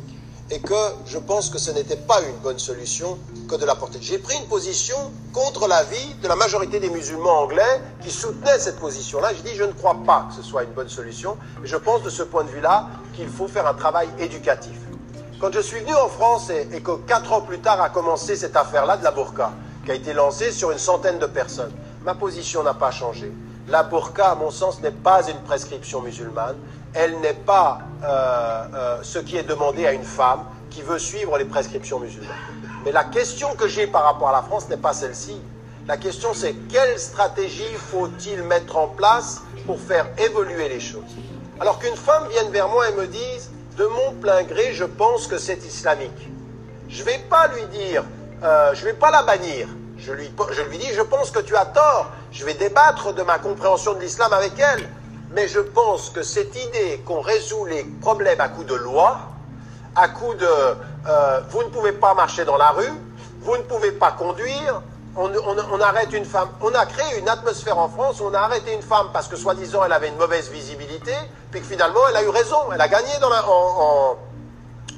Et 0.50 0.62
que 0.62 0.94
je 1.06 1.18
pense 1.18 1.50
que 1.50 1.58
ce 1.58 1.72
n'était 1.72 1.98
pas 1.98 2.22
une 2.22 2.38
bonne 2.38 2.60
solution 2.60 3.20
que 3.50 3.56
de 3.56 3.66
la 3.66 3.76
porter. 3.76 3.98
J'ai 4.02 4.18
pris 4.18 4.38
une 4.38 4.48
position 4.48 4.96
contre 5.34 5.68
l'avis 5.68 6.14
de 6.22 6.28
la 6.30 6.38
majorité 6.38 6.80
des 6.80 6.90
musulmans 6.90 7.42
anglais 7.42 7.82
qui 8.02 8.12
soutenaient 8.12 8.60
cette 8.60 8.80
position-là. 8.80 9.34
J'ai 9.34 9.52
dit, 9.52 9.58
je 9.58 9.64
ne 9.66 9.74
crois 9.74 9.98
pas 10.06 10.28
que 10.30 10.42
ce 10.42 10.42
soit 10.42 10.64
une 10.64 10.72
bonne 10.72 10.90
solution. 10.90 11.38
Je 11.66 11.76
pense 11.76 12.02
de 12.02 12.10
ce 12.10 12.24
point 12.24 12.46
de 12.46 12.50
vue-là 12.50 12.88
qu'il 13.14 13.28
faut 13.28 13.50
faire 13.50 13.68
un 13.68 13.74
travail 13.74 14.08
éducatif. 14.20 14.78
Quand 15.44 15.52
je 15.52 15.60
suis 15.60 15.82
venu 15.82 15.94
en 15.94 16.08
France 16.08 16.50
et, 16.50 16.80
que 16.80 16.92
quatre 17.06 17.34
ans 17.34 17.42
plus 17.42 17.60
tard 17.60 17.82
a 17.82 17.90
commencé 17.90 18.38
cette 18.38 18.56
affaire-là 18.56 18.96
de 18.96 19.04
la 19.04 19.12
burqa, 19.12 19.52
qui 19.84 19.92
a 19.92 19.94
été 19.94 20.14
lancée 20.14 20.54
sur 20.54 20.72
une 20.72 20.78
centaine 20.78 21.20
de 21.20 21.26
personnes, 21.26 21.74
ma 22.06 22.16
position 22.16 22.64
n'a 22.64 22.74
pas 22.74 22.92
changé. 22.92 23.30
La 23.68 23.84
burqa, 23.84 24.32
à 24.32 24.36
mon 24.36 24.52
sens, 24.52 24.80
n'est 24.80 24.92
pas 24.92 25.28
une 25.28 25.40
prescription 25.40 26.00
musulmane. 26.00 26.56
Elle 26.94 27.20
n'est 27.20 27.34
pas 27.34 27.80
euh, 28.06 28.64
euh, 28.74 29.00
ce 29.04 29.20
qui 29.20 29.36
est 29.36 29.44
demandé 29.44 29.86
à 29.86 29.92
une 29.92 30.06
femme 30.06 30.46
qui 30.70 30.82
veut 30.82 30.98
suivre 30.98 31.38
les 31.38 31.44
prescriptions 31.44 32.00
musulmanes. 32.00 32.32
Mais 32.86 32.94
la 32.94 33.04
question 33.04 33.54
que 33.54 33.68
j'ai 33.68 33.86
par 33.86 34.06
rapport 34.06 34.30
à 34.30 34.32
la 34.32 34.44
France 34.44 34.70
n'est 34.70 34.78
pas 34.78 34.94
celle-ci. 34.94 35.42
La 35.90 35.98
question 35.98 36.30
c'est 36.34 36.54
quelle 36.72 36.98
stratégie 36.98 37.74
faut-il 37.92 38.44
mettre 38.44 38.78
en 38.78 38.88
place 38.88 39.42
pour 39.66 39.78
faire 39.78 40.08
évoluer 40.20 40.70
les 40.70 40.80
choses? 40.80 41.18
Alors 41.60 41.80
qu'une 41.80 41.98
femme 41.98 42.30
vienne 42.30 42.50
vers 42.50 42.70
moi 42.70 42.88
et 42.88 42.94
me 42.94 43.08
dise, 43.08 43.52
de 43.78 43.86
mon 43.86 44.14
plein 44.14 44.44
gré, 44.44 44.74
je 44.74 44.86
pense 44.86 45.28
que 45.28 45.38
c'est 45.38 45.66
islamique. 45.66 46.30
Je 46.90 47.02
ne 47.02 47.06
vais 47.06 47.20
pas 47.30 47.48
lui 47.48 47.66
dire, 47.66 48.04
euh, 48.44 48.74
je 48.74 48.82
ne 48.82 48.86
vais 48.92 48.98
pas 48.98 49.12
la 49.12 49.24
bannir. 49.24 49.68
Je 49.98 50.12
lui, 50.12 50.30
dis, 50.78 50.94
je 50.94 51.02
pense 51.02 51.32
que 51.32 51.40
tu 51.40 51.56
as 51.56 51.66
tort. 51.66 52.12
Je 52.32 52.44
vais 52.46 52.56
débattre 52.56 53.14
de 53.14 53.22
ma 53.22 53.40
compréhension 53.40 53.94
de 53.94 54.02
l'islam 54.02 54.34
avec 54.34 54.54
elle. 54.60 54.88
Mais 55.32 55.48
je 55.48 55.60
pense 55.60 56.10
que 56.10 56.24
cette 56.24 56.56
idée 56.56 57.02
qu'on 57.06 57.22
résout 57.22 57.66
les 57.66 57.84
problèmes 58.02 58.42
à 58.42 58.50
coup 58.50 58.66
de 58.66 58.76
loi, 58.76 59.18
à 59.96 60.10
coup 60.10 60.34
de 60.34 60.46
euh, 60.46 61.42
vous 61.50 61.64
ne 61.64 61.70
pouvez 61.70 61.94
pas 61.94 62.14
marcher 62.14 62.44
dans 62.44 62.58
la 62.58 62.72
rue, 62.72 62.94
vous 63.42 63.58
ne 63.58 63.62
pouvez 63.64 63.92
pas 63.92 64.12
conduire, 64.12 64.82
on, 65.16 65.82
arrête 65.82 66.12
une 66.14 66.26
femme. 66.26 66.50
On 66.62 66.74
a 66.74 66.86
créé 66.86 67.20
une 67.20 67.30
atmosphère 67.30 67.78
en 67.78 67.90
France 67.90 68.20
où 68.20 68.26
on 68.26 68.34
a 68.34 68.40
arrêté 68.40 68.74
une 68.74 68.82
femme 68.82 69.08
parce 69.14 69.28
que 69.28 69.36
soi-disant 69.36 69.84
elle 69.86 69.94
avait 69.94 70.10
une 70.10 70.18
mauvaise 70.18 70.50
visibilité, 70.50 71.14
puis 71.52 71.62
que 71.62 71.68
finalement 71.68 72.00
elle 72.10 72.16
a 72.18 72.24
eu 72.24 72.30
raison, 72.30 72.58
elle 72.74 72.82
a 72.82 72.88
gagné 72.88 73.12
dans 73.22 73.30
en, 73.48 74.18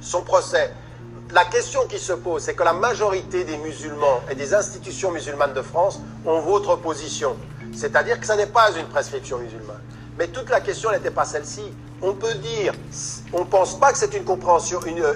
son 0.01 0.21
procès. 0.21 0.73
La 1.31 1.45
question 1.45 1.85
qui 1.87 1.99
se 1.99 2.13
pose, 2.13 2.43
c'est 2.43 2.53
que 2.53 2.63
la 2.63 2.73
majorité 2.73 3.43
des 3.43 3.57
musulmans 3.57 4.21
et 4.29 4.35
des 4.35 4.53
institutions 4.53 5.11
musulmanes 5.11 5.53
de 5.53 5.61
France 5.61 5.99
ont 6.25 6.39
votre 6.39 6.75
position. 6.75 7.35
C'est-à-dire 7.73 8.19
que 8.19 8.25
ça 8.25 8.35
n'est 8.35 8.45
pas 8.45 8.71
une 8.71 8.85
prescription 8.85 9.39
musulmane. 9.39 9.81
Mais 10.17 10.27
toute 10.27 10.49
la 10.49 10.61
question 10.61 10.91
n'était 10.91 11.11
pas 11.11 11.25
celle-ci 11.25 11.73
on 12.01 12.13
peut 12.13 12.35
dire, 12.35 12.73
on 13.33 13.39
ne 13.39 13.45
pense 13.45 13.79
pas 13.79 13.91
que 13.91 13.97
c'est 13.97 14.13
une 14.13 14.25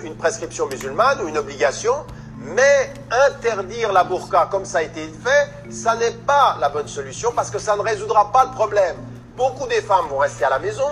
une, 0.03 0.15
prescription 0.15 0.67
musulmane 0.67 1.21
ou 1.21 1.27
une 1.27 1.37
obligation, 1.37 1.93
mais 2.39 2.93
interdire 3.27 3.91
la 3.91 4.03
burqa 4.03 4.47
comme 4.49 4.65
ça 4.65 4.79
a 4.79 4.81
été 4.83 5.07
fait, 5.23 5.71
ça 5.71 5.95
n'est 5.95 6.11
pas 6.11 6.57
la 6.59 6.69
bonne 6.69 6.87
solution 6.87 7.31
parce 7.35 7.49
que 7.49 7.59
ça 7.59 7.75
ne 7.75 7.81
résoudra 7.81 8.31
pas 8.31 8.45
le 8.45 8.51
problème. 8.51 8.95
Beaucoup 9.35 9.67
des 9.67 9.81
femmes 9.81 10.07
vont 10.09 10.17
rester 10.19 10.45
à 10.45 10.49
la 10.49 10.59
maison, 10.59 10.89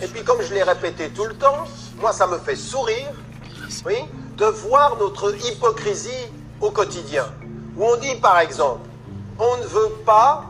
et 0.00 0.06
puis 0.06 0.24
comme 0.24 0.40
je 0.42 0.54
l'ai 0.54 0.62
répété 0.62 1.10
tout 1.10 1.24
le 1.24 1.34
temps, 1.34 1.64
moi 2.00 2.12
ça 2.12 2.26
me 2.26 2.38
fait 2.38 2.56
sourire, 2.56 3.10
oui, 3.86 4.04
de 4.36 4.46
voir 4.46 4.96
notre 4.98 5.34
hypocrisie 5.46 6.30
au 6.60 6.70
quotidien. 6.70 7.26
Où 7.76 7.84
on 7.84 7.96
dit 7.96 8.14
par 8.16 8.38
exemple, 8.38 8.88
on 9.38 9.56
ne 9.56 9.64
veut 9.64 9.92
pas 10.06 10.44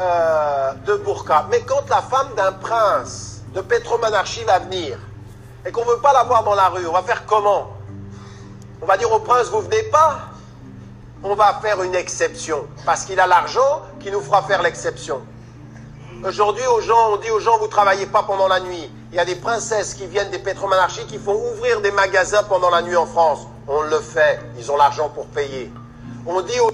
euh, 0.00 0.72
de 0.86 0.96
burqa, 0.96 1.46
mais 1.50 1.60
quand 1.60 1.88
la 1.88 2.02
femme 2.02 2.28
d'un 2.36 2.52
prince 2.52 3.42
de 3.54 3.60
pétromonarchie 3.60 4.44
va 4.44 4.58
venir 4.58 4.98
et 5.64 5.70
qu'on 5.70 5.84
ne 5.84 5.90
veut 5.90 6.00
pas 6.00 6.12
la 6.12 6.24
voir 6.24 6.42
dans 6.42 6.54
la 6.54 6.68
rue, 6.68 6.86
on 6.86 6.92
va 6.92 7.02
faire 7.02 7.24
comment? 7.26 7.70
On 8.82 8.86
va 8.86 8.96
dire 8.96 9.10
au 9.12 9.20
prince, 9.20 9.48
vous 9.48 9.60
venez 9.60 9.82
pas 9.84 10.34
on 11.24 11.34
va 11.34 11.58
faire 11.62 11.82
une 11.82 11.94
exception. 11.94 12.66
Parce 12.84 13.06
qu'il 13.06 13.18
a 13.18 13.26
l'argent 13.26 13.82
qui 13.98 14.10
nous 14.10 14.20
fera 14.20 14.42
faire 14.42 14.62
l'exception. 14.62 15.22
Aujourd'hui, 16.22 16.66
aux 16.66 16.80
gens, 16.80 17.12
on 17.12 17.16
dit 17.16 17.30
aux 17.30 17.40
gens, 17.40 17.58
vous 17.58 17.66
travaillez 17.66 18.06
pas 18.06 18.22
pendant 18.22 18.46
la 18.46 18.60
nuit. 18.60 18.90
Il 19.10 19.16
y 19.16 19.18
a 19.18 19.24
des 19.24 19.34
princesses 19.34 19.94
qui 19.94 20.06
viennent 20.06 20.30
des 20.30 20.38
pétromonarchies 20.38 21.06
qui 21.06 21.18
font 21.18 21.34
ouvrir 21.52 21.80
des 21.80 21.90
magasins 21.90 22.42
pendant 22.42 22.70
la 22.70 22.82
nuit 22.82 22.96
en 22.96 23.06
France. 23.06 23.46
On 23.66 23.82
le 23.82 23.98
fait. 24.00 24.38
Ils 24.58 24.70
ont 24.70 24.76
l'argent 24.76 25.08
pour 25.08 25.26
payer. 25.26 25.72
On 26.26 26.42
dit 26.42 26.60
aux 26.60 26.70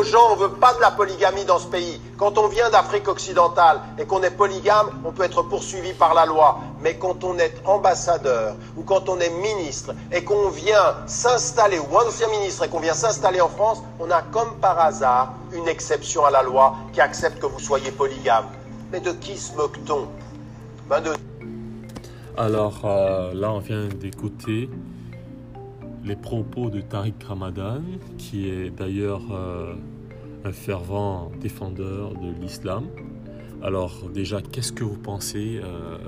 aux 0.00 0.04
gens, 0.04 0.32
on 0.32 0.36
veut 0.36 0.50
pas 0.50 0.72
de 0.74 0.80
la 0.80 0.90
polygamie 0.90 1.44
dans 1.44 1.58
ce 1.58 1.66
pays. 1.66 2.00
Quand 2.16 2.38
on 2.38 2.48
vient 2.48 2.70
d'Afrique 2.70 3.08
occidentale 3.08 3.80
et 3.98 4.06
qu'on 4.06 4.22
est 4.22 4.30
polygame, 4.30 4.88
on 5.04 5.12
peut 5.12 5.24
être 5.24 5.42
poursuivi 5.42 5.92
par 5.92 6.14
la 6.14 6.24
loi. 6.24 6.58
Mais 6.80 6.96
quand 6.96 7.22
on 7.22 7.38
est 7.38 7.54
ambassadeur 7.66 8.56
ou 8.76 8.82
quand 8.82 9.08
on 9.08 9.18
est 9.18 9.30
ministre 9.30 9.94
et 10.10 10.24
qu'on 10.24 10.48
vient 10.48 10.96
s'installer, 11.06 11.78
ou 11.78 11.96
ancien 11.96 12.28
ministre 12.28 12.64
et 12.64 12.68
qu'on 12.68 12.80
vient 12.80 12.94
s'installer 12.94 13.40
en 13.40 13.48
France, 13.48 13.82
on 13.98 14.10
a 14.10 14.22
comme 14.22 14.54
par 14.60 14.78
hasard 14.78 15.34
une 15.52 15.68
exception 15.68 16.24
à 16.24 16.30
la 16.30 16.42
loi 16.42 16.76
qui 16.92 17.00
accepte 17.00 17.38
que 17.38 17.46
vous 17.46 17.60
soyez 17.60 17.90
polygame. 17.90 18.46
Mais 18.92 19.00
de 19.00 19.12
qui 19.12 19.36
se 19.36 19.54
moque-t-on? 19.54 20.06
Ben 20.88 21.00
de 21.02 21.12
Alors 22.38 22.80
euh, 22.84 23.34
là, 23.34 23.52
on 23.52 23.58
vient 23.58 23.86
d'écouter 23.86 24.70
les 26.04 26.16
propos 26.16 26.70
de 26.70 26.80
Tariq 26.80 27.14
Ramadan, 27.26 27.82
qui 28.18 28.48
est 28.48 28.70
d'ailleurs 28.70 29.22
euh, 29.30 29.74
un 30.44 30.52
fervent 30.52 31.30
défendeur 31.40 32.14
de 32.14 32.32
l'islam. 32.40 32.86
Alors 33.62 34.08
déjà, 34.12 34.40
qu'est-ce 34.40 34.72
que 34.72 34.84
vous 34.84 34.96
pensez 34.96 35.60
euh, 35.62 35.98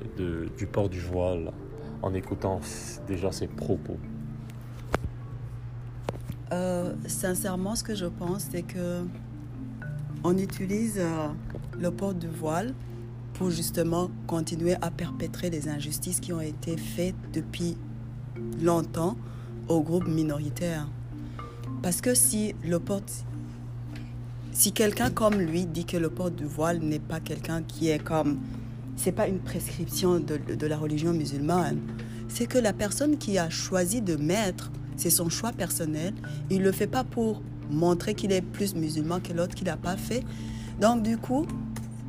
du 0.56 0.66
port 0.66 0.88
du 0.88 1.00
voile 1.00 1.52
en 2.00 2.14
écoutant 2.14 2.60
déjà 3.06 3.30
ses 3.30 3.46
propos? 3.46 3.98
Euh, 6.52 6.94
sincèrement, 7.06 7.76
ce 7.76 7.84
que 7.84 7.94
je 7.94 8.06
pense, 8.06 8.46
c'est 8.50 8.62
que 8.62 9.02
on 10.24 10.38
utilise 10.38 11.00
le 11.78 11.90
port 11.90 12.14
du 12.14 12.28
voile 12.28 12.74
pour 13.34 13.50
justement 13.50 14.08
continuer 14.26 14.74
à 14.80 14.90
perpétrer 14.90 15.50
les 15.50 15.68
injustices 15.68 16.20
qui 16.20 16.32
ont 16.32 16.40
été 16.40 16.76
faites 16.76 17.16
depuis 17.32 17.76
longtemps 18.62 19.16
aux 19.68 19.82
groupes 19.82 20.08
minoritaires. 20.08 20.88
Parce 21.82 22.00
que 22.00 22.14
si 22.14 22.54
le 22.64 22.78
port, 22.78 23.02
si 24.52 24.72
quelqu'un 24.72 25.10
comme 25.10 25.34
lui 25.34 25.66
dit 25.66 25.84
que 25.84 25.96
le 25.96 26.10
port 26.10 26.30
du 26.30 26.44
voile 26.44 26.78
n'est 26.80 26.98
pas 26.98 27.20
quelqu'un 27.20 27.62
qui 27.62 27.88
est 27.88 27.98
comme, 27.98 28.38
c'est 28.96 29.12
pas 29.12 29.26
une 29.26 29.40
prescription 29.40 30.20
de, 30.20 30.38
de 30.54 30.66
la 30.66 30.76
religion 30.76 31.12
musulmane, 31.12 31.78
c'est 32.28 32.46
que 32.46 32.58
la 32.58 32.72
personne 32.72 33.18
qui 33.18 33.38
a 33.38 33.50
choisi 33.50 34.00
de 34.00 34.16
mettre, 34.16 34.70
c'est 34.96 35.10
son 35.10 35.28
choix 35.28 35.52
personnel. 35.52 36.14
Il 36.50 36.62
le 36.62 36.72
fait 36.72 36.86
pas 36.86 37.04
pour 37.04 37.42
montrer 37.70 38.14
qu'il 38.14 38.32
est 38.32 38.42
plus 38.42 38.74
musulman 38.74 39.20
que 39.20 39.32
l'autre 39.32 39.54
qui 39.54 39.64
l'a 39.64 39.76
pas 39.76 39.96
fait. 39.96 40.22
Donc 40.80 41.02
du 41.02 41.16
coup, 41.16 41.46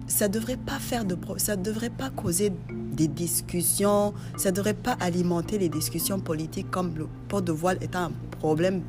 ça 0.07 0.27
devrait 0.27 0.57
pas 0.57 0.79
faire 0.79 1.05
de 1.05 1.17
ça 1.37 1.55
devrait 1.55 1.89
pas 1.89 2.09
causer 2.09 2.51
des 2.93 3.07
discussions, 3.07 4.13
ça 4.37 4.51
devrait 4.51 4.73
pas 4.73 4.95
alimenter 4.99 5.57
les 5.57 5.69
discussions 5.69 6.19
politiques 6.19 6.69
comme 6.71 6.93
le 6.95 7.07
port 7.27 7.41
de 7.41 7.51
voile 7.51 7.77
est 7.81 7.95
un 7.95 8.11
problème 8.39 8.81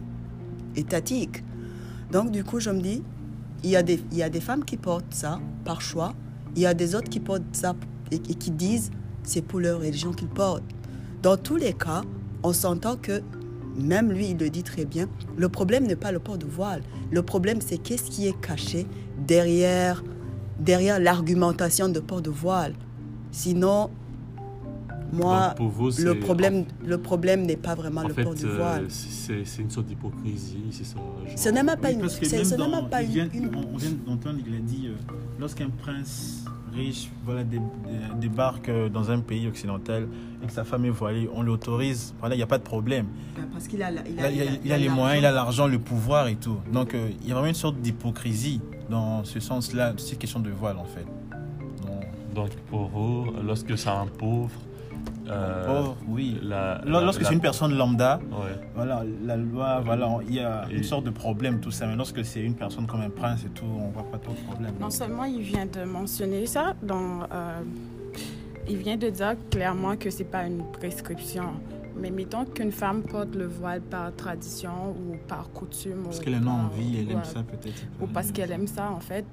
étatique. 0.76 1.42
Donc 2.10 2.30
du 2.30 2.44
coup, 2.44 2.60
je 2.60 2.70
me 2.70 2.80
dis, 2.80 3.02
il 3.62 3.70
y 3.70 3.76
a 3.76 3.82
des, 3.82 4.00
il 4.12 4.18
y 4.18 4.22
a 4.22 4.28
des 4.28 4.40
femmes 4.40 4.64
qui 4.64 4.76
portent 4.76 5.14
ça 5.14 5.40
par 5.64 5.80
choix, 5.80 6.14
il 6.54 6.62
y 6.62 6.66
a 6.66 6.74
des 6.74 6.94
autres 6.94 7.08
qui 7.08 7.20
portent 7.20 7.42
ça 7.52 7.74
et, 8.10 8.16
et 8.16 8.34
qui 8.34 8.50
disent 8.50 8.90
c'est 9.22 9.42
pour 9.42 9.60
leur 9.60 9.80
religion 9.80 10.12
qu'ils 10.12 10.28
portent. 10.28 10.64
Dans 11.22 11.36
tous 11.36 11.56
les 11.56 11.72
cas, 11.72 12.02
on 12.42 12.52
s'entend 12.52 12.96
que, 12.96 13.22
même 13.76 14.12
lui, 14.12 14.30
il 14.30 14.36
le 14.36 14.50
dit 14.50 14.62
très 14.62 14.84
bien, 14.84 15.08
le 15.36 15.48
problème 15.48 15.86
n'est 15.86 15.96
pas 15.96 16.12
le 16.12 16.18
port 16.18 16.38
de 16.38 16.46
voile. 16.46 16.82
Le 17.10 17.22
problème, 17.22 17.60
c'est 17.60 17.78
qu'est-ce 17.78 18.10
qui 18.10 18.28
est 18.28 18.38
caché 18.40 18.86
derrière, 19.26 20.04
derrière 20.60 21.00
l'argumentation 21.00 21.88
de 21.88 22.00
port 22.00 22.20
de 22.20 22.30
voile. 22.30 22.74
Sinon, 23.34 23.90
moi, 25.12 25.54
pour 25.56 25.66
vous, 25.68 25.90
le 25.98 26.20
problème, 26.20 26.64
le 26.86 26.98
problème 26.98 27.42
n'est 27.46 27.56
pas 27.56 27.74
vraiment 27.74 28.02
En 28.02 28.08
le 28.08 28.14
fait, 28.14 28.22
port 28.22 28.34
du 28.34 28.46
euh, 28.46 28.56
voile. 28.56 28.84
c'est 28.88 29.44
c'est 29.44 29.62
une 29.62 29.70
sorte 29.70 29.86
d'hypocrisie, 29.86 30.56
c'est 30.70 30.84
ça 30.84 30.94
genre- 30.96 31.36
Ce 31.36 31.48
n'est 31.48 31.64
même 31.64 31.76
pas 31.80 31.88
Oui, 31.88 31.94
une, 31.94 32.00
parce 32.02 32.16
que 32.16 32.26
c'est- 32.26 32.36
même 32.36 32.44
ce 32.44 32.54
dans- 32.54 32.68
même 32.70 32.88
pas 32.88 33.02
il 33.02 33.08
une- 33.08 33.12
vient- 33.28 33.28
une- 33.34 33.56
on, 33.56 33.74
on 33.74 33.76
vient 33.76 33.90
d'entendre, 34.06 34.38
il 34.46 34.54
a 34.54 34.58
dit, 34.60 34.86
euh, 34.86 34.94
lorsqu'un 35.40 35.68
prince 35.68 36.44
riche 36.72 37.10
voilà, 37.24 37.42
dé- 37.42 37.58
dé- 37.58 37.62
débarque 38.20 38.68
euh, 38.68 38.88
dans 38.88 39.10
un 39.10 39.18
pays 39.18 39.48
occidental 39.48 40.06
et 40.42 40.46
que 40.46 40.52
sa 40.52 40.62
femme 40.62 40.84
est 40.84 40.90
voilée, 40.90 41.28
on 41.34 41.42
l'autorise, 41.42 42.14
voilà, 42.20 42.36
il 42.36 42.38
n'y 42.38 42.42
a 42.44 42.48
pas 42.48 42.58
de 42.58 42.64
problème. 42.64 43.06
Parce 43.52 43.66
qu'il 43.66 43.82
a, 43.82 43.90
il 43.90 43.96
Il 44.16 44.20
a, 44.20 44.30
il 44.30 44.42
a- 44.42 44.44
il 44.64 44.72
a 44.72 44.78
les 44.78 44.88
moyens, 44.88 45.20
il 45.22 45.26
a 45.26 45.32
l'argent, 45.32 45.66
le 45.66 45.80
pouvoir 45.80 46.28
et 46.28 46.36
tout. 46.36 46.58
Donc 46.72 46.94
euh, 46.94 47.10
il 47.20 47.28
y 47.28 47.32
a 47.32 47.34
vraiment 47.34 47.48
une 47.48 47.54
sorte 47.54 47.76
d'hypocrisie 47.80 48.60
dans 48.90 49.24
ce 49.24 49.40
sens-là, 49.40 49.92
cette 49.96 50.18
question 50.20 50.38
de 50.38 50.50
voile 50.50 50.76
en 50.78 50.84
fait. 50.84 51.04
Donc, 52.34 52.50
pour 52.70 52.86
vous, 52.88 53.26
lorsque 53.46 53.76
ça 53.78 53.98
un 54.00 54.06
pauvre, 54.06 54.50
euh, 55.28 55.66
pauvre, 55.66 55.96
oui. 56.08 56.38
la- 56.42 56.80
Lors- 56.84 57.00
la- 57.00 57.06
Lorsque 57.06 57.22
la- 57.22 57.28
c'est 57.28 57.34
une 57.34 57.40
personne 57.40 57.74
lambda, 57.76 58.18
Ouais. 58.30 58.60
voilà, 58.74 59.02
la 59.24 59.36
loi, 59.36 59.80
voilà, 59.84 60.18
il 60.28 60.34
y 60.34 60.40
a 60.40 60.66
Et- 60.70 60.76
une 60.78 60.82
sorte 60.82 61.04
de 61.04 61.10
problème, 61.10 61.60
tout 61.60 61.70
ça. 61.70 61.86
Mais 61.86 61.96
lorsque 61.96 62.24
c'est 62.24 62.40
une 62.42 62.54
personne 62.54 62.86
comme 62.86 63.00
un 63.02 63.10
prince 63.10 63.44
et 63.44 63.50
tout, 63.50 63.64
on 63.66 63.88
voit 63.90 64.02
pas 64.10 64.18
trop 64.18 64.32
de 64.32 64.38
problème. 64.40 64.72
Non 64.80 64.90
seulement 64.90 65.24
il 65.24 65.42
vient 65.42 65.66
de 65.66 65.84
mentionner 65.84 66.46
ça, 66.46 66.74
dans, 66.82 67.22
euh, 67.32 67.60
il 68.68 68.76
vient 68.78 68.96
de 68.96 69.08
dire 69.10 69.34
clairement 69.50 69.96
que 69.96 70.10
c'est 70.10 70.24
pas 70.24 70.44
une 70.46 70.62
prescription. 70.72 71.44
Mais 71.96 72.10
mettons 72.10 72.44
qu'une 72.44 72.72
femme 72.72 73.02
porte 73.02 73.36
le 73.36 73.46
voile 73.46 73.80
par 73.80 74.12
tradition 74.16 74.90
ou 74.98 75.14
par 75.28 75.48
coutume. 75.50 76.02
Parce 76.04 76.18
qu'elle 76.18 76.34
en 76.34 76.46
a 76.48 76.50
envie, 76.50 76.98
elle 76.98 77.12
aime 77.12 77.22
ça 77.24 77.44
peut-être. 77.44 77.82
Ou 78.00 78.06
parce 78.08 78.32
qu'elle 78.32 78.50
aime 78.50 78.66
ça, 78.66 78.90
en 78.90 78.98
fait. 78.98 79.24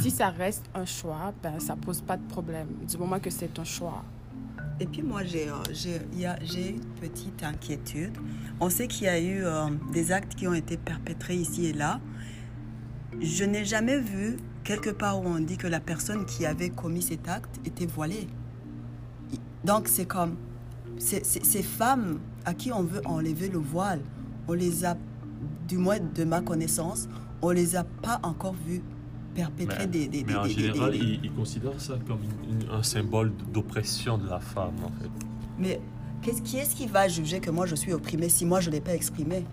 Si 0.00 0.10
ça 0.10 0.28
reste 0.30 0.64
un 0.74 0.84
choix, 0.84 1.32
ben, 1.42 1.58
ça 1.60 1.76
pose 1.76 2.00
pas 2.00 2.16
de 2.16 2.26
problème. 2.28 2.68
Du 2.88 2.96
moment 2.98 3.18
que 3.20 3.30
c'est 3.30 3.58
un 3.58 3.64
choix. 3.64 4.04
Et 4.80 4.86
puis 4.86 5.02
moi, 5.02 5.24
j'ai 5.24 5.48
euh, 5.48 5.54
j'ai- 6.44 6.70
une 6.70 6.84
petite 7.00 7.42
inquiétude. 7.42 8.16
On 8.60 8.70
sait 8.70 8.86
qu'il 8.86 9.04
y 9.04 9.08
a 9.08 9.18
eu 9.18 9.44
euh, 9.44 9.66
des 9.92 10.12
actes 10.12 10.34
qui 10.34 10.46
ont 10.46 10.54
été 10.54 10.76
perpétrés 10.76 11.36
ici 11.36 11.66
et 11.66 11.72
là. 11.72 12.00
Je 13.20 13.44
n'ai 13.44 13.64
jamais 13.64 13.98
vu 13.98 14.36
quelque 14.62 14.90
part 14.90 15.20
où 15.20 15.26
on 15.26 15.40
dit 15.40 15.56
que 15.56 15.66
la 15.66 15.80
personne 15.80 16.26
qui 16.26 16.46
avait 16.46 16.70
commis 16.70 17.02
cet 17.02 17.28
acte 17.28 17.58
était 17.64 17.86
voilée. 17.86 18.28
Donc 19.64 19.88
c'est 19.88 20.06
comme 20.06 20.36
ces 20.98 21.62
femmes 21.62 22.18
à 22.44 22.54
qui 22.54 22.72
on 22.72 22.82
veut 22.82 23.02
enlever 23.04 23.48
le 23.48 23.58
voile, 23.58 24.00
on 24.46 24.52
les 24.52 24.84
a, 24.84 24.96
du 25.66 25.76
moins 25.78 25.98
de 25.98 26.24
ma 26.24 26.40
connaissance, 26.40 27.08
on 27.42 27.50
les 27.50 27.76
a 27.76 27.84
pas 27.84 28.20
encore 28.22 28.54
vues 28.66 28.82
perpétrer 29.42 29.78
Mais, 29.80 29.86
des, 29.86 30.08
des, 30.08 30.24
mais 30.24 30.34
en 30.36 30.42
des- 30.44 30.50
général, 30.50 30.90
des- 30.92 30.98
ils, 30.98 31.20
ils 31.24 31.32
considèrent 31.32 31.80
ça 31.80 31.94
comme 32.06 32.18
une- 32.28 32.62
une- 32.62 32.70
un 32.70 32.82
symbole 32.82 33.32
d'oppression 33.52 34.18
de 34.18 34.26
la 34.28 34.40
femme, 34.40 34.74
en 34.84 34.92
fait. 35.00 35.10
Mais 35.58 35.80
qu'est-ce, 36.22 36.42
qui 36.42 36.56
est-ce 36.58 36.74
qui 36.74 36.86
va 36.86 37.06
juger 37.08 37.38
que 37.40 37.50
moi 37.50 37.66
je 37.66 37.74
suis 37.76 37.92
opprimée 37.92 38.28
si 38.28 38.44
moi 38.44 38.60
je 38.60 38.68
ne 38.70 38.74
l'ai 38.74 38.80
pas 38.80 38.94
exprimé 38.94 39.44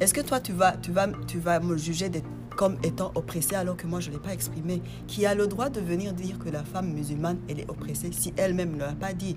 Est-ce 0.00 0.12
que 0.14 0.20
toi 0.20 0.40
tu 0.40 0.52
vas, 0.52 0.72
tu 0.76 0.90
vas, 0.92 1.08
tu 1.26 1.38
vas 1.38 1.60
me 1.60 1.76
juger 1.76 2.08
d'être 2.08 2.28
comme 2.56 2.76
étant 2.82 3.10
oppressée 3.14 3.54
alors 3.54 3.76
que 3.76 3.86
moi 3.86 4.00
je 4.00 4.08
ne 4.10 4.14
l'ai 4.14 4.20
pas 4.20 4.32
exprimé 4.34 4.82
Qui 5.06 5.24
a 5.26 5.34
le 5.34 5.46
droit 5.46 5.70
de 5.70 5.80
venir 5.80 6.12
dire 6.12 6.38
que 6.38 6.50
la 6.50 6.62
femme 6.64 6.92
musulmane 6.92 7.38
elle 7.48 7.60
est 7.60 7.70
oppressée 7.70 8.10
si 8.12 8.32
elle-même 8.36 8.72
ne 8.74 8.80
l'a 8.80 8.92
pas 8.94 9.12
dit? 9.14 9.36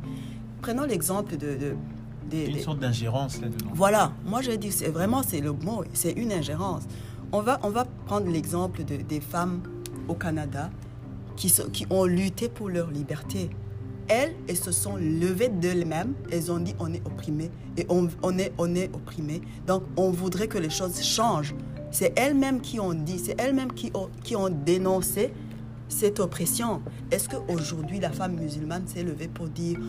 Prenons 0.62 0.84
l'exemple 0.86 1.38
de... 1.38 1.56
de 1.64 1.76
des- 2.30 2.46
Une 2.48 2.54
des- 2.56 2.62
sorte 2.62 2.80
d'ingérence 2.80 3.40
là-dedans. 3.40 3.70
voilà, 3.74 4.12
moi 4.26 4.42
je 4.42 4.52
dis, 4.52 4.72
c'est 4.72 4.90
vraiment, 4.90 5.22
c'est 5.22 5.42
le 5.42 5.52
mot, 5.54 5.84
c'est 5.94 6.12
une 6.14 6.32
ingérence. 6.32 6.84
On 7.32 7.42
va, 7.42 7.60
on 7.62 7.70
va 7.70 7.86
prendre 8.08 8.28
l'exemple 8.36 8.84
de, 8.84 8.96
des 8.98 9.20
femmes 9.22 9.62
au 10.08 10.14
Canada 10.14 10.70
qui, 11.36 11.50
se- 11.50 11.64
qui 11.64 11.86
ont 11.90 12.06
lutté 12.06 12.50
pour 12.50 12.70
leur 12.70 12.90
liberté. 12.92 13.50
Elles, 14.08 14.36
elles 14.48 14.58
se 14.58 14.72
sont 14.72 14.98
levées 14.98 15.50
d'elles-mêmes, 15.50 16.14
elles 16.32 16.52
ont 16.52 16.60
dit 16.60 16.76
on 16.80 16.94
est 16.94 17.02
opprimé 17.06 17.50
et 17.76 17.86
on, 17.90 18.08
est, 18.38 18.54
on 18.60 18.76
opprimé. 18.94 19.42
Donc 19.66 19.84
on 19.98 20.12
voudrait 20.12 20.48
que 20.48 20.60
les 20.60 20.70
choses 20.70 21.02
changent. 21.02 21.56
C'est 21.92 22.14
elles-mêmes 22.18 22.62
qui 22.62 22.80
ont 22.80 22.94
dit, 22.94 23.18
c'est 23.18 23.40
elles-mêmes 23.40 23.72
qui 23.72 23.92
ont, 23.96 24.50
dénoncé 24.50 25.34
cette 25.88 26.20
oppression. 26.20 26.82
Est-ce 27.10 27.30
qu'aujourd'hui 27.30 28.00
la 28.00 28.12
femme 28.12 28.36
musulmane 28.36 28.86
s'est 28.86 29.04
levée 29.04 29.28
pour 29.28 29.48
dire 29.48 29.80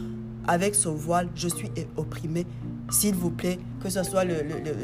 avec 0.47 0.75
ce 0.75 0.89
voile, 0.89 1.29
je 1.35 1.49
suis 1.49 1.71
opprimée? 1.97 2.47
S'il 2.91 3.17
vous 3.17 3.31
plaît, 3.31 3.59
que 3.83 3.91
ce 3.91 4.05
soit 4.05 4.25
le, 4.25 4.37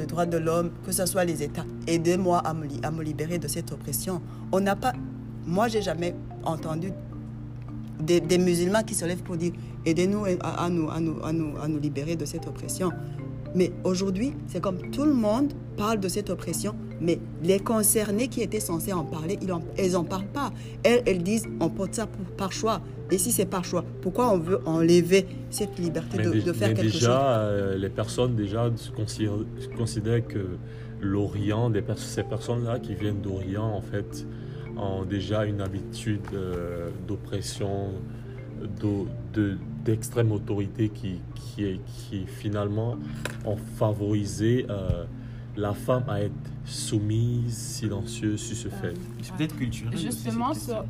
droit 0.09 0.27
de 0.27 0.37
l'homme, 0.37 0.73
que 0.85 0.91
ce 0.91 1.07
soit 1.07 1.25
les 1.25 1.43
États, 1.45 1.65
aidez-moi 1.87 2.39
à 2.39 2.53
me, 2.53 2.67
à 2.83 2.91
me 2.91 3.03
libérer 3.05 3.39
de 3.39 3.47
cette 3.47 3.71
oppression. 3.71 4.21
On 4.51 4.59
n'a 4.61 4.75
pas, 4.75 4.93
moi, 5.47 5.69
j'ai 5.69 5.83
jamais 5.83 6.15
entendu 6.45 6.93
des, 8.01 8.21
des 8.21 8.39
musulmans 8.39 8.83
qui 8.83 8.95
se 8.95 9.05
lèvent 9.05 9.23
pour 9.23 9.37
dire 9.37 9.53
aidez-nous 9.87 10.25
à, 10.41 10.65
à 10.65 10.69
nous, 10.69 10.91
à, 10.91 11.01
nous, 11.01 11.17
à, 11.23 11.33
nous, 11.33 11.53
à 11.63 11.69
nous 11.69 11.79
libérer 11.79 12.17
de 12.17 12.25
cette 12.25 12.47
oppression. 12.47 12.91
Mais 13.55 13.71
aujourd'hui, 13.85 14.33
c'est 14.47 14.63
comme 14.63 14.79
tout 14.91 15.05
le 15.05 15.13
monde 15.13 15.53
parle 15.77 16.01
de 16.01 16.09
cette 16.09 16.31
oppression, 16.31 16.75
mais 17.03 17.19
les 17.43 17.59
concernés 17.61 18.29
qui 18.29 18.41
étaient 18.41 18.61
censés 18.61 18.95
en 18.95 19.05
parler, 19.05 19.39
ils 19.43 19.49
n'en 19.49 20.01
en 20.01 20.05
parlent 20.05 20.27
pas. 20.33 20.53
Elles, 20.83 21.03
elles 21.07 21.23
disent 21.23 21.47
on 21.61 21.69
porte 21.69 21.95
ça 21.95 22.07
pour- 22.07 22.25
par 22.37 22.51
choix. 22.53 22.81
Et 23.11 23.19
si 23.19 23.31
c'est 23.31 23.45
par 23.45 23.63
choix, 23.63 23.85
pourquoi 24.01 24.33
on 24.33 24.39
veut 24.39 24.61
enlever 24.65 25.27
cette 25.51 25.79
liberté 25.79 26.17
de, 26.17 26.31
de 26.41 26.53
faire 26.55 26.69
mais 26.69 26.75
quelque 26.75 26.93
déjà, 26.93 26.99
chose? 26.99 27.21
euh, 27.27 27.77
les 27.77 27.91
personnes 27.91 28.37
déjà 28.37 28.71
considèrent, 29.77 30.27
que 30.27 30.47
l'Orient, 31.03 31.69
des 31.69 31.83
ces 31.97 32.23
personnes-là 32.23 32.79
qui 32.79 32.95
viennent 32.95 33.21
d'Orient, 33.21 33.67
en 33.71 33.83
fait, 33.83 34.27
ont 34.83 35.05
déjà 35.05 35.45
une 35.47 35.61
habitude 35.61 36.21
euh, 36.35 36.91
d'oppression, 37.07 37.91
de- 39.33 39.59
d'extrême 39.85 40.33
autorité 40.33 40.89
qui, 40.89 41.21
qui, 41.35 41.65
est- 41.65 41.81
qui 41.87 42.25
finalement 42.27 42.97
ont 43.45 43.57
favorisé 43.77 44.67
euh, 44.71 45.05
la 45.57 45.73
femme 45.75 46.05
à 46.09 46.21
être 46.23 46.33
soumise, 46.65 47.57
silencieuse 47.57 48.41
sur 48.41 48.57
ce 48.57 48.69
fait. 48.69 48.95
C'est 49.23 49.35
peut-être 49.35 49.57
culturel. 49.57 49.97
Justement, 49.97 50.55
ça- 50.55 50.85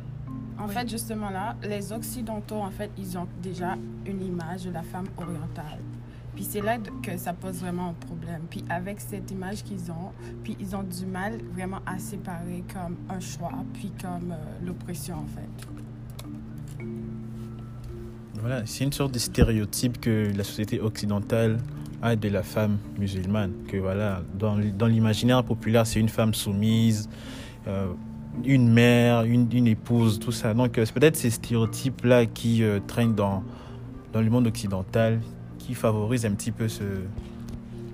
en 0.59 0.67
fait, 0.67 0.87
justement 0.89 1.29
là, 1.31 1.55
les 1.67 1.91
Occidentaux, 1.91 2.57
en 2.57 2.69
fait, 2.69 2.91
ils 2.97 3.17
ont 3.17 3.27
déjà 3.41 3.75
une 4.05 4.21
image 4.23 4.65
de 4.65 4.71
la 4.71 4.83
femme 4.83 5.07
orientale. 5.17 5.79
Puis 6.35 6.43
c'est 6.43 6.61
là 6.61 6.77
que 6.79 7.15
ça 7.17 7.33
pose 7.33 7.59
vraiment 7.59 7.89
un 7.89 7.93
problème. 7.93 8.41
Puis 8.49 8.63
avec 8.69 8.99
cette 8.99 9.29
image 9.29 9.63
qu'ils 9.63 9.91
ont, 9.91 10.11
puis 10.43 10.57
ils 10.59 10.75
ont 10.75 10.81
du 10.83 11.05
mal 11.05 11.37
vraiment 11.53 11.79
à 11.85 11.99
séparer 11.99 12.63
comme 12.73 12.97
un 13.07 13.19
choix, 13.19 13.53
puis 13.73 13.91
comme 14.01 14.31
euh, 14.31 14.65
l'oppression, 14.65 15.15
en 15.15 15.27
fait. 15.27 15.67
Voilà, 18.39 18.65
c'est 18.65 18.83
une 18.83 18.91
sorte 18.91 19.13
de 19.13 19.19
stéréotype 19.19 20.01
que 20.01 20.31
la 20.35 20.43
société 20.43 20.81
occidentale 20.81 21.59
a 22.01 22.15
de 22.15 22.27
la 22.29 22.41
femme 22.41 22.79
musulmane. 22.99 23.53
Que 23.67 23.77
voilà, 23.77 24.23
dans, 24.37 24.57
dans 24.57 24.87
l'imaginaire 24.87 25.43
populaire, 25.43 25.85
c'est 25.85 25.99
une 25.99 26.09
femme 26.09 26.33
soumise, 26.33 27.09
euh, 27.67 27.93
une 28.43 28.73
mère, 28.73 29.21
une, 29.23 29.47
une 29.53 29.67
épouse, 29.67 30.19
tout 30.19 30.31
ça. 30.31 30.55
Donc 30.55 30.77
euh, 30.79 30.85
c'est 30.85 30.93
peut-être 30.93 31.15
ces 31.15 31.29
stéréotypes-là 31.29 32.25
qui 32.25 32.63
traînent 32.87 33.13
dans, 33.15 33.43
dans 34.11 34.21
le 34.21 34.29
monde 34.29 34.47
occidental, 34.47 35.21
qui 35.65 35.73
favorisent 35.75 36.25
un 36.25 36.31
petit 36.33 36.51
peu 36.51 36.67
ce 36.67 36.83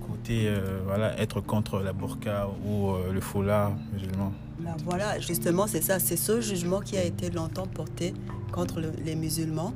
côté, 0.08 0.48
euh, 0.48 0.80
voilà, 0.86 1.18
être 1.20 1.40
contre 1.40 1.80
la 1.80 1.92
burqa 1.92 2.48
ou 2.66 2.90
euh, 2.90 3.12
le 3.12 3.20
foulard 3.20 3.72
musulman. 3.92 4.32
Ben 4.58 4.74
voilà, 4.84 5.18
justement, 5.20 5.66
c'est 5.66 5.80
ça. 5.82 5.98
C'est 5.98 6.16
ce 6.16 6.40
jugement 6.40 6.80
qui 6.80 6.96
a 6.98 7.04
été 7.04 7.30
longtemps 7.30 7.66
porté 7.66 8.12
contre 8.52 8.80
le- 8.80 8.92
les 9.04 9.14
musulmans 9.14 9.72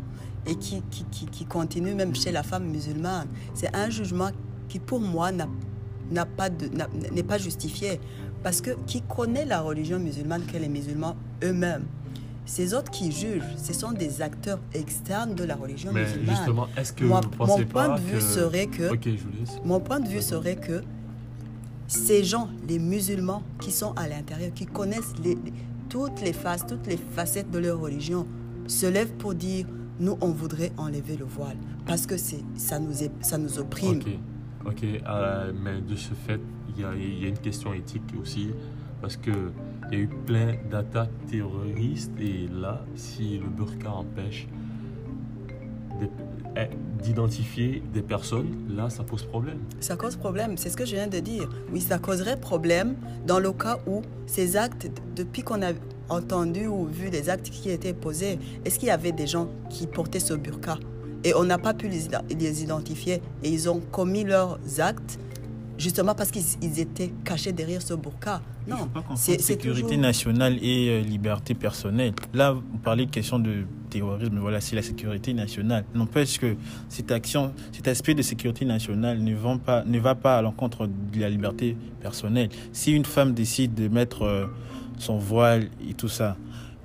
et 0.46 0.57
qui, 0.57 0.83
qui, 0.90 1.04
qui, 1.26 1.44
continue 1.46 1.94
même 1.94 2.14
chez 2.14 2.33
la 2.33 2.42
femme 2.42 2.64
musulmane. 2.64 3.28
C'est 3.54 3.74
un 3.74 3.88
jugement 3.88 4.30
qui, 4.68 4.78
pour 4.78 5.00
moi, 5.00 5.30
pas 6.37 6.48
n'est 7.12 7.22
pas 7.22 7.38
justifié. 7.38 8.00
Parce 8.42 8.61
que 8.61 8.72
qui 8.87 9.00
connaît 9.00 9.46
la 9.46 9.62
religion 9.62 9.98
musulmane 9.98 10.42
que 10.44 10.59
les 10.59 10.68
musulmans 10.68 11.16
eux-mêmes? 11.42 11.87
Ces 12.46 12.74
autres 12.74 12.90
qui 12.90 13.11
jugent, 13.11 13.42
ce 13.57 13.72
sont 13.72 13.92
des 13.92 14.20
acteurs 14.20 14.59
externes 14.74 15.35
de 15.35 15.44
la 15.44 15.57
religion 15.57 15.90
Mais 15.94 16.02
musulmane. 16.04 16.37
justement, 16.37 16.66
est-ce 16.76 16.92
que 16.92 17.04
Moi- 17.04 17.20
vous 17.22 17.30
pensez 17.30 17.61
mon 17.62 17.66
point 17.66 17.88
pas 17.88 17.98
de 17.98 18.02
vue 18.04 18.12
que... 18.18 18.20
serait 18.20 18.66
que 18.66 18.92
Ok, 18.92 19.02
je 19.07 19.11
vous 19.11 19.30
laisse. 19.40 19.57
mon 19.64 19.80
point 19.80 20.00
de 20.00 20.09
vue 20.09 20.20
serait 20.20 20.57
que 20.57 20.83
ces 21.87 22.22
gens, 22.24 22.48
les 22.68 22.78
musulmans 22.78 23.42
qui 23.61 23.70
sont 23.70 23.92
à 23.96 24.09
l'intérieur, 24.09 24.52
qui 24.54 24.66
connaissent 24.66 25.12
les- 25.22 25.37
les- 25.37 25.52
toutes 25.88 26.20
les 26.22 26.33
faces, 26.33 26.66
toutes 26.66 26.87
les 26.87 26.96
facettes 26.96 27.50
de 27.50 27.59
leur 27.59 27.78
religion, 27.80 28.26
se 28.66 28.87
lèvent 28.87 29.12
pour 29.14 29.35
dire 29.35 29.66
nous, 30.00 30.16
on 30.20 30.28
voudrait 30.28 30.72
enlever 30.76 31.16
le 31.16 31.24
voile 31.24 31.57
parce 31.87 32.07
que 32.07 32.16
c'est 32.16 32.42
ça 32.57 32.78
nous 32.78 33.02
est, 33.02 33.11
ça 33.20 33.38
nous 33.38 33.59
opprime. 33.59 34.00
Ok, 34.66 34.72
ok, 34.72 34.85
euh, 35.07 35.52
mais 35.62 35.80
de 35.80 35.94
ce 35.96 36.12
fait, 36.14 36.40
il 36.76 36.83
y 36.83 36.85
a, 36.85 36.94
il 36.94 37.22
y 37.22 37.26
a 37.26 37.28
une 37.28 37.38
question 37.38 37.72
éthique 37.74 38.02
aussi, 38.20 38.48
parce 39.00 39.16
que 39.16 39.30
il 39.90 39.98
y 39.98 40.00
a 40.00 40.04
eu 40.04 40.08
plein 40.08 40.54
d'attaques 40.70 41.10
terroristes, 41.30 42.12
et 42.20 42.48
là, 42.52 42.84
si 42.94 43.38
le 43.38 43.48
burqa 43.48 43.90
empêche 43.90 44.46
eh, 46.56 46.68
d'identifier 47.02 47.82
des 47.92 48.02
personnes, 48.02 48.48
là, 48.74 48.88
ça 48.88 49.02
pose 49.02 49.24
problème. 49.24 49.58
Ça 49.80 49.96
cause 49.96 50.16
problème, 50.16 50.56
c'est 50.56 50.70
ce 50.70 50.76
que 50.76 50.84
je 50.84 50.94
viens 50.94 51.06
de 51.06 51.18
dire. 51.18 51.48
Oui, 51.72 51.80
ça 51.80 51.98
causerait 51.98 52.38
problème 52.38 52.96
dans 53.26 53.40
le 53.40 53.52
cas 53.52 53.78
où 53.86 54.02
ces 54.26 54.56
actes, 54.56 54.90
depuis 55.16 55.42
qu'on 55.42 55.62
a 55.62 55.72
entendu 56.08 56.66
ou 56.66 56.86
vu 56.86 57.10
les 57.10 57.28
actes 57.28 57.50
qui 57.50 57.70
étaient 57.70 57.94
posés, 57.94 58.38
est-ce 58.64 58.78
qu'il 58.78 58.88
y 58.88 58.92
avait 58.92 59.12
des 59.12 59.26
gens 59.26 59.48
qui 59.68 59.86
portaient 59.86 60.20
ce 60.20 60.34
burqa? 60.34 60.78
Et 61.24 61.34
on 61.34 61.44
n'a 61.44 61.58
pas 61.58 61.72
pu 61.72 61.88
les 61.88 62.62
identifier 62.62 63.22
et 63.42 63.48
ils 63.48 63.68
ont 63.70 63.80
commis 63.80 64.24
leurs 64.24 64.58
actes 64.78 65.18
justement 65.78 66.14
parce 66.14 66.30
qu'ils 66.30 66.44
ils 66.62 66.80
étaient 66.80 67.12
cachés 67.24 67.52
derrière 67.52 67.82
ce 67.82 67.94
burqa 67.94 68.40
Non, 68.68 68.88
c'est 69.16 69.40
sécurité 69.40 69.82
toujours... 69.82 69.98
nationale 69.98 70.58
et 70.62 70.88
euh, 70.88 71.00
liberté 71.00 71.54
personnelle. 71.54 72.12
Là, 72.32 72.52
vous 72.52 72.78
parlez 72.82 73.06
de 73.06 73.10
question 73.10 73.38
de 73.38 73.64
terrorisme, 73.90 74.38
voilà, 74.38 74.60
c'est 74.60 74.76
la 74.76 74.82
sécurité 74.82 75.34
nationale. 75.34 75.84
N'empêche 75.94 76.38
que 76.38 76.56
cette 76.88 77.10
action, 77.10 77.52
cet 77.72 77.88
aspect 77.88 78.14
de 78.14 78.22
sécurité 78.22 78.64
nationale 78.64 79.20
ne, 79.20 79.34
vont 79.34 79.58
pas, 79.58 79.84
ne 79.84 79.98
va 79.98 80.14
pas 80.14 80.38
à 80.38 80.42
l'encontre 80.42 80.87
de 80.87 81.20
la 81.20 81.28
liberté 81.28 81.76
personnelle. 82.00 82.48
Si 82.72 82.92
une 82.92 83.04
femme 83.04 83.34
décide 83.34 83.74
de 83.74 83.88
mettre 83.88 84.22
euh, 84.22 84.46
son 84.98 85.18
voile 85.18 85.68
et 85.88 85.94
tout 85.94 86.08
ça, 86.08 86.37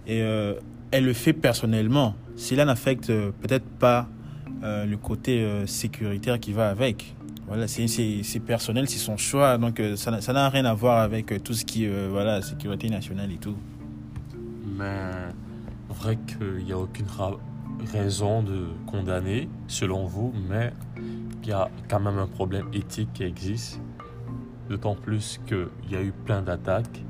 et 0.08 0.22
euh, 0.22 0.56
elle 0.92 1.06
le 1.06 1.14
fait 1.14 1.34
personnellement, 1.34 2.16
cela 2.36 2.66
n'affecte 2.66 3.08
peut-être 3.08 3.66
pas 3.66 4.08
le 4.62 4.96
côté 4.98 5.48
sécuritaire 5.68 6.38
qui 6.38 6.52
va 6.52 6.70
avec. 6.70 7.16
Voilà, 7.50 7.68
c'est 7.68 8.40
personnel, 8.40 8.88
c'est 8.88 9.00
son 9.00 9.18
choix, 9.18 9.58
donc 9.58 9.80
euh, 9.80 9.96
ça 9.96 10.12
n'a- 10.12 10.22
rien 10.50 10.66
à 10.66 10.74
voir 10.74 11.00
avec 11.02 11.32
euh, 11.32 11.40
tout 11.40 11.54
ce 11.54 11.66
qui 11.66 11.86
est 11.86 11.90
euh, 11.90 12.08
voilà, 12.10 12.42
sécurité 12.44 12.90
nationale 12.90 13.32
et 13.32 13.38
tout. 13.38 13.56
Mais 14.78 15.10
vrai 15.90 16.18
qu'il 16.28 16.64
n'y 16.64 16.72
a 16.72 16.78
aucune 16.78 17.08
ra- 17.08 17.38
raison 17.92 18.44
de 18.44 18.68
condamner, 18.86 19.50
selon 19.68 20.06
vous, 20.06 20.32
mais 20.48 20.72
il 21.42 21.50
y 21.50 21.52
a 21.52 21.70
quand 21.90 22.00
même 22.00 22.20
un 22.20 22.28
problème 22.28 22.68
éthique 22.72 23.10
qui 23.14 23.24
existe. 23.24 23.82
D'autant 24.70 24.94
plus 24.94 25.40
qu'il 25.48 25.68
y 25.92 25.96
a 25.96 26.04
eu 26.04 26.12
plein 26.12 26.44
d'attaques. 26.44 27.04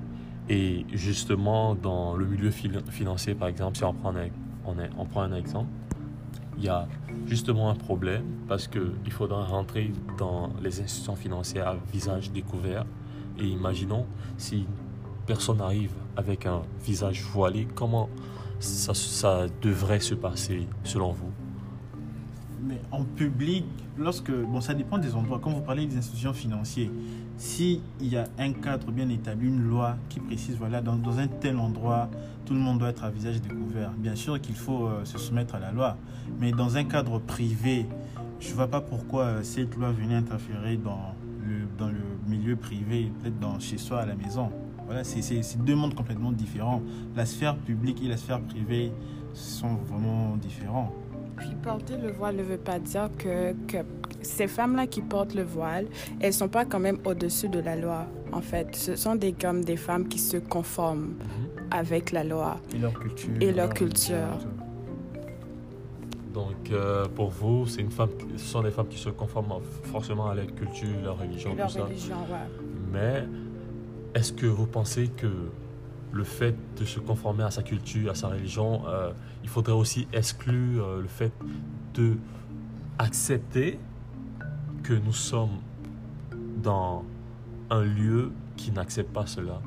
Et 0.47 0.85
justement, 0.93 1.75
dans 1.75 2.15
le 2.15 2.25
milieu 2.25 2.49
financier, 2.51 3.35
par 3.35 3.49
exemple, 3.49 3.77
si 3.77 3.83
on 3.83 3.93
prend 3.93 4.15
un, 4.15 4.29
on 4.97 5.05
prend 5.05 5.23
un 5.23 5.33
exemple, 5.33 5.67
il 6.57 6.63
y 6.63 6.69
a 6.69 6.87
justement 7.27 7.69
un 7.69 7.75
problème 7.75 8.23
parce 8.47 8.67
qu'il 8.67 9.11
faudra 9.11 9.43
rentrer 9.45 9.91
dans 10.17 10.49
les 10.61 10.81
institutions 10.81 11.15
financières 11.15 11.67
à 11.67 11.75
visage 11.91 12.31
découvert. 12.31 12.85
Et 13.39 13.45
imaginons 13.45 14.05
si 14.37 14.65
personne 15.25 15.61
arrive 15.61 15.91
avec 16.17 16.45
un 16.45 16.61
visage 16.83 17.21
voilé, 17.21 17.67
comment 17.75 18.09
ça, 18.59 18.93
ça 18.93 19.45
devrait 19.61 19.99
se 19.99 20.15
passer 20.15 20.67
selon 20.83 21.11
vous? 21.11 21.31
Mais 22.61 22.81
en 22.91 23.03
public, 23.03 23.65
lorsque. 23.97 24.31
Bon, 24.31 24.59
ça 24.59 24.73
dépend 24.73 24.97
des 24.97 25.15
endroits. 25.15 25.39
Quand 25.41 25.51
vous 25.51 25.61
parlez 25.61 25.85
des 25.85 25.97
institutions 25.97 26.33
financières, 26.33 26.89
s'il 27.39 27.79
y 28.01 28.17
a 28.17 28.25
un 28.37 28.51
cadre 28.51 28.91
bien 28.91 29.07
établi, 29.07 29.47
une 29.47 29.63
loi 29.63 29.95
qui 30.09 30.19
précise, 30.19 30.57
voilà, 30.57 30.81
dans, 30.81 31.19
un 31.19 31.27
tel 31.27 31.57
endroit, 31.57 32.09
tout 32.45 32.53
le 32.53 32.59
monde 32.59 32.79
doit 32.79 32.89
être 32.89 33.05
à 33.05 33.09
visage 33.09 33.41
découvert. 33.41 33.91
Bien 33.91 34.15
sûr 34.15 34.41
qu'il 34.41 34.55
faut 34.55 34.87
euh, 34.87 35.05
se 35.05 35.17
soumettre 35.17 35.55
à 35.55 35.59
la 35.59 35.71
loi. 35.71 35.95
Mais 36.39 36.51
dans 36.51 36.75
un 36.75 36.83
cadre 36.83 37.17
privé, 37.19 37.85
je 38.41 38.49
ne 38.49 38.53
vois 38.55 38.67
pas 38.67 38.81
pourquoi 38.81 39.23
euh, 39.23 39.43
cette 39.43 39.75
loi 39.77 39.91
venait 39.91 40.15
interférer 40.15 40.75
dans 40.75 41.15
le, 41.87 41.95
milieu 42.27 42.57
privé, 42.57 43.09
peut-être 43.21 43.39
dans, 43.39 43.57
chez 43.59 43.77
soi 43.77 44.01
à 44.01 44.05
la 44.05 44.15
maison. 44.15 44.51
Voilà, 44.85 45.03
c'est 45.03 45.63
deux 45.63 45.75
mondes 45.75 45.95
complètement 45.95 46.33
différents. 46.33 46.81
La 47.15 47.25
sphère 47.25 47.55
publique 47.55 48.03
et 48.03 48.07
la 48.09 48.17
sphère 48.17 48.41
privée 48.41 48.91
sont 49.33 49.75
vraiment 49.87 50.35
différents. 50.35 50.93
Puis 51.39 51.55
porter 51.63 51.97
le 51.97 52.11
voile 52.11 52.35
ne 52.35 52.43
veut 52.43 52.57
pas 52.57 52.79
dire 52.79 53.09
que, 53.17 53.53
que 53.67 53.77
ces 54.21 54.47
femmes-là 54.47 54.87
qui 54.87 55.01
portent 55.01 55.33
le 55.35 55.43
voile, 55.43 55.85
elles 56.19 56.33
sont 56.33 56.49
pas 56.49 56.65
quand 56.65 56.79
même 56.79 56.97
au-dessus 57.05 57.49
de 57.49 57.59
la 57.59 57.75
loi. 57.75 58.05
En 58.31 58.41
fait, 58.41 58.75
ce 58.75 58.95
sont 58.95 59.15
des 59.15 59.33
comme 59.33 59.63
des 59.63 59.77
femmes 59.77 60.07
qui 60.07 60.19
se 60.19 60.37
conforment 60.37 61.15
avec 61.71 62.11
la 62.11 62.23
loi. 62.23 62.57
Et 62.75 62.79
leur 62.79 62.93
culture. 62.93 63.29
Et 63.41 63.51
leur 63.51 63.73
culture. 63.73 64.37
Donc, 66.33 66.69
euh, 66.71 67.05
pour 67.15 67.29
vous, 67.29 67.65
c'est 67.67 67.81
une 67.81 67.91
femme, 67.91 68.09
ce 68.37 68.43
sont 68.45 68.61
des 68.61 68.71
femmes 68.71 68.87
qui 68.87 68.99
se 68.99 69.09
conforment 69.09 69.61
forcément 69.83 70.29
à 70.29 70.35
leur 70.35 70.53
culture, 70.53 70.89
leur 71.03 71.17
religion, 71.19 71.55
Leur 71.55 71.67
tout 71.67 71.73
ça. 71.73 71.83
religion, 71.85 72.15
ouais. 72.29 72.63
Mais 72.93 73.23
est-ce 74.13 74.31
que 74.33 74.45
vous 74.45 74.67
pensez 74.67 75.07
que 75.07 75.27
le 76.11 76.23
fait 76.23 76.55
de 76.77 76.85
se 76.85 76.99
conformer 76.99 77.43
à 77.43 77.51
sa 77.51 77.63
culture, 77.63 78.11
à 78.11 78.15
sa 78.15 78.29
religion, 78.29 78.87
euh, 78.87 79.11
il 79.43 79.49
faudrait 79.49 79.73
aussi 79.73 80.07
exclure 80.13 80.85
euh, 80.85 81.01
le 81.01 81.07
fait 81.07 81.31
de 81.93 82.17
accepter 82.97 83.79
que 84.83 84.93
nous 84.93 85.13
sommes 85.13 85.59
dans 86.61 87.03
un 87.69 87.83
lieu 87.83 88.31
qui 88.57 88.71
n'accepte 88.71 89.13
pas 89.13 89.25
cela. 89.25 89.61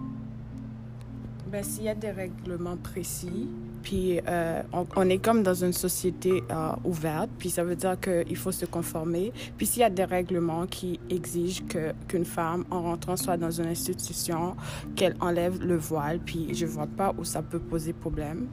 Ben, 1.51 1.63
s'il 1.63 1.85
y 1.85 1.89
a 1.89 1.95
des 1.95 2.11
règlements 2.11 2.77
précis, 2.77 3.49
puis 3.83 4.21
euh, 4.29 4.63
on, 4.73 4.87
on 4.97 5.09
est 5.09 5.19
comme 5.19 5.43
dans 5.43 5.55
une 5.55 5.73
société 5.73 6.43
euh, 6.51 6.71
ouverte, 6.85 7.31
puis 7.39 7.51
ça 7.51 7.65
veut 7.65 7.77
dire 7.77 7.97
qu'il 8.01 8.37
faut 8.37 8.53
se 8.53 8.65
conformer. 8.67 9.33
Puis 9.57 9.67
s'il 9.67 9.81
y 9.81 9.85
a 9.85 9.91
des 9.91 10.05
règlements 10.05 10.67
qui 10.67 11.01
exigent 11.11 11.63
que 11.69 11.93
qu'une 12.09 12.25
femme, 12.25 12.65
en 12.71 12.83
rentrant 12.83 13.17
soit 13.17 13.37
dans 13.37 13.51
une 13.51 13.67
institution, 13.67 14.57
qu'elle 14.97 15.17
enlève 15.21 15.61
le 15.63 15.77
voile, 15.77 16.21
puis 16.21 16.55
je 16.55 16.67
vois 16.67 16.87
pas 16.87 17.15
où 17.19 17.25
ça 17.25 17.43
peut 17.43 17.59
poser 17.59 17.93
problème. 17.93 18.47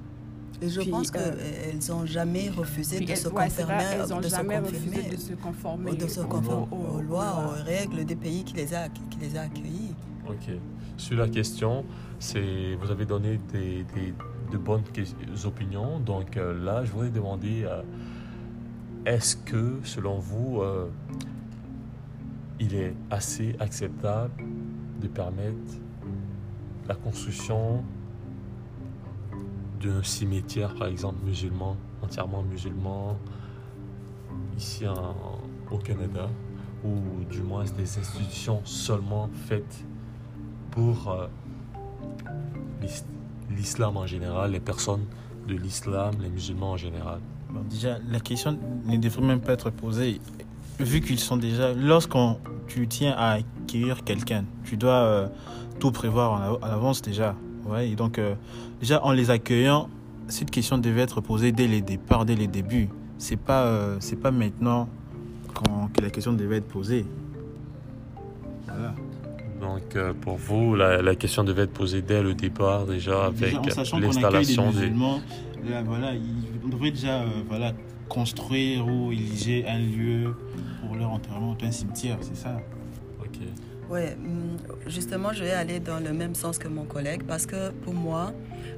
Et 0.62 0.68
je 0.68 0.82
Puis, 0.82 0.89
pense 0.92 1.10
euh, 1.15 1.32
qu'elles 1.72 1.80
n'ont 1.89 2.06
jamais 2.06 2.50
refusé 2.50 3.00
de 3.00 3.10
elles- 3.10 3.15
se 3.18 3.30
ouais, 3.30 3.46
conformer, 3.46 3.74
vrai, 3.76 3.86
elles 4.04 4.13
ont 4.13 4.18
de 4.20 4.24
se 4.24 4.30
jamais 4.36 4.56
conformer, 4.58 4.78
refusé 4.78 5.10
de 5.10 5.18
se 5.18 5.34
conformer 5.34 5.92
ou 5.92 5.96
de 5.96 6.08
se 6.08 6.20
aux- 6.20 6.26
conformer 6.26 6.68
aux- 6.72 6.76
aux, 6.76 6.98
aux 6.98 7.02
lois, 7.02 7.26
lois. 7.26 7.46
aux 7.62 7.63
règles 7.63 8.04
des 8.04 8.15
pays 8.18 8.44
qui 8.44 8.56
les 8.56 8.74
a, 8.74 8.89
qui 8.89 9.20
les 9.22 9.38
a 9.38 9.42
accueillis. 9.44 9.94
Ok. 10.28 10.52
Sur 10.98 11.18
la 11.18 11.30
question, 11.30 11.86
c'est 12.20 12.76
vous 12.82 12.92
avez 12.92 13.06
donné 13.06 13.39
des, 13.54 13.86
des- 13.96 14.13
de 14.52 14.58
bonnes 14.58 14.84
opinions. 15.46 16.00
Donc 16.00 16.38
euh, 16.38 16.54
là, 16.64 16.84
je 16.84 16.92
voudrais 16.92 17.10
demander 17.10 17.64
euh, 17.64 17.82
est-ce 19.06 19.36
que, 19.36 19.80
selon 19.84 20.20
vous, 20.20 20.62
euh, 20.62 20.90
il 22.60 22.76
est 22.76 22.94
assez 23.10 23.56
acceptable 23.60 24.32
de 25.02 25.08
permettre 25.08 25.74
la 26.88 26.96
construction 26.96 27.84
d'un 29.82 30.04
cimetière, 30.04 30.76
par 30.76 30.88
exemple, 30.88 31.24
musulman, 31.24 31.78
entièrement 32.02 32.44
musulman, 32.44 33.18
ici 34.58 34.86
au 35.72 35.78
Canada, 35.78 36.28
ou 36.84 37.24
du 37.30 37.42
moins 37.42 37.64
des 37.64 37.98
institutions 37.98 38.60
seulement 38.66 39.30
faites 39.48 39.86
pour 40.72 41.16
l'islam 43.56 43.98
en 43.98 44.06
général, 44.06 44.52
les 44.52 44.60
personnes 44.60 45.06
de 45.48 45.56
l'islam, 45.56 46.16
les 46.22 46.30
musulmans 46.30 46.72
en 46.72 46.78
général. 46.78 47.20
Déjà, 47.70 47.98
la 48.12 48.20
question 48.20 48.58
ne 48.86 48.98
devrait 48.98 49.26
même 49.26 49.42
pas 49.42 49.54
être 49.54 49.72
posée, 49.72 50.22
vu 50.80 51.02
qu'ils 51.02 51.20
sont 51.20 51.38
déjà. 51.38 51.74
Lorsqu'on 51.74 52.38
tu 52.68 52.88
tiens 52.88 53.16
à 53.18 53.40
accueillir 53.40 54.04
quelqu'un, 54.04 54.46
tu 54.64 54.78
dois 54.78 54.92
euh, 54.94 55.28
tout 55.80 55.92
prévoir 55.92 56.32
en 56.34 56.64
à 56.64 56.70
l'avance 56.70 57.02
déjà. 57.02 57.36
Ouais, 57.66 57.90
et 57.90 57.96
donc, 57.96 58.20
euh, 58.20 58.36
déjà, 58.80 59.04
en 59.04 59.12
les 59.12 59.32
accueillant, 59.32 59.90
cette 60.28 60.52
question 60.52 60.78
devait 60.78 61.02
être 61.02 61.22
posée 61.22 61.52
dès 61.52 61.68
les 61.68 61.82
départs, 61.82 62.26
dès 62.26 62.36
les 62.36 62.48
débuts. 62.48 62.90
C'est 63.18 63.36
pas, 63.38 63.64
euh, 63.66 64.00
pas 64.22 64.32
maintenant 64.32 64.88
qu'on- 65.56 65.88
que 65.88 66.02
la 66.02 66.12
question 66.12 66.34
devait 66.34 66.58
être 66.58 66.68
posée. 66.68 67.06
Voilà. 68.68 68.94
Donc 69.60 69.95
euh, 69.95 70.13
pour 70.13 70.38
vous, 70.38 70.76
la, 70.76 71.02
la 71.02 71.15
question 71.15 71.43
devait 71.43 71.63
être 71.63 71.74
posée 71.74 72.02
dès 72.02 72.22
le 72.24 72.34
départ 72.34 72.86
déjà 72.86 73.26
avec 73.26 73.54
l'installation 74.00 74.72
des... 74.72 74.78
musulmans, 74.80 75.22
là, 75.67 75.82
voilà, 75.84 76.13
ils- 76.15 76.24
on 76.63 76.69
devrait 76.69 76.91
déjà 76.91 77.22
euh, 77.24 77.28
voilà, 77.48 77.74
construire 78.08 78.88
ou 78.88 79.12
ériger 79.12 79.65
un 79.67 79.80
lieu 79.80 80.36
pour 80.82 80.95
leur 80.95 81.10
enterrement, 81.12 81.58
un 81.62 81.72
cimetière, 81.72 82.17
c'est 82.22 82.38
ça? 82.38 82.62
Ok. 83.19 83.38
Ouais, 83.89 84.15
hum, 84.24 84.58
justement, 84.88 85.34
je 85.34 85.43
vais 85.43 85.52
aller 85.52 85.80
dans 85.80 86.00
le 86.00 86.13
même 86.13 86.36
sens 86.36 86.58
que 86.58 86.67
mon 86.67 86.86
collègue 86.86 87.24
parce 87.28 87.45
que 87.45 87.72
pour 87.72 87.93
moi, 87.93 88.32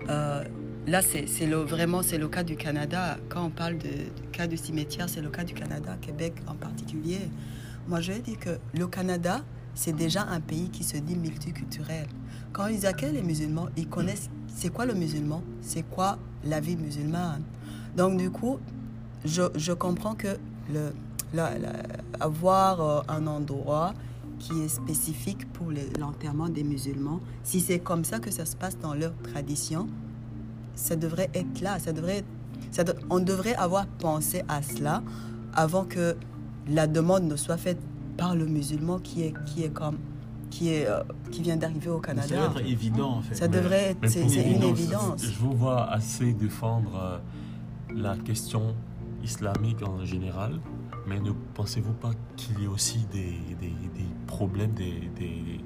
euh, 0.09 0.43
là, 0.87 1.01
c'est 1.01 1.25
vraiment 1.47 2.01
c'est 2.01 2.17
le 2.17 2.27
cas 2.27 2.43
du 2.43 2.55
Canada. 2.55 3.17
Quand 3.29 3.45
on 3.45 3.49
parle 3.49 3.77
de, 3.77 3.89
du 3.89 4.27
cas 4.31 4.47
du 4.47 4.57
cimetière, 4.57 5.09
c'est 5.09 5.21
le 5.21 5.29
cas 5.29 5.43
du 5.43 5.53
Canada, 5.53 5.97
Québec 6.01 6.33
en 6.47 6.55
particulier. 6.55 7.19
Moi, 7.87 7.99
je 7.99 8.13
vais 8.13 8.19
dire 8.19 8.39
que 8.39 8.57
le 8.77 8.87
Canada, 8.87 9.43
c'est 9.75 9.95
déjà 9.95 10.23
un 10.23 10.39
pays 10.39 10.69
qui 10.69 10.83
se 10.83 10.97
dit 10.97 11.15
multiculturel. 11.15 12.07
Quand 12.53 12.67
ils 12.67 12.85
accueillent 12.85 13.13
les 13.13 13.23
musulmans, 13.23 13.67
ils 13.77 13.87
connaissent 13.87 14.29
c'est 14.47 14.69
quoi 14.69 14.85
le 14.85 14.93
musulman, 14.93 15.41
c'est 15.61 15.83
quoi 15.83 16.17
la 16.45 16.59
vie 16.59 16.75
musulmane? 16.75 17.41
Donc, 17.95 18.17
du 18.17 18.29
coup, 18.29 18.57
je, 19.25 19.43
je 19.55 19.71
comprends 19.73 20.15
que 20.15 20.37
le, 20.73 20.91
avoir 22.19 22.81
euh, 22.81 23.01
un 23.07 23.25
endroit 23.27 23.93
qui 24.39 24.59
est 24.61 24.67
spécifique 24.67 25.51
pour 25.53 25.69
le- 25.71 25.87
l'enterrement 25.99 26.49
des 26.49 26.63
musulmans, 26.63 27.19
si 27.43 27.61
c'est 27.61 27.79
comme 27.79 28.03
ça 28.03 28.19
que 28.19 28.31
ça 28.31 28.45
se 28.45 28.55
passe 28.55 28.77
dans 28.79 28.93
leur 28.93 29.13
tradition, 29.23 29.87
ça 30.75 30.95
devrait 30.95 31.29
être 31.33 31.61
là. 31.61 31.79
Ça 31.79 31.93
devrait, 31.93 32.23
on 33.09 33.19
devrait 33.19 33.55
avoir 33.55 33.85
pensé 33.87 34.43
à 34.47 34.61
cela 34.61 35.03
avant 35.53 35.85
que 35.85 36.15
la 36.67 36.87
demande 36.87 37.23
ne 37.23 37.35
soit 37.35 37.57
faite 37.57 37.79
par 38.17 38.35
le 38.35 38.45
musulman 38.45 38.99
qui 38.99 39.23
est, 39.23 39.33
qui 39.45 39.63
est 39.63 39.69
comme 39.73 39.97
qui 40.49 40.69
est 40.69 40.85
euh, 40.87 41.01
qui 41.31 41.41
vient 41.41 41.55
d'arriver 41.55 41.89
au 41.89 42.01
Mais 42.01 42.21
Ça 42.21 42.27
Canada. 42.27 42.47
doit 42.49 42.61
être 42.61 42.69
évident 42.69 43.11
en 43.17 43.21
fait. 43.21 43.35
Ça 43.35 43.47
devrait 43.47 43.91
être, 43.91 44.07
c'est 44.09 44.21
une 44.51 44.63
évidence. 44.63 45.23
Je 45.25 45.37
vous 45.39 45.53
vois 45.53 45.89
assez 45.89 46.33
défendre 46.33 46.91
euh, 46.95 47.17
la 47.95 48.17
question 48.17 48.75
islamique 49.23 49.81
en 49.81 50.03
général, 50.03 50.59
mais 51.07 51.19
ne 51.21 51.31
pensez-vous 51.53 51.93
pas 51.93 52.11
qu'il 52.35 52.61
y 52.61 52.65
a 52.65 52.69
aussi 52.69 53.05
des, 53.13 53.37
des- 53.61 53.67
des 53.69 54.09
problèmes, 54.27 54.71
des- 54.73 55.09
des- 55.17 55.61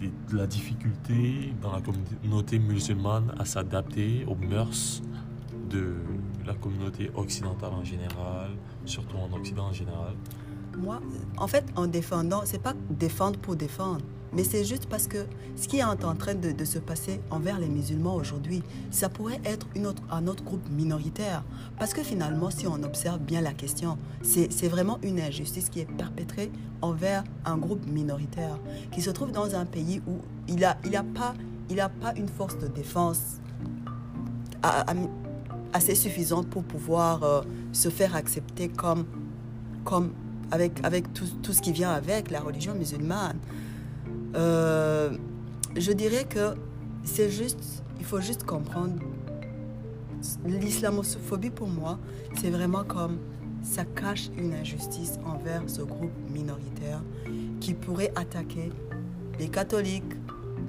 de 0.00 0.36
la 0.36 0.46
difficulté 0.48 1.52
dans 1.62 1.72
la 1.72 1.80
communauté 1.80 2.58
musulmane 2.58 3.32
à 3.38 3.44
s'adapter 3.44 4.24
aux 4.26 4.34
mœurs 4.34 5.00
de 5.70 5.94
la 6.44 6.54
communauté 6.54 7.10
occidentale 7.14 7.72
en 7.72 7.84
général, 7.84 8.50
surtout 8.84 9.16
en 9.16 9.32
Occident 9.36 9.66
en 9.66 9.72
général? 9.72 10.14
Moi, 10.78 11.00
en 11.38 11.46
fait, 11.46 11.64
en 11.76 11.86
défendant, 11.86 12.42
c'est 12.44 12.62
pas 12.62 12.74
défendre 12.90 13.38
pour 13.38 13.56
défendre, 13.56 14.00
mais 14.32 14.44
c'est 14.44 14.64
juste 14.64 14.86
parce 14.86 15.06
que 15.06 15.26
ce 15.56 15.68
qui 15.68 15.78
est 15.78 15.84
en 15.84 15.96
train 15.96 16.34
de, 16.34 16.64
se 16.64 16.78
passer 16.78 17.20
envers 17.30 17.58
les 17.58 17.68
musulmans 17.68 18.14
aujourd'hui, 18.14 18.62
ça 18.90 19.08
pourrait 19.08 19.40
être 19.44 19.66
une 19.76 19.86
autre, 19.86 20.02
un 20.10 20.26
autre 20.26 20.42
groupe 20.42 20.66
minoritaire. 20.70 21.44
Parce 21.78 21.92
que 21.92 22.02
finalement, 22.02 22.50
si 22.50 22.66
on 22.66 22.82
observe 22.82 23.18
bien 23.18 23.42
la 23.42 23.52
question, 23.52 23.98
c'est 24.22 24.68
vraiment 24.68 24.98
une 25.02 25.20
injustice 25.20 25.68
qui 25.68 25.80
est 25.80 25.90
perpétrée 25.96 26.50
envers 26.80 27.24
un 27.44 27.58
groupe 27.58 27.86
minoritaire 27.86 28.58
qui 28.90 29.02
se 29.02 29.10
trouve 29.10 29.32
dans 29.32 29.54
un 29.54 29.66
pays 29.66 30.00
où 30.06 30.18
il 30.48 30.60
n'a 30.60 30.70
a 30.70 31.02
pas, 31.02 32.14
une 32.16 32.28
force 32.28 32.58
de 32.58 32.68
défense 32.68 33.40
assez 35.72 35.94
suffisante 35.94 36.48
pour 36.48 36.64
pouvoir 36.64 37.22
euh, 37.22 37.42
se 37.72 37.88
faire 37.88 38.14
accepter 38.14 38.68
comme 38.68 39.04
avec, 40.52 40.72
avec 40.84 41.12
tout, 41.12 41.24
tout 41.42 41.52
ce 41.52 41.60
qui 41.60 41.72
vient 41.72 41.90
avec 41.90 42.30
la 42.30 42.40
religion 42.40 42.74
musulmane. 42.74 43.38
Euh, 44.36 45.10
je 45.76 45.92
dirais 45.92 46.24
que 46.28 46.54
c'est 47.04 47.30
juste, 47.30 47.82
il 47.98 48.04
faut 48.04 48.20
juste 48.20 48.44
comprendre, 48.44 48.94
l'islamophobie 50.46 51.50
pour 51.50 51.68
moi, 51.68 51.98
c'est 52.40 52.50
vraiment 52.50 52.84
comme 52.84 53.18
ça 53.62 53.84
cache 53.84 54.30
une 54.38 54.52
injustice 54.54 55.14
envers 55.24 55.62
ce 55.66 55.82
groupe 55.82 56.12
minoritaire 56.32 57.02
qui 57.60 57.74
pourrait 57.74 58.12
attaquer 58.14 58.70
les 59.38 59.48
catholiques, 59.48 60.12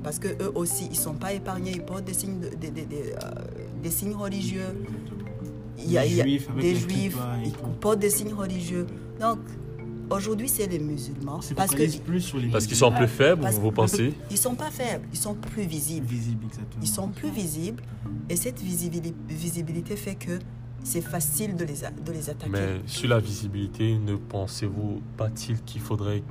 parce 0.03 0.19
que 0.19 0.27
eux 0.41 0.51
aussi, 0.55 0.87
ils 0.91 0.97
sont 0.97 1.13
pas 1.13 1.33
épargnés, 1.33 1.71
ils 1.71 1.83
portent 1.83 2.05
des 2.05 2.13
signes, 2.13 2.39
de- 2.39 2.49
des, 2.55 2.71
des- 2.71 2.85
des, 2.85 3.11
euh, 3.13 3.29
des 3.81 3.89
signes 3.91 4.15
religieux. 4.15 4.85
Il 5.77 5.91
y 5.91 5.97
a, 5.97 6.05
il 6.05 6.15
y 6.17 6.21
a 6.21 6.23
des 6.61 6.75
juifs, 6.75 7.17
ils 7.45 7.51
portent 7.79 7.99
des 7.99 8.09
signes 8.09 8.33
religieux. 8.33 8.85
Donc, 9.19 9.39
aujourd'hui, 10.17 10.47
c'est 10.49 10.67
les 10.67 10.79
musulmans. 10.79 11.41
C'est 11.41 11.53
Parce 11.55 11.73
qu'ils 11.75 12.75
sont 12.75 12.91
plus 12.91 13.07
faibles, 13.07 13.41
parce- 13.41 13.57
vous 13.57 13.71
pensez 13.71 14.13
ils 14.31 14.37
sont 14.37 14.55
pas 14.55 14.71
faibles, 14.71 15.07
ils 15.11 15.17
sont 15.17 15.35
plus 15.35 15.63
visibles. 15.63 16.07
Ils 16.81 16.87
sont 16.87 17.07
plus 17.09 17.29
visibles 17.31 17.81
et 18.29 18.35
cette 18.35 18.61
visibili- 18.61 19.13
visibilité 19.27 19.95
fait 19.95 20.15
que 20.15 20.39
c'est 20.83 21.01
facile 21.01 21.55
de 21.55 21.63
les, 21.65 21.83
a- 21.85 21.91
de 21.91 22.11
les 22.11 22.29
attaquer. 22.29 22.49
Mais 22.51 22.81
sur 22.85 23.09
la 23.09 23.19
visibilité, 23.19 23.97
ne 23.97 24.15
pensez-vous 24.15 25.01
pas-il 25.17 25.61
qu'il 25.63 25.81
faudrait 25.81 26.23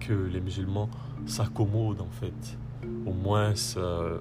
que 0.00 0.12
les 0.12 0.40
musulmans 0.40 0.88
s'accommodent 1.26 2.02
en 2.02 2.10
fait? 2.20 2.58
Au 3.04 3.12
moins 3.12 3.52
euh, 3.76 4.18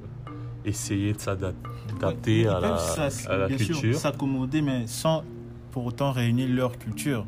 essayer 0.63 1.13
de 1.13 1.19
s'adapter 1.19 2.41
Ils 2.41 2.47
à 2.47 2.57
à 2.57 3.37
la 3.37 3.47
culture. 3.55 3.95
s'accommoder, 3.99 4.61
mais 4.63 4.87
sans 4.87 5.23
pour 5.75 5.85
autant 5.87 6.13
réunir 6.13 6.47
leur 6.47 6.77
culture. 6.77 7.25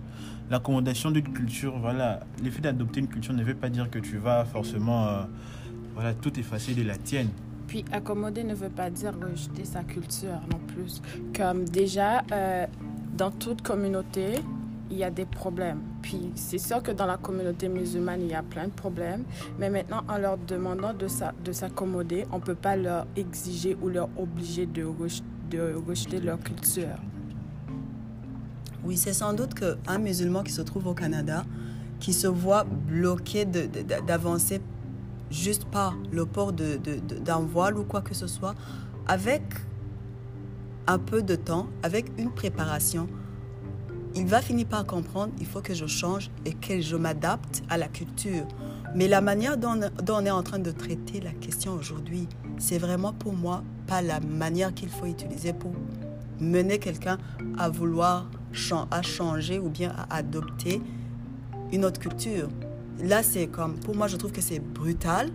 L'accommodation 0.50 1.12
d'une 1.12 1.34
culture, 1.34 1.78
voilà, 1.78 2.22
l'effet 2.42 2.62
d'adopter 2.62 3.02
une 3.02 3.10
culture 3.10 3.34
ne 3.34 3.44
veut 3.44 3.54
pas 3.56 3.68
dire 3.68 3.90
que 3.90 4.00
tu 4.00 4.16
vas 4.16 4.46
forcément 4.46 5.06
euh, 5.06 5.24
voilà, 5.94 6.14
tout 6.14 6.40
effacer 6.40 6.74
de 6.74 6.82
la 6.84 6.96
tienne. 6.96 7.28
Puis 7.68 7.84
accommoder 7.92 8.46
ne 8.46 8.54
veut 8.56 8.70
pas 8.70 8.90
dire 8.90 9.12
rejeter 9.22 9.66
sa 9.66 9.84
culture 9.84 10.40
non 10.50 10.60
plus. 10.66 11.02
Comme 11.36 11.66
déjà, 11.66 12.24
euh, 12.32 12.66
dans 13.18 13.32
toute 13.32 13.62
communauté, 13.64 14.36
il 14.90 14.96
y 14.96 15.04
a 15.04 15.12
des 15.12 15.26
problèmes. 15.26 15.82
Puis 16.02 16.32
c'est 16.36 16.58
sûr 16.58 16.82
que 16.82 16.92
dans 16.92 17.06
la 17.06 17.18
communauté 17.18 17.68
musulmane, 17.68 18.22
il 18.22 18.30
y 18.30 18.34
a 18.34 18.44
plein 18.44 18.68
de 18.68 18.72
problèmes. 18.72 19.26
Mais 19.60 19.70
maintenant, 19.70 20.04
en 20.08 20.18
leur 20.18 20.38
demandant 20.38 20.94
de 20.94 21.10
s'a- 21.10 21.34
de 21.44 21.52
s'accommoder, 21.52 22.24
on 22.32 22.38
ne 22.38 22.42
peut 22.44 22.56
pas 22.56 22.78
leur 22.78 23.08
exiger 23.18 23.76
ou 23.82 23.90
leur 23.90 24.08
obliger 24.18 24.66
de 24.66 24.86
rejeter 24.86 26.22
leur 26.22 26.40
culture. 26.40 26.96
Oui, 28.88 28.96
c'est 28.96 29.12
sans 29.12 29.34
doute 29.34 29.54
qu'un 29.54 29.98
musulman 29.98 30.44
qui 30.44 30.54
se 30.54 30.62
trouve 30.62 30.88
au 30.88 30.94
Canada, 30.94 31.44
qui 32.00 32.14
se 32.14 32.26
voit 32.26 32.64
bloqué 32.64 33.44
d'avancer 33.44 34.62
juste 35.30 35.66
par 35.66 35.98
le 36.10 36.26
port 36.26 36.54
d'un 36.54 37.40
voile 37.40 37.78
ou 37.78 37.84
quoi 37.84 38.00
que 38.00 38.14
ce 38.14 38.28
soit, 38.28 38.56
avec 39.06 39.42
un 40.88 41.00
peu 41.00 41.22
de 41.22 41.36
temps, 41.36 41.68
avec 41.84 42.06
une 42.18 42.32
préparation, 42.32 43.10
il 44.16 44.26
va 44.26 44.42
finir 44.42 44.66
par 44.68 44.86
comprendre, 44.86 45.34
il 45.38 45.46
faut 45.46 45.60
que 45.60 45.74
je 45.74 45.86
change 45.86 46.32
et 46.46 46.54
que 46.54 46.80
je 46.80 46.96
m'adapte 46.96 47.64
à 47.70 47.78
la 47.78 47.90
culture. 47.90 48.48
Mais 48.96 49.10
la 49.10 49.20
manière 49.20 49.58
dont, 49.58 49.78
dont 50.02 50.16
on 50.16 50.26
est 50.26 50.32
en 50.32 50.44
train 50.44 50.60
de 50.60 50.72
traiter 50.72 51.20
la 51.20 51.34
question 51.34 51.74
aujourd'hui, 51.74 52.30
c'est 52.58 52.78
vraiment 52.78 53.12
pour 53.12 53.34
moi 53.34 53.66
pas 53.86 54.02
la 54.02 54.22
manière 54.22 54.74
qu'il 54.74 54.88
faut 54.88 55.08
utiliser 55.08 55.52
pour 55.52 55.74
mener 56.40 56.80
quelqu'un 56.80 57.18
à 57.58 57.68
vouloir 57.68 58.30
à 58.92 59.02
changer 59.02 59.60
ou 59.60 59.70
bien 59.70 59.92
à 59.92 60.18
adopter 60.18 60.82
une 61.72 61.86
autre 61.86 62.00
culture. 62.00 62.50
Là, 63.04 63.24
c'est 63.24 63.48
comme, 63.48 63.76
pour 63.76 63.96
moi, 63.96 64.08
je 64.08 64.18
trouve 64.18 64.32
que 64.32 64.42
c'est 64.42 64.60
brutal 64.60 65.30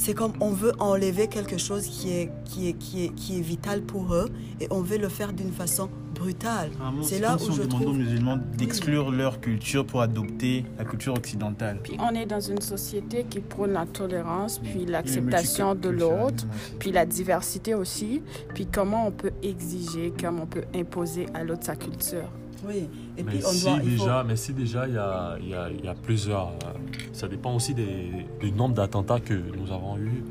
c'est 0.00 0.14
comme 0.14 0.32
on 0.40 0.50
veut 0.50 0.72
enlever 0.78 1.28
quelque 1.28 1.58
chose 1.58 1.86
qui 1.86 2.10
est, 2.10 2.30
qui 2.46 2.68
est, 2.68 2.72
qui 2.72 3.04
est, 3.04 3.14
qui 3.14 3.38
est 3.38 3.42
vital 3.42 3.82
pour 3.82 4.14
eux 4.14 4.30
et 4.58 4.66
on 4.70 4.80
veut 4.80 4.96
le 4.96 5.10
faire 5.10 5.34
d'une 5.34 5.52
façon 5.52 5.90
brutale. 6.14 6.70
Vraiment, 6.70 7.02
C'est 7.02 7.18
là 7.18 7.36
où 7.36 7.38
si 7.38 7.50
on 7.50 7.52
je 7.52 7.62
demandait 7.64 7.76
aux 7.76 7.88
trouve... 7.90 7.98
musulmans 7.98 8.38
d'exclure 8.56 9.10
leur 9.10 9.40
culture 9.42 9.86
pour 9.86 10.00
adopter 10.00 10.64
la 10.78 10.86
culture 10.86 11.12
occidentale. 11.12 11.80
Puis 11.82 11.98
on 11.98 12.14
est 12.14 12.24
dans 12.24 12.40
une 12.40 12.62
société 12.62 13.26
qui 13.28 13.40
prône 13.40 13.72
la 13.72 13.84
tolérance, 13.84 14.58
puis 14.58 14.86
l'acceptation 14.86 15.74
de 15.74 15.90
l'autre, 15.90 16.46
puis 16.78 16.92
la 16.92 17.04
diversité 17.04 17.74
aussi, 17.74 18.22
puis 18.54 18.66
comment 18.66 19.06
on 19.06 19.10
peut 19.10 19.32
exiger, 19.42 20.14
comment 20.18 20.44
on 20.44 20.46
peut 20.46 20.64
imposer 20.74 21.26
à 21.34 21.44
l'autre 21.44 21.64
sa 21.64 21.76
culture. 21.76 22.30
Oui, 22.66 22.88
et 23.16 23.22
Mais 23.22 23.32
puis 23.32 23.42
on 23.46 23.50
si, 23.50 23.64
doit... 23.64 23.78
il 23.82 23.96
faut- 23.96 24.04
déjà, 24.04 24.24
mais 24.24 24.36
si 24.36 24.52
déjà 24.52 24.86
il 24.86 24.94
y 24.94 24.98
a, 24.98 25.38
y 25.40 25.54
a- 25.54 25.70
y 25.70 25.88
a 25.88 25.94
plusieurs. 25.94 26.48
euh, 26.50 26.78
ça 27.12 27.26
dépend 27.28 27.54
aussi 27.54 27.74
des, 27.74 28.26
du 28.40 28.52
nombre 28.52 28.74
d'attentats 28.74 29.20
que 29.20 29.34
nous 29.34 29.72
avons 29.72 29.96
eu. 29.98 30.22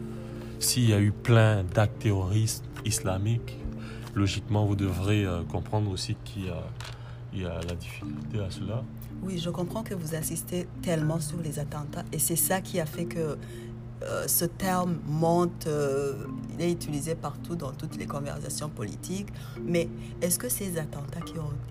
S'il 0.59 0.89
y 0.89 0.93
a 0.93 0.99
eu 0.99 1.11
plein 1.11 1.63
d'actes 1.63 1.99
terroristes 1.99 2.65
islamiques, 2.85 3.57
logiquement 4.15 4.65
vous 4.65 4.75
devrez 4.75 5.25
euh, 5.25 5.41
comprendre 5.43 5.89
aussi 5.91 6.15
qu'il 6.25 6.45
y 6.45 6.49
a, 6.49 6.63
il 7.33 7.41
y 7.41 7.45
a 7.45 7.59
la 7.67 7.75
difficulté 7.75 8.39
à 8.39 8.49
cela. 8.51 8.83
Oui, 9.23 9.37
je 9.37 9.49
comprends 9.49 9.83
que 9.83 9.93
vous 9.93 10.15
insistez 10.15 10.67
tellement 10.81 11.19
sur 11.19 11.39
les 11.41 11.59
attentats 11.59 12.03
et 12.13 12.19
c'est 12.19 12.35
ça 12.35 12.61
qui 12.61 12.79
a 12.79 12.85
fait 12.85 13.05
que 13.05 13.37
euh, 14.01 14.27
ce 14.27 14.45
terme 14.45 14.97
monte, 15.07 15.67
euh, 15.67 16.13
il 16.53 16.61
est 16.61 16.71
utilisé 16.71 17.15
partout 17.15 17.55
dans 17.55 17.71
toutes 17.71 17.97
les 17.97 18.05
conversations 18.05 18.69
politiques. 18.69 19.27
Mais 19.61 19.89
est-ce 20.21 20.39
que 20.39 20.49
ces 20.49 20.77
attentats 20.77 21.21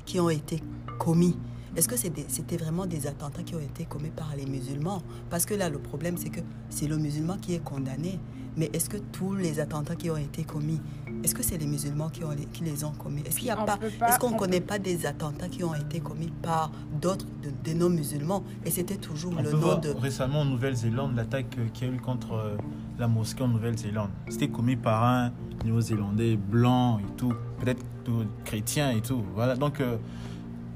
qui 0.04 0.18
ont, 0.18 0.30
été 0.30 0.62
commis, 0.98 1.36
est-ce 1.76 1.88
que 1.88 1.96
c'était 1.96 2.56
vraiment 2.56 2.86
des 2.86 3.06
attentats 3.06 3.42
qui 3.42 3.54
ont 3.54 3.60
été 3.60 3.84
commis 3.84 4.10
par 4.10 4.34
les 4.36 4.46
musulmans? 4.46 5.02
Parce 5.30 5.46
que 5.46 5.54
là, 5.54 5.70
le 5.70 5.78
problème, 5.78 6.16
c'est 6.18 6.30
que 6.30 6.40
c'est 6.70 6.86
le 6.86 6.98
musulman 6.98 7.38
qui 7.38 7.54
est 7.54 7.64
condamné. 7.64 8.18
Mais 8.56 8.70
est-ce 8.72 8.90
que 8.90 8.96
tous 8.96 9.34
les 9.34 9.60
attentats 9.60 9.94
qui 9.94 10.10
ont 10.10 10.16
été 10.16 10.42
commis, 10.42 10.80
est-ce 11.24 11.34
que 11.34 11.42
c'est 11.42 11.58
les 11.58 11.66
musulmans 11.66 12.08
qui, 12.08 12.24
ont 12.24 12.30
les, 12.30 12.44
qui 12.46 12.64
les 12.64 12.84
ont 12.84 12.92
commis? 12.92 13.22
Est-ce 13.26 13.38
qu'il 13.38 13.48
y 13.48 13.50
a 13.50 13.60
On 13.60 13.64
pas, 13.64 13.76
peut 13.76 13.88
pas- 13.98 14.08
est-ce 14.08 14.18
qu'on 14.18 14.28
on 14.28 14.32
ne 14.32 14.38
connaît 14.38 14.60
pas 14.60 14.78
des 14.78 15.06
attentats 15.06 15.48
qui 15.48 15.64
ont 15.64 15.74
été 15.74 16.00
commis 16.00 16.30
par 16.42 16.70
d'autres 17.00 17.26
de, 17.42 17.50
des 17.64 17.74
non-musulmans 17.74 18.42
Et 18.64 18.70
c'était 18.70 18.96
toujours 18.96 19.32
On 19.36 19.42
le 19.42 19.50
peut 19.50 19.56
nom 19.56 19.62
voir 19.62 19.80
de. 19.80 19.90
récemment 19.90 20.40
en 20.40 20.44
Nouvelle-Zélande 20.44 21.16
l'attaque 21.16 21.56
euh, 21.58 21.66
qu'il 21.72 21.88
y 21.88 21.90
a 21.90 21.94
eu 21.94 21.98
contre 22.00 22.32
euh, 22.34 22.56
la 22.98 23.08
mosquée 23.08 23.42
en 23.42 23.48
Nouvelle-Zélande. 23.48 24.10
C'était 24.28 24.48
commis 24.48 24.76
par 24.76 25.04
un 25.04 25.32
Néo-Zélandais 25.64 26.36
blanc 26.36 26.98
et 27.00 27.16
tout, 27.16 27.32
peut-être 27.60 27.84
tout 28.04 28.24
chrétien 28.44 28.90
et 28.90 29.00
tout. 29.00 29.22
Voilà. 29.34 29.56
Donc, 29.56 29.80
euh, 29.80 29.96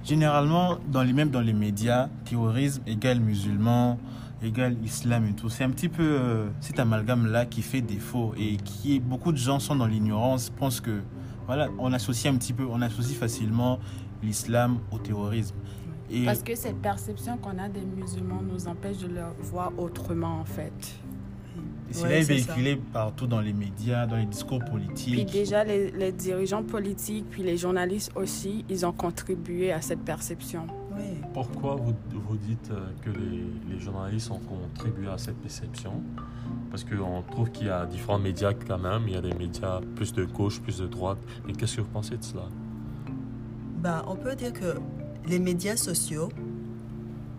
généralement, 0.04 0.78
dans 0.90 1.02
les, 1.02 1.12
même 1.12 1.30
dans 1.30 1.40
les 1.40 1.52
médias, 1.52 2.08
terrorisme 2.24 2.82
égale 2.86 3.20
musulman, 3.20 3.98
égale 4.42 4.76
islam 4.84 5.26
et 5.26 5.32
tout. 5.34 5.48
C'est 5.48 5.64
un 5.64 5.70
petit 5.70 5.88
peu 5.88 6.02
euh, 6.02 6.48
cet 6.60 6.78
amalgame-là 6.78 7.46
qui 7.46 7.62
fait 7.62 7.80
défaut 7.80 8.34
et 8.36 8.56
qui 8.56 9.00
beaucoup 9.00 9.32
de 9.32 9.36
gens 9.38 9.58
sont 9.58 9.76
dans 9.76 9.86
l'ignorance, 9.86 10.50
pensent 10.50 10.80
que 10.80 11.02
voilà, 11.46 11.68
on 11.78 11.92
associe 11.92 12.32
un 12.32 12.36
petit 12.38 12.52
peu, 12.52 12.64
on 12.70 12.80
associe 12.82 13.16
facilement 13.18 13.78
l'islam 14.22 14.78
au 14.90 14.98
terrorisme. 14.98 15.56
Et 16.10 16.24
Parce 16.24 16.42
que 16.42 16.54
cette 16.54 16.76
perception 16.80 17.36
qu'on 17.38 17.58
a 17.58 17.68
des 17.68 17.80
musulmans 17.80 18.42
nous 18.42 18.68
empêche 18.68 18.98
de 18.98 19.08
le 19.08 19.22
voir 19.40 19.72
autrement, 19.78 20.40
en 20.40 20.44
fait. 20.44 20.72
Et 21.90 21.94
c'est 21.94 22.02
Ouais, 22.04 22.20
véhiculé 22.22 22.76
partout 22.76 23.26
dans 23.26 23.40
les 23.40 23.52
médias, 23.52 24.06
dans 24.06 24.16
les 24.16 24.26
discours 24.26 24.60
Puis 24.60 24.70
politiques. 24.70 25.32
déjà, 25.32 25.64
les, 25.64 25.90
les 25.90 26.12
dirigeants 26.12 26.62
politiques, 26.62 27.26
puis 27.30 27.42
les 27.42 27.56
journalistes 27.56 28.12
aussi, 28.14 28.64
ils 28.68 28.84
ont 28.86 28.92
contribué 28.92 29.72
à 29.72 29.80
cette 29.80 30.00
perception. 30.00 30.66
Pourquoi 31.32 31.76
vous, 31.76 32.36
dites 32.36 32.70
euh, 32.70 32.90
que 33.02 33.10
les, 33.10 33.78
journalistes 33.78 34.30
ont 34.30 34.38
contribué 34.38 35.08
à 35.08 35.18
cette 35.18 35.36
perception 35.36 36.02
Parce 36.70 36.84
qu'on 36.84 37.22
trouve 37.30 37.50
qu'il 37.50 37.66
y 37.66 37.70
a 37.70 37.86
différents 37.86 38.18
médias 38.18 38.52
quand 38.52 38.78
même. 38.78 39.02
Il 39.06 39.14
y 39.14 39.16
a 39.16 39.20
des 39.20 39.32
médias 39.32 39.80
plus 39.96 40.12
de 40.12 40.24
gauche, 40.24 40.60
plus 40.60 40.78
de 40.78 40.86
droite. 40.86 41.18
Et 41.48 41.52
qu'est-ce 41.52 41.76
que 41.76 41.80
vous 41.80 41.88
pensez 41.88 42.16
de 42.16 42.22
cela? 42.24 42.44
Ben, 43.78 44.04
on 44.06 44.16
peut 44.16 44.36
dire 44.36 44.52
que 44.52 44.76
les 45.26 45.38
médias 45.38 45.76
sociaux, 45.76 46.28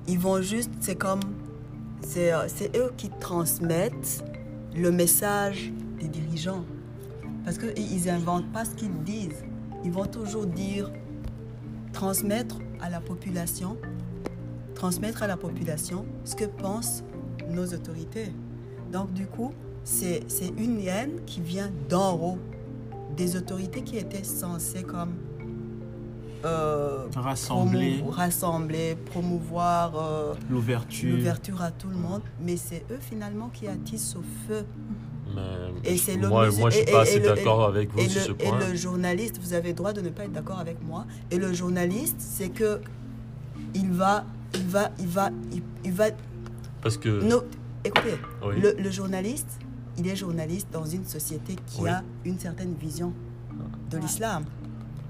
ils 0.08 0.20
vont 0.20 0.42
juste, 0.42 0.72
c'est 0.80 0.98
comme, 0.98 1.22
c'est 2.02 2.34
euh, 2.34 2.48
eux 2.76 2.92
qui 2.98 3.10
transmettent 3.20 4.26
le 4.76 4.92
message 4.92 5.72
des 6.00 6.08
dirigeants. 6.08 6.66
Parce 7.46 7.58
qu'ils 7.58 8.06
n'inventent 8.06 8.52
pas 8.52 8.66
ce 8.66 8.72
qu'ils 8.72 9.04
disent. 9.04 9.44
Ils 9.84 9.92
vont 9.92 10.06
toujours 10.06 10.46
dire, 10.46 10.90
transmettre 11.92 12.58
à 12.84 12.90
la 12.90 13.00
population, 13.00 13.78
transmettre 14.76 15.24
à 15.24 15.28
la 15.28 15.38
population 15.38 16.06
ce 16.26 16.36
que 16.36 16.46
pensent 16.46 17.04
nos 17.50 17.66
autorités. 17.74 18.28
Donc 18.92 19.12
du 19.14 19.26
coup, 19.26 19.54
c'est 19.86 20.22
une 20.58 20.80
haine 20.82 21.22
qui 21.26 21.40
vient 21.42 21.72
d'en 21.90 22.14
haut, 22.16 22.38
des 23.16 23.36
autorités 23.38 23.82
qui 23.84 23.98
étaient 23.98 24.24
censées 24.24 24.84
comme 24.84 25.14
euh, 26.46 27.06
Rassembler 27.16 28.00
promou- 28.02 28.10
rassembler, 28.10 28.96
promouvoir 29.06 29.96
euh, 29.96 30.34
l'ouverture. 30.50 31.16
l'ouverture 31.16 31.62
à 31.62 31.72
tout 31.72 31.88
le 31.88 31.96
monde, 31.96 32.22
mais 32.42 32.58
c'est 32.58 32.84
eux 32.92 33.00
finalement 33.00 33.48
qui 33.50 33.66
attisent 33.68 34.18
au 34.18 34.24
feu. 34.48 34.66
Mais 35.36 35.92
Et 35.94 35.98
c'est 35.98 36.16
le 36.16 36.28
moi, 36.28 36.50
moi, 36.52 36.70
je 36.70 36.76
suis 36.78 36.88
et- 36.88 36.92
pas 36.92 37.02
assez 37.02 37.20
d'accord 37.20 37.64
avec 37.66 37.92
vous 37.92 38.00
Et 38.00 38.10
sur 38.10 38.22
ce 38.22 38.32
point. 38.32 38.60
et 38.60 38.70
le 38.72 38.76
journaliste, 38.76 39.40
vous 39.42 39.54
avez 39.54 39.70
le 39.70 39.74
droit 39.76 39.94
de 39.94 40.02
ne 40.02 40.10
pas 40.10 40.26
être 40.26 40.32
d'accord 40.32 40.60
avec 40.60 40.82
moi. 40.84 41.06
Et 41.32 41.38
le 41.38 41.54
journaliste, 41.54 42.16
c'est 42.20 42.50
que 42.50 42.80
il 43.76 43.92
va, 43.92 44.26
il 44.54 44.68
va, 44.68 44.92
il 45.00 45.08
va, 45.08 45.30
il, 45.52 45.62
il 45.84 45.92
va. 45.92 46.06
Parce 46.82 46.98
que. 46.98 47.24
Non, 47.24 47.44
écoutez, 47.84 48.16
Oui. 48.46 48.60
le, 48.62 48.74
le 48.78 48.92
journaliste, 48.92 49.60
il 49.98 50.08
est 50.08 50.16
journaliste 50.16 50.68
dans 50.72 50.86
une 50.86 51.06
société 51.06 51.56
qui 51.68 51.82
Oui. 51.82 51.90
a 51.90 52.04
une 52.26 52.40
certaine 52.40 52.74
vision 52.76 53.14
de 53.90 53.98
l'islam. 53.98 54.44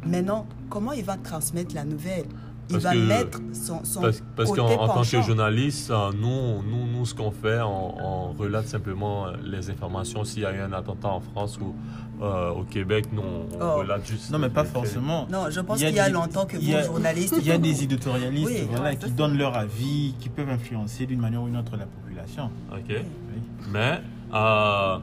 Maintenant, 0.05 0.45
comment 0.69 0.91
il 0.91 1.03
va 1.05 1.15
transmettre 1.17 1.73
la 1.75 1.85
nouvelle? 1.85 2.25
Il 2.69 2.73
Parce 2.73 2.83
va 2.85 2.93
que- 2.93 2.97
mettre 2.97 3.39
son, 3.53 3.83
son 3.83 4.01
Parce, 4.01 4.23
parce 4.35 4.49
côté 4.49 4.61
qu'en 4.61 4.83
en 4.83 4.87
tant 4.87 5.01
que 5.01 5.21
journaliste, 5.21 5.91
euh, 5.91 6.11
nous, 6.17 6.63
nous, 6.63 6.87
nous 6.91 7.05
ce 7.05 7.13
qu'on 7.13 7.31
fait, 7.31 7.59
on, 7.61 8.29
on 8.29 8.31
relate 8.33 8.67
simplement 8.67 9.27
euh, 9.27 9.31
les 9.43 9.69
informations. 9.69 10.23
S'il 10.23 10.43
y 10.43 10.45
a 10.45 10.53
eu 10.55 10.59
un 10.61 10.71
attentat 10.71 11.09
en 11.09 11.19
France 11.19 11.59
ou 11.61 11.75
euh, 12.23 12.51
au 12.51 12.63
Québec, 12.63 13.07
nous, 13.11 13.21
on 13.21 13.47
Oh. 13.61 13.79
relate 13.79 14.07
juste. 14.07 14.31
Non, 14.31 14.39
mais 14.39 14.49
pas 14.49 14.63
forcément. 14.63 15.27
Non, 15.29 15.49
je 15.49 15.59
pense 15.59 15.79
Il 15.79 15.83
y 15.83 15.85
a 15.85 15.89
qu'il 15.89 15.97
y 15.97 15.99
a 15.99 16.09
longtemps 16.09 16.45
que 16.45 16.55
vous, 16.55 16.85
journalistes, 16.85 17.35
Il 17.37 17.45
y 17.45 17.51
a 17.51 17.57
des 17.57 17.83
éditorialistes 17.83 18.47
Oui. 18.49 18.67
voilà, 18.71 18.91
Ouais, 18.91 18.95
qui 18.95 19.11
donnent 19.11 19.37
leur 19.37 19.57
avis, 19.57 20.15
qui 20.19 20.29
peuvent 20.29 20.49
influencer 20.49 21.05
d'une 21.05 21.19
manière 21.19 21.41
ou 21.41 21.47
d'une 21.47 21.57
autre 21.57 21.75
la 21.77 21.85
population. 21.85 22.49
Ok. 22.71 22.85
Oui. 22.89 23.03
Mais 23.71 23.99
euh, 24.33 24.97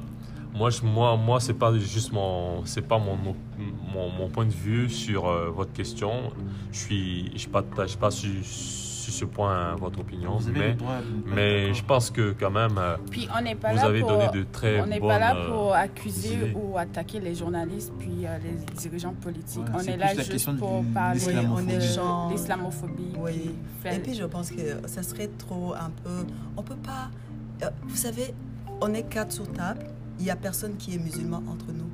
moi, 0.54 0.70
je, 0.70 0.82
moi, 0.82 1.16
moi, 1.16 1.40
c'est 1.40 1.54
pas 1.54 1.72
juste 1.78 2.12
mon, 2.12 2.64
c'est 2.64 2.82
pas 2.82 2.98
mon, 2.98 3.16
mon, 3.16 4.08
mon 4.10 4.28
point 4.28 4.46
de 4.46 4.52
vue 4.52 4.88
sur 4.90 5.26
euh, 5.28 5.50
votre 5.50 5.72
question. 5.72 6.32
Je 6.72 6.78
suis, 6.78 7.38
je 7.38 7.48
partage 7.48 7.96
pas 7.96 8.10
sur, 8.10 8.30
sur 8.44 9.12
ce 9.12 9.24
point 9.24 9.74
votre 9.76 10.00
opinion, 10.00 10.36
Vous 10.36 10.48
avez 10.48 10.58
mais, 10.58 10.68
le 10.68 10.74
droit 10.74 10.98
de 11.00 11.16
ne 11.16 11.22
pas 11.22 11.34
mais 11.34 11.74
je 11.74 11.84
pense 11.84 12.10
que 12.10 12.32
quand 12.38 12.50
même, 12.50 12.76
euh, 12.78 12.96
Puis 13.10 13.28
on 13.36 13.42
n'est 13.42 13.54
pas 13.56 13.70
vous 13.70 13.76
là 13.76 13.84
avez 13.84 14.00
pour... 14.00 14.10
donné 14.10 14.28
de 14.32 14.44
très 14.52 14.80
On 14.80 14.86
n'est 14.86 15.00
pas 15.00 15.18
là 15.18 15.34
euh, 15.36 15.50
pour 15.50 15.74
accuser 15.74 16.34
idées. 16.34 16.52
ou 16.54 16.78
attaquer 16.78 17.18
les 17.20 17.34
journalistes 17.34 17.92
puis 17.98 18.24
euh, 18.24 18.38
les 18.44 18.74
dirigeants 18.76 19.14
politiques. 19.20 19.64
On 19.74 19.80
est 19.80 19.96
là 19.96 20.14
juste 20.14 20.56
pour 20.58 20.84
parler 20.94 21.18
de 21.20 21.70
échange. 21.80 22.32
l'islamophobie. 22.32 23.12
Oui. 23.18 23.50
Et 23.92 23.98
puis 23.98 24.14
je 24.14 24.24
pense 24.24 24.50
que 24.50 24.86
ça 24.86 25.02
serait 25.02 25.30
trop 25.38 25.74
un 25.74 25.90
peu. 26.04 26.26
On 26.56 26.62
peut 26.62 26.76
pas. 26.76 27.10
euh, 27.64 27.70
Vous 27.88 27.96
savez, 27.96 28.32
on 28.80 28.94
est 28.94 29.08
quatre 29.08 29.32
sur 29.32 29.50
table. 29.52 29.86
Il 30.20 30.26
y 30.26 30.30
a 30.30 30.36
personne 30.36 30.76
qui 30.76 30.94
est 30.94 30.98
musulman 30.98 31.42
entre 31.48 31.72
nous. 31.72 31.88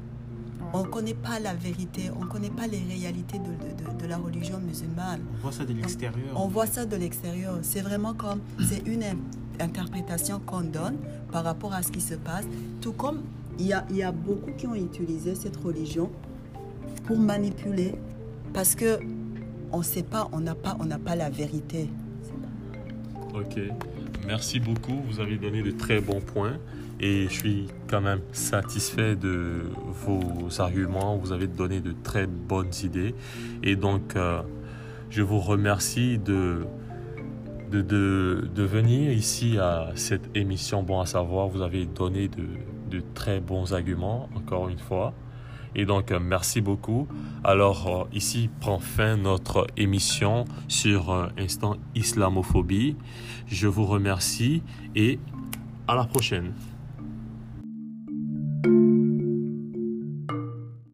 On 0.73 0.83
ne 0.83 0.89
connaît 0.89 1.15
pas 1.15 1.39
la 1.39 1.55
vérité. 1.55 2.11
On 2.21 2.25
ne 2.25 2.29
connaît 2.29 2.51
pas 2.51 2.67
les 2.67 2.81
réalités 2.81 3.39
de, 3.39 3.45
de- 3.45 3.93
de- 3.97 4.03
de 4.03 4.07
la 4.09 4.17
religion 4.19 4.59
musulmane. 4.59 5.21
On 5.39 5.43
voit 5.43 5.53
ça 5.53 5.65
de 5.65 5.73
l'extérieur. 5.73 6.27
On 6.35 6.49
voit 6.49 6.67
ça 6.67 6.85
de 6.85 6.97
l'extérieur. 6.97 7.59
C'est 7.63 7.83
vraiment 7.83 8.15
comme. 8.15 8.41
C'est 8.69 8.87
une 8.87 9.03
in- 9.05 9.17
interprétation 9.61 10.41
qu'on 10.45 10.63
donne 10.63 10.97
par 11.31 11.45
rapport 11.45 11.73
à 11.73 11.83
ce 11.83 11.91
qui 11.93 12.01
se 12.01 12.15
passe. 12.15 12.45
Tout 12.81 12.93
comme 12.93 13.23
il 13.59 13.67
y 13.69 13.73
a, 13.73 13.87
il 13.91 13.97
y 13.97 14.03
a 14.03 14.11
beaucoup 14.13 14.51
qui 14.59 14.67
ont 14.67 14.75
utilisé 14.75 15.35
cette 15.37 15.57
religion 15.57 16.11
pour 17.05 17.19
manipuler. 17.19 17.95
Parce 18.53 18.75
que 18.75 18.99
on 19.73 19.79
ne 19.79 19.85
sait 19.85 20.03
pas, 20.03 20.29
on 20.33 20.41
n'a 20.41 20.55
pas, 20.57 20.77
on 20.81 20.85
n'a 20.85 20.99
pas 20.99 21.15
la 21.15 21.31
vérité. 21.31 21.89
Ok. 23.35 23.61
Merci 24.27 24.59
beaucoup. 24.61 25.01
Vous 25.09 25.21
avez 25.21 25.37
donné 25.39 25.63
de 25.63 25.71
très 25.71 26.01
bons 26.01 26.21
points. 26.21 26.55
Et 26.99 27.29
je 27.29 27.33
suis 27.35 27.69
quand 27.89 28.01
même 28.01 28.21
satisfait 28.33 29.17
de 29.17 29.63
vos 30.05 30.61
arguments. 30.61 31.17
Vous 31.17 31.33
avez 31.33 31.47
donné 31.47 31.81
de 31.81 31.95
très 32.03 32.27
bonnes 32.27 32.73
idées. 32.83 33.15
Et 33.63 33.77
donc, 33.77 34.17
euh, 34.17 34.43
je 35.11 35.23
vous 35.23 35.41
remercie 35.41 36.19
de, 36.19 36.67
de, 37.71 38.63
venir 38.63 39.13
ici 39.13 39.59
à 39.59 39.91
cette 39.95 40.37
émission 40.37 40.83
Bon 40.83 41.01
à 41.01 41.07
savoir. 41.07 41.49
Vous 41.49 41.63
avez 41.63 41.87
donné 41.87 42.29
de, 42.29 42.47
de 42.91 43.03
très 43.15 43.41
bons 43.41 43.73
arguments, 43.73 44.29
encore 44.35 44.69
une 44.69 44.79
fois. 44.79 45.15
Et 45.75 45.85
donc, 45.85 46.11
euh, 46.11 46.19
merci 46.21 46.61
beaucoup. 46.61 47.07
Alors, 47.45 47.87
euh, 47.87 48.17
ici 48.17 48.51
prend 48.61 48.79
fin 48.79 49.17
notre 49.17 49.67
émission 49.77 50.45
sur 50.69 51.31
Instant 51.39 51.77
Islamophobie. 51.95 52.97
Je 53.47 53.69
vous 53.69 53.85
remercie 53.85 54.63
et 54.95 55.19
à 55.87 55.95
la 55.95 56.05
prochaine. 56.05 56.53
thank 58.67 58.99
you 59.01 59.06